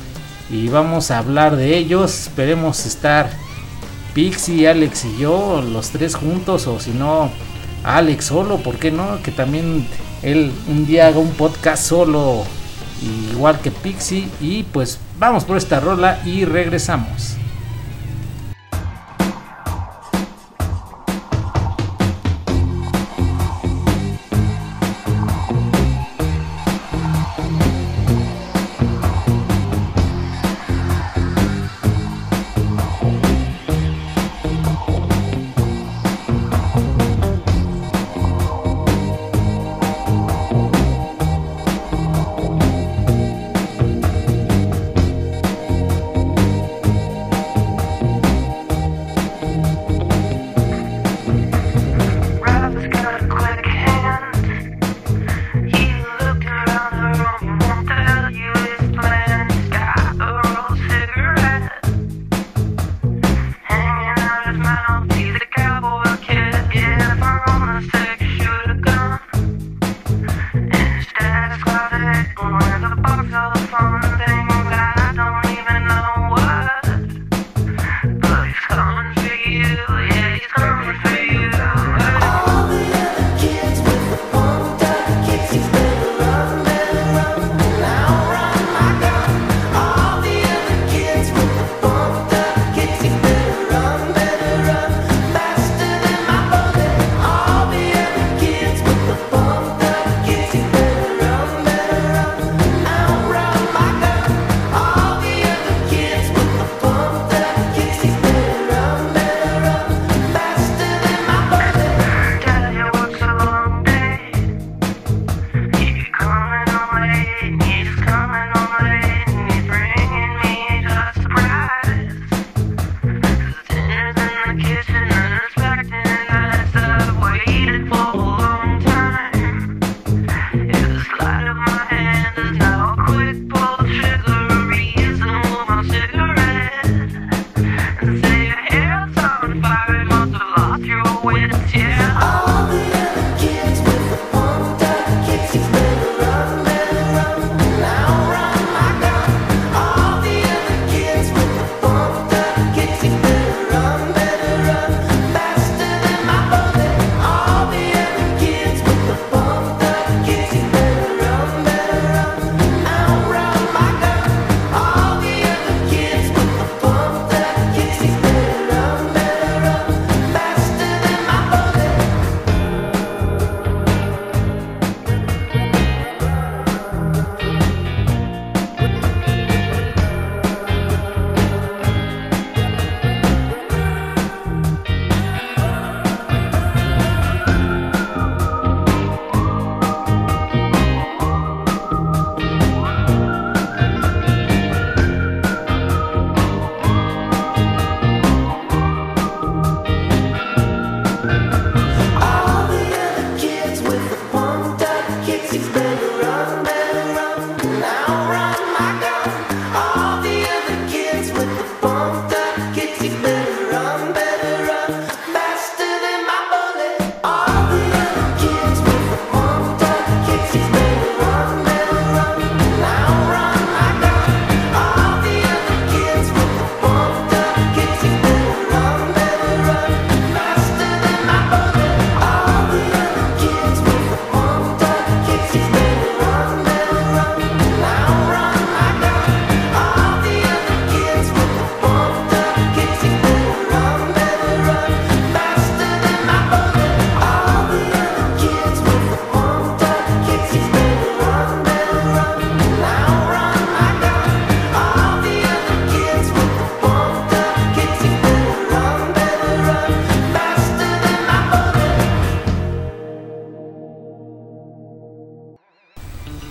y 0.51 0.68
vamos 0.68 1.11
a 1.11 1.18
hablar 1.18 1.57
de 1.57 1.76
ellos, 1.76 2.26
esperemos 2.26 2.87
estar 2.87 3.31
Pixie, 4.14 4.68
Alex 4.68 5.05
y 5.05 5.18
yo, 5.18 5.62
los 5.62 5.91
tres 5.91 6.14
juntos, 6.14 6.66
o 6.66 6.81
si 6.81 6.91
no, 6.91 7.31
Alex 7.85 8.26
solo, 8.26 8.59
¿por 8.59 8.76
qué 8.76 8.91
no? 8.91 9.22
Que 9.22 9.31
también 9.31 9.87
él 10.22 10.53
un 10.68 10.87
día 10.87 11.07
haga 11.07 11.18
un 11.18 11.31
podcast 11.31 11.85
solo, 11.85 12.45
igual 13.33 13.61
que 13.61 13.70
Pixie. 13.70 14.28
Y 14.41 14.64
pues 14.64 14.99
vamos 15.18 15.45
por 15.45 15.57
esta 15.57 15.81
rola 15.81 16.20
y 16.24 16.45
regresamos. 16.45 17.37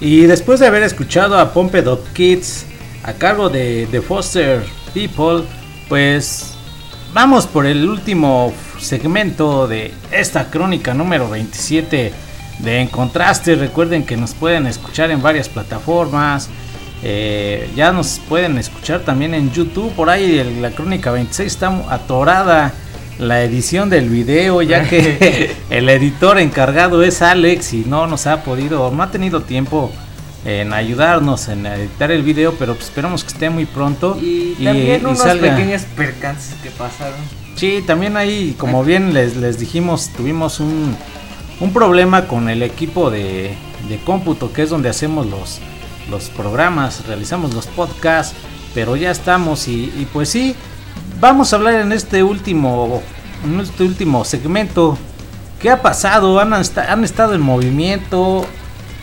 Y 0.02 0.22
después 0.22 0.62
de 0.62 0.68
haber 0.68 0.84
escuchado 0.84 1.38
a 1.38 1.52
Pumped 1.54 1.88
Up 1.88 2.02
Kids 2.14 2.66
a 3.04 3.14
cargo 3.14 3.50
de 3.50 3.88
The 3.92 4.02
Foster 4.02 4.64
People, 4.94 5.44
pues 5.90 6.54
vamos 7.14 7.46
por 7.48 7.66
el 7.66 7.88
último 7.88 8.54
segmento 8.80 9.68
de 9.68 9.94
esta 10.12 10.50
crónica 10.50 10.94
número 10.94 11.30
27 11.30 12.14
de 12.60 12.80
En 12.80 12.88
Contraste. 12.88 13.56
Recuerden 13.56 14.06
que 14.06 14.16
nos 14.16 14.34
pueden 14.34 14.68
escuchar 14.68 15.12
en 15.12 15.22
varias 15.22 15.50
plataformas. 15.50 16.50
eh, 17.04 17.70
ya 17.76 17.92
nos 17.92 18.20
pueden 18.28 18.58
escuchar 18.58 19.02
también 19.02 19.34
en 19.34 19.52
YouTube. 19.52 19.92
Por 19.94 20.10
ahí 20.10 20.60
la 20.62 20.72
crónica 20.72 21.12
26 21.12 21.52
está 21.52 21.68
atorada 21.90 22.74
la 23.20 23.44
edición 23.44 23.90
del 23.90 24.10
video, 24.10 24.62
ya 24.62 24.88
que 24.88 25.52
el 25.70 25.90
editor 25.90 26.40
encargado 26.40 27.04
es 27.04 27.22
Alex 27.22 27.74
y 27.74 27.84
no 27.86 28.08
nos 28.08 28.26
ha 28.28 28.44
podido, 28.44 28.90
no 28.92 29.04
ha 29.04 29.12
tenido 29.12 29.42
tiempo 29.42 29.92
en 30.46 30.72
ayudarnos 30.72 31.50
en 31.50 31.66
editar 31.66 32.12
el 32.12 32.24
video, 32.24 32.54
pero 32.58 32.74
pues 32.74 32.86
esperamos 32.86 33.24
que 33.26 33.34
esté 33.34 33.50
muy 33.50 33.66
pronto 33.66 34.18
Y 34.22 34.54
también 34.64 35.02
y 35.02 35.06
unos 35.06 35.20
salga. 35.20 35.54
pequeños 35.56 35.82
percances 35.98 36.56
que 36.64 36.72
pasaron. 36.72 37.20
Sí, 37.56 37.84
también 37.86 38.16
ahí, 38.16 38.56
como 38.58 38.86
bien 38.86 39.14
les, 39.14 39.36
les 39.36 39.60
dijimos, 39.60 40.12
tuvimos 40.16 40.62
un, 40.62 40.96
un 41.60 41.74
problema 41.74 42.26
con 42.26 42.48
el 42.50 42.64
equipo 42.64 43.12
de, 43.12 43.54
de 43.90 43.98
cómputo, 44.06 44.54
que 44.54 44.62
es 44.64 44.70
donde 44.70 44.88
hacemos 44.88 45.26
los, 45.28 45.60
los 46.10 46.30
programas, 46.30 47.06
realizamos 47.06 47.54
los 47.54 47.68
podcasts, 47.68 48.34
pero 48.74 48.96
ya 48.96 49.12
estamos 49.12 49.68
y, 49.68 49.92
y 49.98 50.08
pues 50.14 50.30
sí, 50.30 50.56
vamos 51.20 51.52
a 51.54 51.56
hablar 51.58 51.76
en 51.76 51.92
este 51.92 52.24
último, 52.24 53.02
en 53.44 53.60
este 53.60 53.84
último 53.84 54.24
segmento. 54.26 54.98
¿Qué 55.62 55.70
ha 55.70 55.82
pasado? 55.82 56.40
¿Han, 56.40 56.54
han 56.54 57.04
estado 57.04 57.34
en 57.36 57.42
movimiento? 57.42 58.46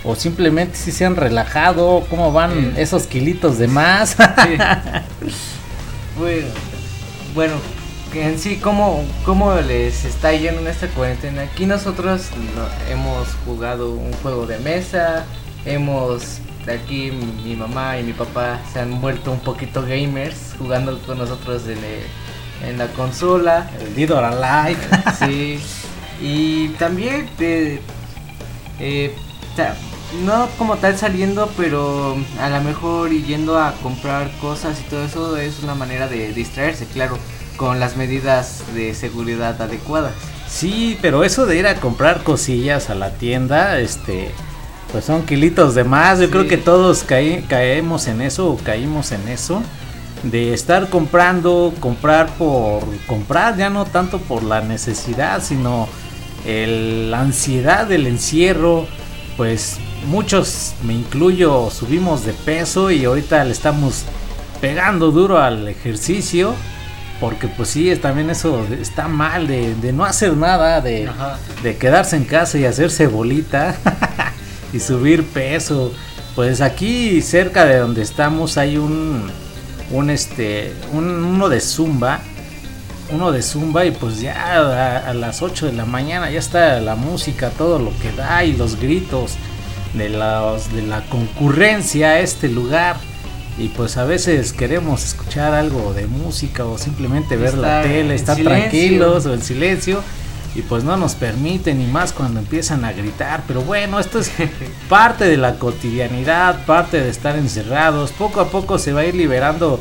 ¿O 0.04 0.14
simplemente 0.14 0.76
si 0.76 0.92
se 0.92 1.04
han 1.04 1.16
relajado? 1.16 2.04
¿Cómo 2.08 2.32
van 2.32 2.74
esos 2.76 3.04
kilitos 3.04 3.58
de 3.58 3.68
más? 3.68 4.16
Bueno, 7.34 7.56
en 8.14 8.38
sí, 8.38 8.56
¿cómo, 8.56 9.04
¿cómo 9.26 9.54
les 9.56 10.06
está 10.06 10.32
yendo 10.32 10.62
en 10.62 10.68
esta 10.68 10.86
cuarentena? 10.88 11.42
Aquí 11.42 11.66
nosotros 11.66 12.30
no- 12.54 12.90
hemos 12.92 13.28
jugado 13.44 13.90
un 13.92 14.12
juego 14.22 14.46
de 14.46 14.58
mesa, 14.60 15.26
hemos, 15.66 16.38
aquí 16.68 17.10
mi 17.44 17.54
mamá 17.56 17.98
y 17.98 18.02
mi 18.02 18.12
papá 18.12 18.60
se 18.72 18.80
han 18.80 19.00
vuelto 19.00 19.30
un 19.32 19.40
poquito 19.40 19.82
gamers, 19.82 20.54
jugando 20.58 20.98
con 21.00 21.18
nosotros 21.18 21.62
en, 21.68 21.78
el- 21.78 22.68
en 22.68 22.78
la 22.78 22.86
consola. 22.88 23.70
el 23.80 23.94
Dead 23.94 24.10
or 24.10 24.24
Alive. 24.24 24.80
Sí, 25.18 25.58
y 26.20 26.68
también 26.78 27.28
eh, 27.40 27.80
eh, 28.80 29.14
no 30.24 30.48
como 30.58 30.76
tal 30.76 30.96
saliendo, 30.96 31.50
pero 31.56 32.16
a 32.40 32.48
lo 32.48 32.60
mejor 32.62 33.10
yendo 33.10 33.58
a 33.58 33.72
comprar 33.82 34.30
cosas 34.40 34.78
y 34.80 34.88
todo 34.88 35.04
eso 35.04 35.36
es 35.36 35.62
una 35.62 35.74
manera 35.74 36.08
de 36.08 36.32
distraerse, 36.32 36.86
claro, 36.86 37.18
con 37.56 37.80
las 37.80 37.96
medidas 37.96 38.62
de 38.74 38.94
seguridad 38.94 39.60
adecuadas. 39.60 40.12
Sí, 40.48 40.96
pero 41.02 41.24
eso 41.24 41.44
de 41.46 41.56
ir 41.56 41.66
a 41.66 41.74
comprar 41.76 42.22
cosillas 42.22 42.88
a 42.88 42.94
la 42.94 43.10
tienda, 43.12 43.78
este, 43.80 44.30
pues 44.92 45.04
son 45.04 45.22
kilitos 45.26 45.74
de 45.74 45.84
más. 45.84 46.18
Yo 46.18 46.26
Sí. 46.26 46.30
creo 46.32 46.48
que 46.48 46.56
todos 46.56 47.04
caí- 47.04 47.42
caemos 47.48 48.06
en 48.06 48.20
eso 48.20 48.48
o 48.50 48.56
caímos 48.56 49.12
en 49.12 49.26
eso. 49.28 49.62
De 50.22 50.54
estar 50.54 50.88
comprando, 50.88 51.72
comprar 51.80 52.28
por 52.38 52.82
comprar, 53.06 53.56
ya 53.56 53.68
no 53.70 53.84
tanto 53.84 54.18
por 54.18 54.42
la 54.42 54.60
necesidad, 54.62 55.42
sino 55.42 55.88
el- 56.46 57.10
la 57.10 57.20
ansiedad 57.20 57.86
del 57.86 58.06
encierro. 58.06 58.86
Pues 59.36 59.76
muchos, 60.06 60.72
me 60.82 60.94
incluyo, 60.94 61.68
subimos 61.70 62.24
de 62.24 62.32
peso 62.32 62.90
y 62.90 63.04
ahorita 63.04 63.44
le 63.44 63.52
estamos 63.52 64.04
pegando 64.60 65.10
duro 65.10 65.38
al 65.38 65.68
ejercicio. 65.68 66.54
Porque 67.20 67.48
pues 67.48 67.70
sí, 67.70 67.88
es, 67.90 68.00
también 68.02 68.28
eso 68.28 68.66
está 68.78 69.08
mal 69.08 69.46
de, 69.46 69.74
de 69.76 69.90
no 69.92 70.04
hacer 70.04 70.36
nada, 70.36 70.82
de 70.82 71.08
quedarse 71.80 72.14
en 72.16 72.24
casa 72.24 72.58
y 72.58 72.66
hacerse 72.66 73.06
bolita 73.06 73.74
y 74.76 74.80
subir 74.80 75.24
peso. 75.24 75.92
Pues 76.34 76.60
aquí 76.60 77.22
cerca 77.22 77.64
de 77.64 77.78
donde 77.78 78.02
estamos 78.02 78.58
hay 78.58 78.76
un, 78.76 79.30
un 79.90 80.10
este, 80.10 80.74
un, 80.92 81.08
uno 81.24 81.48
de 81.48 81.60
zumba, 81.60 82.20
uno 83.10 83.32
de 83.32 83.42
zumba 83.42 83.86
y 83.86 83.90
pues 83.90 84.20
ya 84.20 84.34
a, 84.34 85.10
a 85.10 85.14
las 85.14 85.42
8 85.42 85.66
de 85.66 85.72
la 85.72 85.86
mañana 85.86 86.30
ya 86.30 86.38
está 86.38 86.80
la 86.80 86.94
música, 86.94 87.50
todo 87.50 87.78
lo 87.78 87.90
que 88.00 88.12
da 88.12 88.44
y 88.44 88.52
los 88.52 88.78
gritos 88.78 89.36
de, 89.94 90.10
los, 90.10 90.72
de 90.72 90.82
la 90.82 91.02
concurrencia 91.08 92.10
a 92.10 92.20
este 92.20 92.48
lugar. 92.48 92.96
Y 93.58 93.68
pues 93.68 93.96
a 93.96 94.04
veces 94.04 94.52
queremos 94.52 95.02
escuchar 95.02 95.54
algo 95.54 95.94
de 95.94 96.06
música 96.06 96.66
o 96.66 96.76
simplemente 96.76 97.36
ver 97.36 97.56
la 97.56 97.80
tele, 97.82 98.14
estar 98.14 98.36
silencio. 98.36 98.60
tranquilos 98.60 99.26
o 99.26 99.32
en 99.32 99.42
silencio. 99.42 100.02
Y 100.56 100.62
pues 100.62 100.84
no 100.84 100.96
nos 100.96 101.14
permiten, 101.14 101.80
y 101.82 101.86
más 101.86 102.12
cuando 102.12 102.40
empiezan 102.40 102.84
a 102.86 102.92
gritar. 102.92 103.42
Pero 103.46 103.60
bueno, 103.60 104.00
esto 104.00 104.18
es 104.20 104.32
parte 104.88 105.26
de 105.26 105.36
la 105.36 105.56
cotidianidad, 105.58 106.64
parte 106.64 107.00
de 107.02 107.10
estar 107.10 107.36
encerrados. 107.36 108.10
Poco 108.12 108.40
a 108.40 108.48
poco 108.48 108.78
se 108.78 108.92
va 108.94 109.00
a 109.00 109.04
ir 109.04 109.14
liberando 109.14 109.78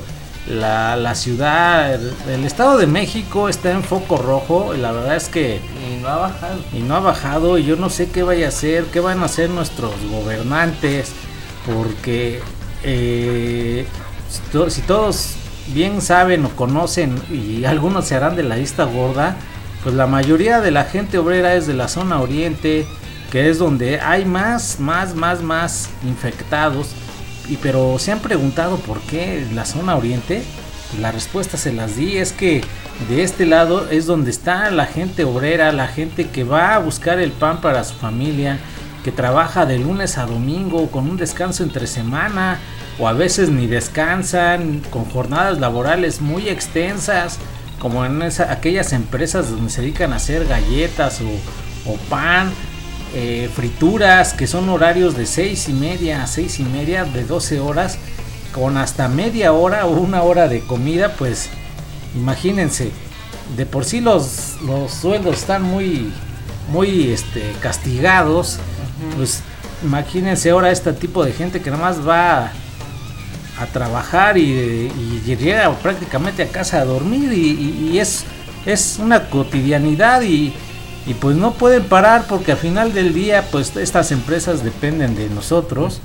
la, 0.49 0.97
la 0.97 1.15
ciudad. 1.15 1.93
El, 1.93 2.11
el 2.29 2.43
Estado 2.43 2.77
de 2.77 2.87
México 2.87 3.47
está 3.47 3.71
en 3.71 3.83
foco 3.83 4.17
rojo. 4.17 4.73
Y 4.75 4.79
la 4.79 4.91
verdad 4.91 5.15
es 5.15 5.29
que 5.29 5.61
Y 5.97 6.01
no 6.01 6.09
ha 6.09 6.17
bajado. 6.17 6.59
y 6.73 6.79
no 6.79 6.95
ha 6.95 6.99
bajado 6.99 7.57
y 7.57 7.63
yo 7.63 7.77
no 7.77 7.89
sé 7.89 8.09
qué 8.09 8.23
vaya 8.23 8.47
a 8.47 8.49
hacer, 8.49 8.83
qué 8.91 8.99
van 8.99 9.21
a 9.21 9.25
hacer 9.25 9.49
nuestros 9.49 9.93
gobernantes, 10.11 11.13
porque 11.65 12.41
eh, 12.83 13.85
si, 14.29 14.39
to- 14.51 14.69
si 14.69 14.81
todos 14.81 15.35
bien 15.73 16.01
saben 16.01 16.45
o 16.45 16.49
conocen 16.49 17.15
y 17.31 17.65
algunos 17.65 18.05
se 18.05 18.15
harán 18.15 18.35
de 18.35 18.43
la 18.43 18.55
lista 18.57 18.83
gorda, 18.83 19.35
pues 19.85 19.93
la 19.93 20.07
mayoría 20.07 20.61
de 20.61 20.71
la 20.71 20.85
gente 20.85 21.19
obrera 21.19 21.53
es 21.53 21.67
de 21.67 21.75
la 21.75 21.87
zona 21.87 22.19
oriente, 22.19 22.87
que 23.31 23.51
es 23.51 23.59
donde 23.59 23.99
hay 23.99 24.25
más, 24.25 24.79
más, 24.79 25.13
más, 25.13 25.43
más 25.43 25.91
infectados. 26.03 26.87
Y 27.47 27.57
pero 27.57 27.99
se 27.99 28.11
han 28.11 28.19
preguntado 28.19 28.77
por 28.77 28.99
qué 29.01 29.45
la 29.53 29.63
zona 29.63 29.95
oriente. 29.95 30.41
La 30.99 31.11
respuesta 31.11 31.55
se 31.55 31.71
las 31.71 31.97
di, 31.97 32.17
es 32.17 32.31
que 32.31 32.63
de 33.09 33.21
este 33.21 33.45
lado 33.45 33.87
es 33.91 34.07
donde 34.07 34.31
está 34.31 34.71
la 34.71 34.87
gente 34.87 35.23
obrera, 35.23 35.71
la 35.71 35.87
gente 35.87 36.29
que 36.29 36.43
va 36.43 36.73
a 36.73 36.79
buscar 36.79 37.19
el 37.19 37.31
pan 37.31 37.61
para 37.61 37.83
su 37.83 37.93
familia, 37.93 38.57
que 39.03 39.11
trabaja 39.11 39.67
de 39.67 39.77
lunes 39.77 40.17
a 40.17 40.25
domingo 40.25 40.89
con 40.89 41.07
un 41.07 41.17
descanso 41.17 41.61
entre 41.61 41.85
semana 41.85 42.57
o 42.97 43.07
a 43.07 43.13
veces 43.13 43.49
ni 43.49 43.67
descansan, 43.67 44.81
con 44.89 45.05
jornadas 45.05 45.59
laborales 45.59 46.21
muy 46.21 46.49
extensas, 46.49 47.37
como 47.79 48.05
en 48.05 48.21
esa- 48.21 48.51
aquellas 48.51 48.93
empresas 48.93 49.49
donde 49.49 49.69
se 49.69 49.81
dedican 49.81 50.13
a 50.13 50.17
hacer 50.17 50.45
galletas 50.47 51.19
o, 51.21 51.91
o 51.91 51.97
pan, 52.09 52.51
eh, 53.13 53.49
frituras, 53.55 54.33
que 54.33 54.47
son 54.47 54.67
horarios 54.69 55.15
de 55.15 55.25
6 55.25 55.69
y 55.69 55.73
media 55.73 56.23
a 56.23 56.27
6 56.27 56.59
y 56.59 56.63
media, 56.63 57.05
de 57.05 57.23
12 57.23 57.59
horas, 57.59 57.97
con 58.53 58.77
hasta 58.77 59.07
media 59.07 59.53
hora 59.53 59.85
o 59.85 59.91
una 59.91 60.21
hora 60.23 60.47
de 60.47 60.61
comida, 60.61 61.13
pues 61.17 61.49
imagínense, 62.15 62.91
de 63.55 63.65
por 63.65 63.85
sí 63.85 64.01
los, 64.01 64.55
los 64.65 64.91
sueldos 64.91 65.37
están 65.37 65.61
muy, 65.63 66.11
muy 66.71 67.11
este, 67.11 67.53
castigados, 67.61 68.57
pues 69.17 69.41
imagínense 69.83 70.49
ahora 70.49 70.71
este 70.71 70.93
tipo 70.93 71.23
de 71.23 71.33
gente 71.33 71.61
que 71.61 71.69
nada 71.69 71.83
más 71.83 72.07
va 72.07 72.45
a, 72.45 72.51
a 73.59 73.65
trabajar 73.67 74.37
y, 74.37 74.41
y 74.43 75.21
llega 75.37 75.71
prácticamente 75.77 76.43
a 76.43 76.47
casa 76.47 76.79
a 76.81 76.85
dormir 76.85 77.31
y, 77.33 77.97
es, 77.99 78.25
es 78.65 78.97
una 78.99 79.29
cotidianidad 79.29 80.21
y, 80.23 80.53
y 81.05 81.13
pues 81.13 81.35
no 81.37 81.53
pueden 81.53 81.83
parar 81.83 82.25
porque 82.27 82.51
al 82.51 82.57
final 82.57 82.93
del 82.93 83.13
día 83.13 83.45
pues 83.51 83.75
estas 83.77 84.11
empresas 84.11 84.63
dependen 84.63 85.15
de 85.15 85.29
nosotros 85.29 86.01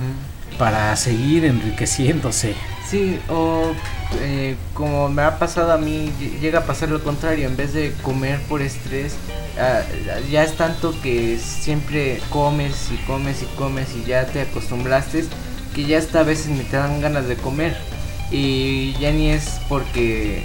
para 0.57 0.95
seguir 0.95 1.43
enriqueciéndose. 1.45 2.53
Sí, 2.89 3.19
o 3.29 3.71
eh, 4.19 4.55
como 4.73 5.07
me 5.09 5.21
ha 5.21 5.39
pasado 5.39 5.71
a 5.71 5.77
mí, 5.77 6.11
ll- 6.19 6.39
llega 6.41 6.59
a 6.59 6.65
pasar 6.65 6.89
lo 6.89 7.01
contrario, 7.01 7.47
en 7.47 7.55
vez 7.55 7.73
de 7.73 7.93
comer 8.01 8.39
por 8.49 8.61
estrés, 8.61 9.13
ah, 9.57 9.81
ya 10.29 10.43
es 10.43 10.53
tanto 10.57 10.93
que 11.01 11.39
siempre 11.39 12.19
comes 12.29 12.89
y 12.93 12.97
comes 13.05 13.41
y 13.41 13.45
comes 13.57 13.87
y 13.95 14.07
ya 14.07 14.25
te 14.25 14.41
acostumbraste, 14.41 15.25
que 15.73 15.85
ya 15.85 15.97
hasta 15.97 16.21
a 16.21 16.23
veces 16.23 16.51
te 16.69 16.77
dan 16.77 17.01
ganas 17.01 17.27
de 17.27 17.35
comer. 17.35 17.75
Y 18.31 18.93
ya 18.93 19.11
ni 19.11 19.29
es 19.29 19.59
porque, 19.67 20.43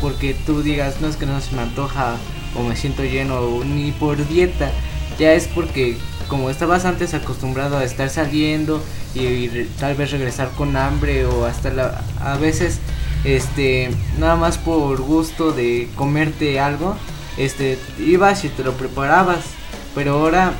porque 0.00 0.34
tú 0.34 0.62
digas, 0.62 1.00
no 1.00 1.08
es 1.08 1.16
que 1.16 1.26
no 1.26 1.40
se 1.40 1.54
me 1.54 1.62
antoja 1.62 2.16
o 2.56 2.62
me 2.62 2.76
siento 2.76 3.04
lleno, 3.04 3.64
ni 3.64 3.92
por 3.92 4.26
dieta, 4.28 4.70
ya 5.18 5.32
es 5.32 5.46
porque 5.46 5.96
como 6.30 6.48
estabas 6.48 6.84
antes 6.84 7.12
acostumbrado 7.12 7.76
a 7.76 7.84
estar 7.84 8.08
saliendo 8.08 8.82
y, 9.14 9.48
tal 9.80 9.96
vez 9.96 10.12
regresar 10.12 10.50
con 10.56 10.76
hambre 10.76 11.26
o 11.26 11.44
hasta 11.44 11.70
la, 11.70 12.04
a 12.20 12.36
veces 12.36 12.78
este 13.24 13.90
nada 14.18 14.36
más 14.36 14.56
por 14.56 15.00
gusto 15.02 15.52
de 15.52 15.88
comerte 15.96 16.60
algo 16.60 16.96
este 17.36 17.78
ibas 17.98 18.44
y 18.44 18.48
te 18.48 18.62
lo 18.62 18.74
preparabas 18.74 19.40
pero 19.94 20.14
ahora 20.14 20.52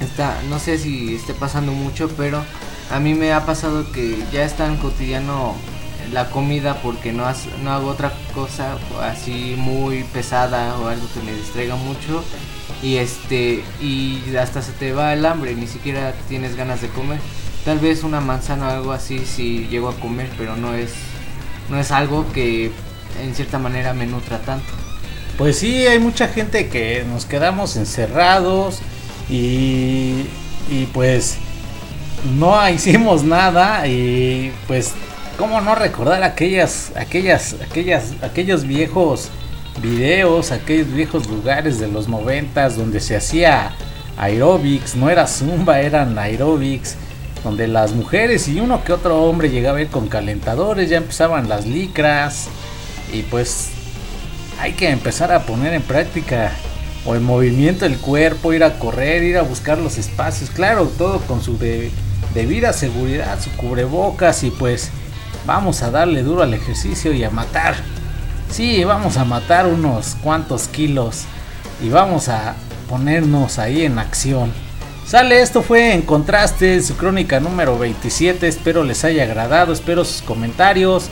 está 0.00 0.40
no 0.48 0.58
sé 0.58 0.78
si 0.78 1.16
esté 1.16 1.34
pasando 1.34 1.72
mucho 1.72 2.08
pero 2.16 2.42
a 2.92 3.00
mí 3.00 3.14
me 3.14 3.32
ha 3.32 3.44
pasado 3.46 3.90
que 3.92 4.22
ya 4.32 4.44
es 4.44 4.54
tan 4.56 4.76
cotidiano 4.76 5.54
la 6.12 6.28
comida 6.30 6.80
porque 6.82 7.12
no, 7.12 7.24
has- 7.26 7.46
no 7.62 7.72
hago 7.72 7.88
otra 7.88 8.12
cosa 8.34 8.76
así 9.02 9.54
muy 9.56 10.04
pesada 10.04 10.76
o 10.78 10.88
algo 10.88 11.06
que 11.14 11.20
me 11.20 11.32
distraiga 11.32 11.74
mucho 11.76 12.22
y 12.82 12.96
este 12.96 13.64
y 13.80 14.20
hasta 14.36 14.60
se 14.62 14.72
te 14.72 14.92
va 14.92 15.12
el 15.14 15.24
hambre, 15.24 15.54
ni 15.54 15.66
siquiera 15.66 16.12
tienes 16.28 16.56
ganas 16.56 16.82
de 16.82 16.88
comer. 16.88 17.18
Tal 17.64 17.78
vez 17.78 18.02
una 18.02 18.20
manzana 18.20 18.68
o 18.68 18.70
algo 18.72 18.92
así 18.92 19.20
si 19.24 19.68
llego 19.68 19.88
a 19.88 19.94
comer, 20.00 20.28
pero 20.36 20.56
no 20.56 20.74
es 20.74 20.90
no 21.70 21.78
es 21.78 21.92
algo 21.92 22.30
que 22.32 22.72
en 23.22 23.34
cierta 23.34 23.58
manera 23.58 23.94
me 23.94 24.04
nutra 24.06 24.38
tanto. 24.40 24.66
Pues 25.38 25.58
sí, 25.58 25.86
hay 25.86 25.98
mucha 25.98 26.28
gente 26.28 26.68
que 26.68 27.04
nos 27.08 27.24
quedamos 27.24 27.76
encerrados 27.76 28.80
y, 29.30 30.26
y 30.70 30.86
pues 30.92 31.36
no 32.24 32.68
hicimos 32.70 33.22
nada 33.24 33.86
y 33.86 34.52
pues 34.66 34.92
cómo 35.38 35.60
no 35.60 35.74
recordar 35.74 36.22
aquellas 36.22 36.92
aquellas 36.96 37.56
aquellas 37.68 38.14
aquellos 38.22 38.64
viejos 38.64 39.28
videos, 39.80 40.52
aquellos 40.52 40.92
viejos 40.92 41.28
lugares 41.28 41.78
de 41.80 41.88
los 41.88 42.06
noventas 42.08 42.76
donde 42.76 43.00
se 43.00 43.16
hacía 43.16 43.72
aerobics, 44.18 44.94
no 44.94 45.08
era 45.08 45.26
zumba, 45.26 45.80
eran 45.80 46.18
aerobics, 46.18 46.96
donde 47.42 47.66
las 47.66 47.92
mujeres 47.92 48.46
y 48.48 48.60
uno 48.60 48.84
que 48.84 48.92
otro 48.92 49.22
hombre 49.24 49.48
llegaba 49.48 49.78
a 49.78 49.80
ir 49.82 49.88
con 49.88 50.08
calentadores, 50.08 50.90
ya 50.90 50.98
empezaban 50.98 51.48
las 51.48 51.66
licras 51.66 52.48
y 53.12 53.22
pues 53.22 53.70
hay 54.60 54.72
que 54.74 54.90
empezar 54.90 55.32
a 55.32 55.40
poner 55.46 55.72
en 55.72 55.82
práctica 55.82 56.52
o 57.06 57.16
en 57.16 57.24
movimiento 57.24 57.86
el 57.86 57.96
cuerpo, 57.96 58.52
ir 58.52 58.62
a 58.62 58.78
correr, 58.78 59.24
ir 59.24 59.38
a 59.38 59.42
buscar 59.42 59.78
los 59.78 59.96
espacios, 59.98 60.50
claro, 60.50 60.84
todo 60.98 61.18
con 61.22 61.42
su 61.42 61.56
de- 61.58 61.90
debida 62.34 62.72
seguridad, 62.72 63.40
su 63.40 63.50
cubrebocas 63.52 64.42
y 64.44 64.50
pues 64.50 64.90
vamos 65.46 65.82
a 65.82 65.90
darle 65.90 66.22
duro 66.22 66.42
al 66.42 66.54
ejercicio 66.54 67.12
y 67.12 67.24
a 67.24 67.30
matar. 67.30 67.74
Sí, 68.50 68.84
vamos 68.84 69.16
a 69.16 69.24
matar 69.24 69.66
unos 69.66 70.16
cuantos 70.22 70.68
kilos 70.68 71.24
y 71.82 71.88
vamos 71.88 72.28
a 72.28 72.54
ponernos 72.88 73.58
ahí 73.58 73.84
en 73.84 73.98
acción. 73.98 74.52
Sale, 75.06 75.40
esto 75.42 75.62
fue 75.62 75.94
en 75.94 76.02
contraste, 76.02 76.80
su 76.82 76.96
crónica 76.96 77.40
número 77.40 77.78
27, 77.78 78.46
espero 78.46 78.84
les 78.84 79.04
haya 79.04 79.24
agradado, 79.24 79.72
espero 79.72 80.04
sus 80.04 80.22
comentarios. 80.22 81.08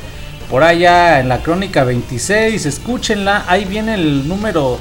Por 0.50 0.62
allá 0.64 1.20
en 1.20 1.28
la 1.28 1.42
crónica 1.42 1.84
26, 1.84 2.66
escúchenla, 2.66 3.44
ahí 3.46 3.64
viene 3.64 3.94
el 3.94 4.26
número 4.26 4.78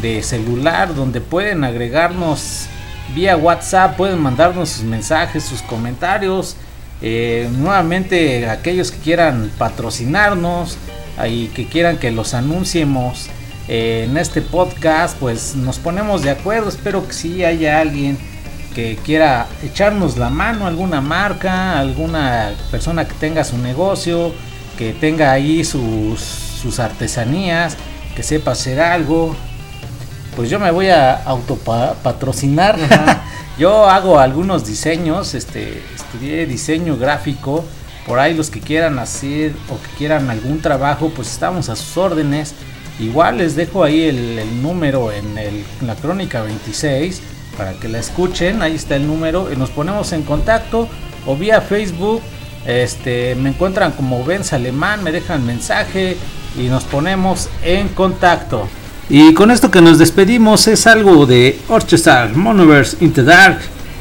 de 0.00 0.22
celular 0.22 0.94
donde 0.94 1.20
pueden 1.20 1.64
agregarnos 1.64 2.66
vía 3.14 3.36
WhatsApp, 3.36 3.96
pueden 3.96 4.20
mandarnos 4.20 4.70
sus 4.70 4.84
mensajes, 4.84 5.44
sus 5.44 5.62
comentarios. 5.62 6.56
Eh, 7.02 7.48
nuevamente 7.52 8.48
aquellos 8.48 8.90
que 8.90 8.98
quieran 8.98 9.50
patrocinarnos 9.58 10.78
y 11.28 11.48
que 11.48 11.66
quieran 11.66 11.98
que 11.98 12.10
los 12.10 12.34
anunciemos 12.34 13.28
eh, 13.68 14.06
en 14.08 14.16
este 14.16 14.42
podcast, 14.42 15.16
pues 15.18 15.56
nos 15.56 15.78
ponemos 15.78 16.22
de 16.22 16.30
acuerdo. 16.30 16.68
Espero 16.68 17.06
que 17.06 17.12
sí 17.12 17.44
haya 17.44 17.80
alguien 17.80 18.18
que 18.74 18.98
quiera 19.04 19.46
echarnos 19.62 20.16
la 20.16 20.28
mano, 20.28 20.66
alguna 20.66 21.00
marca, 21.00 21.78
alguna 21.78 22.52
persona 22.70 23.06
que 23.06 23.14
tenga 23.14 23.42
su 23.42 23.56
negocio, 23.58 24.32
que 24.76 24.92
tenga 24.92 25.32
ahí 25.32 25.64
sus, 25.64 26.20
sus 26.20 26.78
artesanías, 26.78 27.76
que 28.14 28.22
sepa 28.22 28.52
hacer 28.52 28.80
algo. 28.80 29.34
Pues 30.36 30.50
yo 30.50 30.58
me 30.60 30.70
voy 30.70 30.88
a 30.88 31.14
autopatrocinar. 31.24 32.76
yo 33.58 33.88
hago 33.88 34.18
algunos 34.20 34.66
diseños, 34.66 35.34
este, 35.34 35.82
estudié 35.94 36.46
diseño 36.46 36.96
gráfico. 36.96 37.64
Por 38.06 38.18
ahí 38.20 38.34
los 38.34 38.50
que 38.50 38.60
quieran 38.60 38.98
hacer 39.00 39.52
o 39.68 39.80
que 39.82 39.96
quieran 39.98 40.30
algún 40.30 40.60
trabajo, 40.60 41.10
pues 41.14 41.28
estamos 41.32 41.68
a 41.70 41.76
sus 41.76 41.96
órdenes. 41.96 42.54
Igual 43.00 43.38
les 43.38 43.56
dejo 43.56 43.82
ahí 43.82 44.04
el, 44.04 44.38
el 44.38 44.62
número 44.62 45.10
en, 45.10 45.36
el- 45.38 45.64
en 45.80 45.86
la 45.86 45.96
crónica 45.96 46.42
26 46.42 47.20
para 47.56 47.72
que 47.72 47.88
la 47.88 47.98
escuchen. 47.98 48.62
Ahí 48.62 48.74
está 48.74 48.96
el 48.96 49.06
número 49.06 49.50
y 49.52 49.56
nos 49.56 49.70
ponemos 49.70 50.12
en 50.12 50.22
contacto 50.22 50.88
o 51.26 51.34
vía 51.34 51.60
Facebook. 51.62 52.20
Este, 52.66 53.34
me 53.36 53.48
encuentran 53.50 53.92
como 53.92 54.24
Benz 54.24 54.52
Alemán, 54.52 55.02
me 55.02 55.12
dejan 55.12 55.44
mensaje 55.46 56.16
y 56.58 56.64
nos 56.68 56.84
ponemos 56.84 57.48
en 57.64 57.88
contacto. 57.88 58.68
Y 59.08 59.34
con 59.34 59.52
esto 59.52 59.70
que 59.70 59.80
nos 59.80 59.98
despedimos 59.98 60.66
es 60.66 60.86
algo 60.88 61.26
de 61.26 61.60
Orchestra 61.68 62.28
Monoverse 62.34 62.96
in 63.04 63.12
the 63.12 63.22
Dark. 63.22 63.60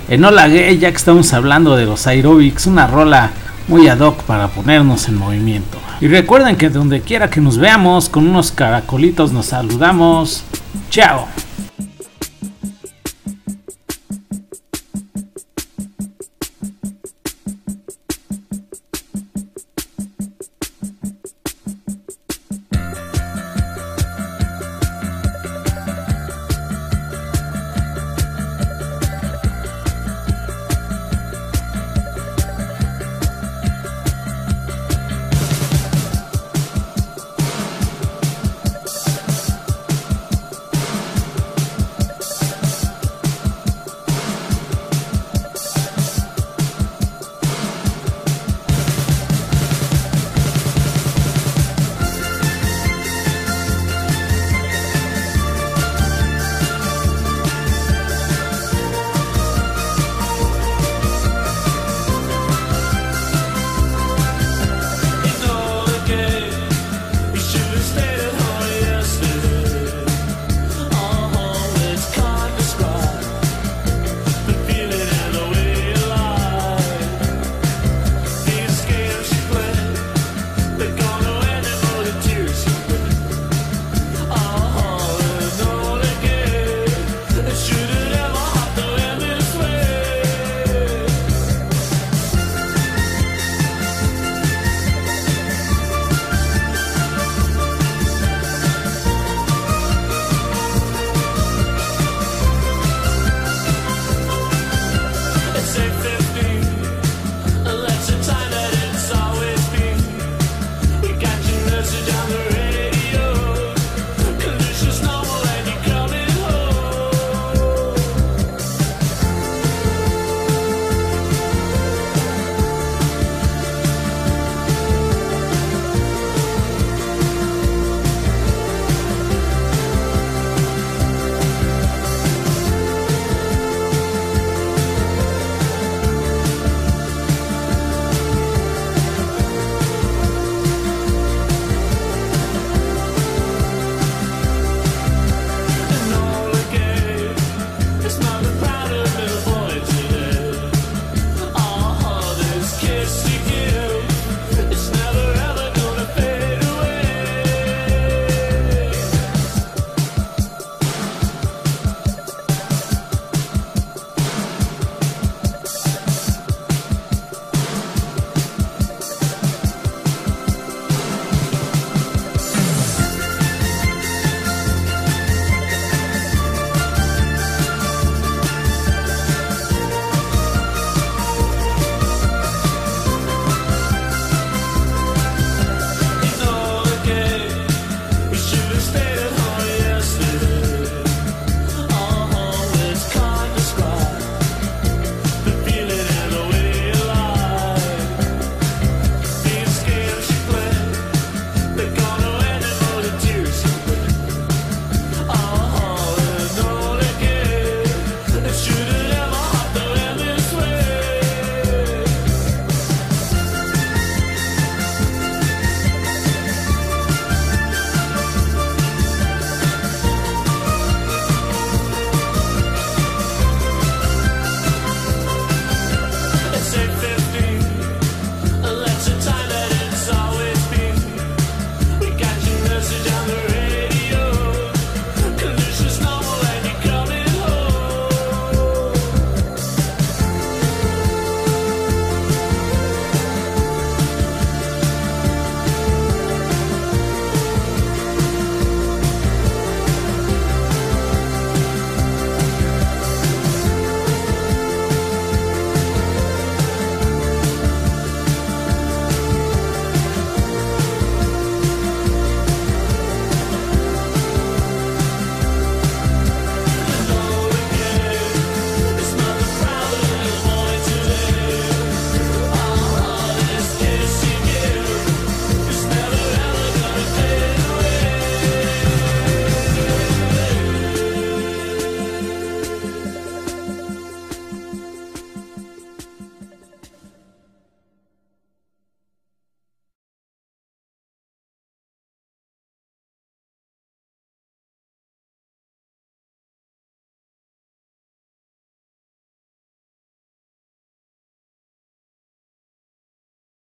En 0.09 0.25
Hola 0.25 0.47
Gay, 0.47 0.79
ya 0.79 0.89
que 0.89 0.97
estamos 0.97 1.31
hablando 1.33 1.75
de 1.75 1.85
los 1.85 2.07
aerobics, 2.07 2.65
una 2.65 2.87
rola 2.87 3.29
muy 3.67 3.87
ad 3.87 3.99
hoc 3.99 4.23
para 4.23 4.47
ponernos 4.47 5.07
en 5.07 5.17
movimiento. 5.17 5.77
Y 6.01 6.07
recuerden 6.07 6.55
que 6.55 6.69
donde 6.69 7.01
quiera 7.01 7.29
que 7.29 7.39
nos 7.39 7.59
veamos, 7.59 8.09
con 8.09 8.27
unos 8.27 8.51
caracolitos 8.51 9.31
nos 9.31 9.47
saludamos. 9.47 10.43
Chao. 10.89 11.27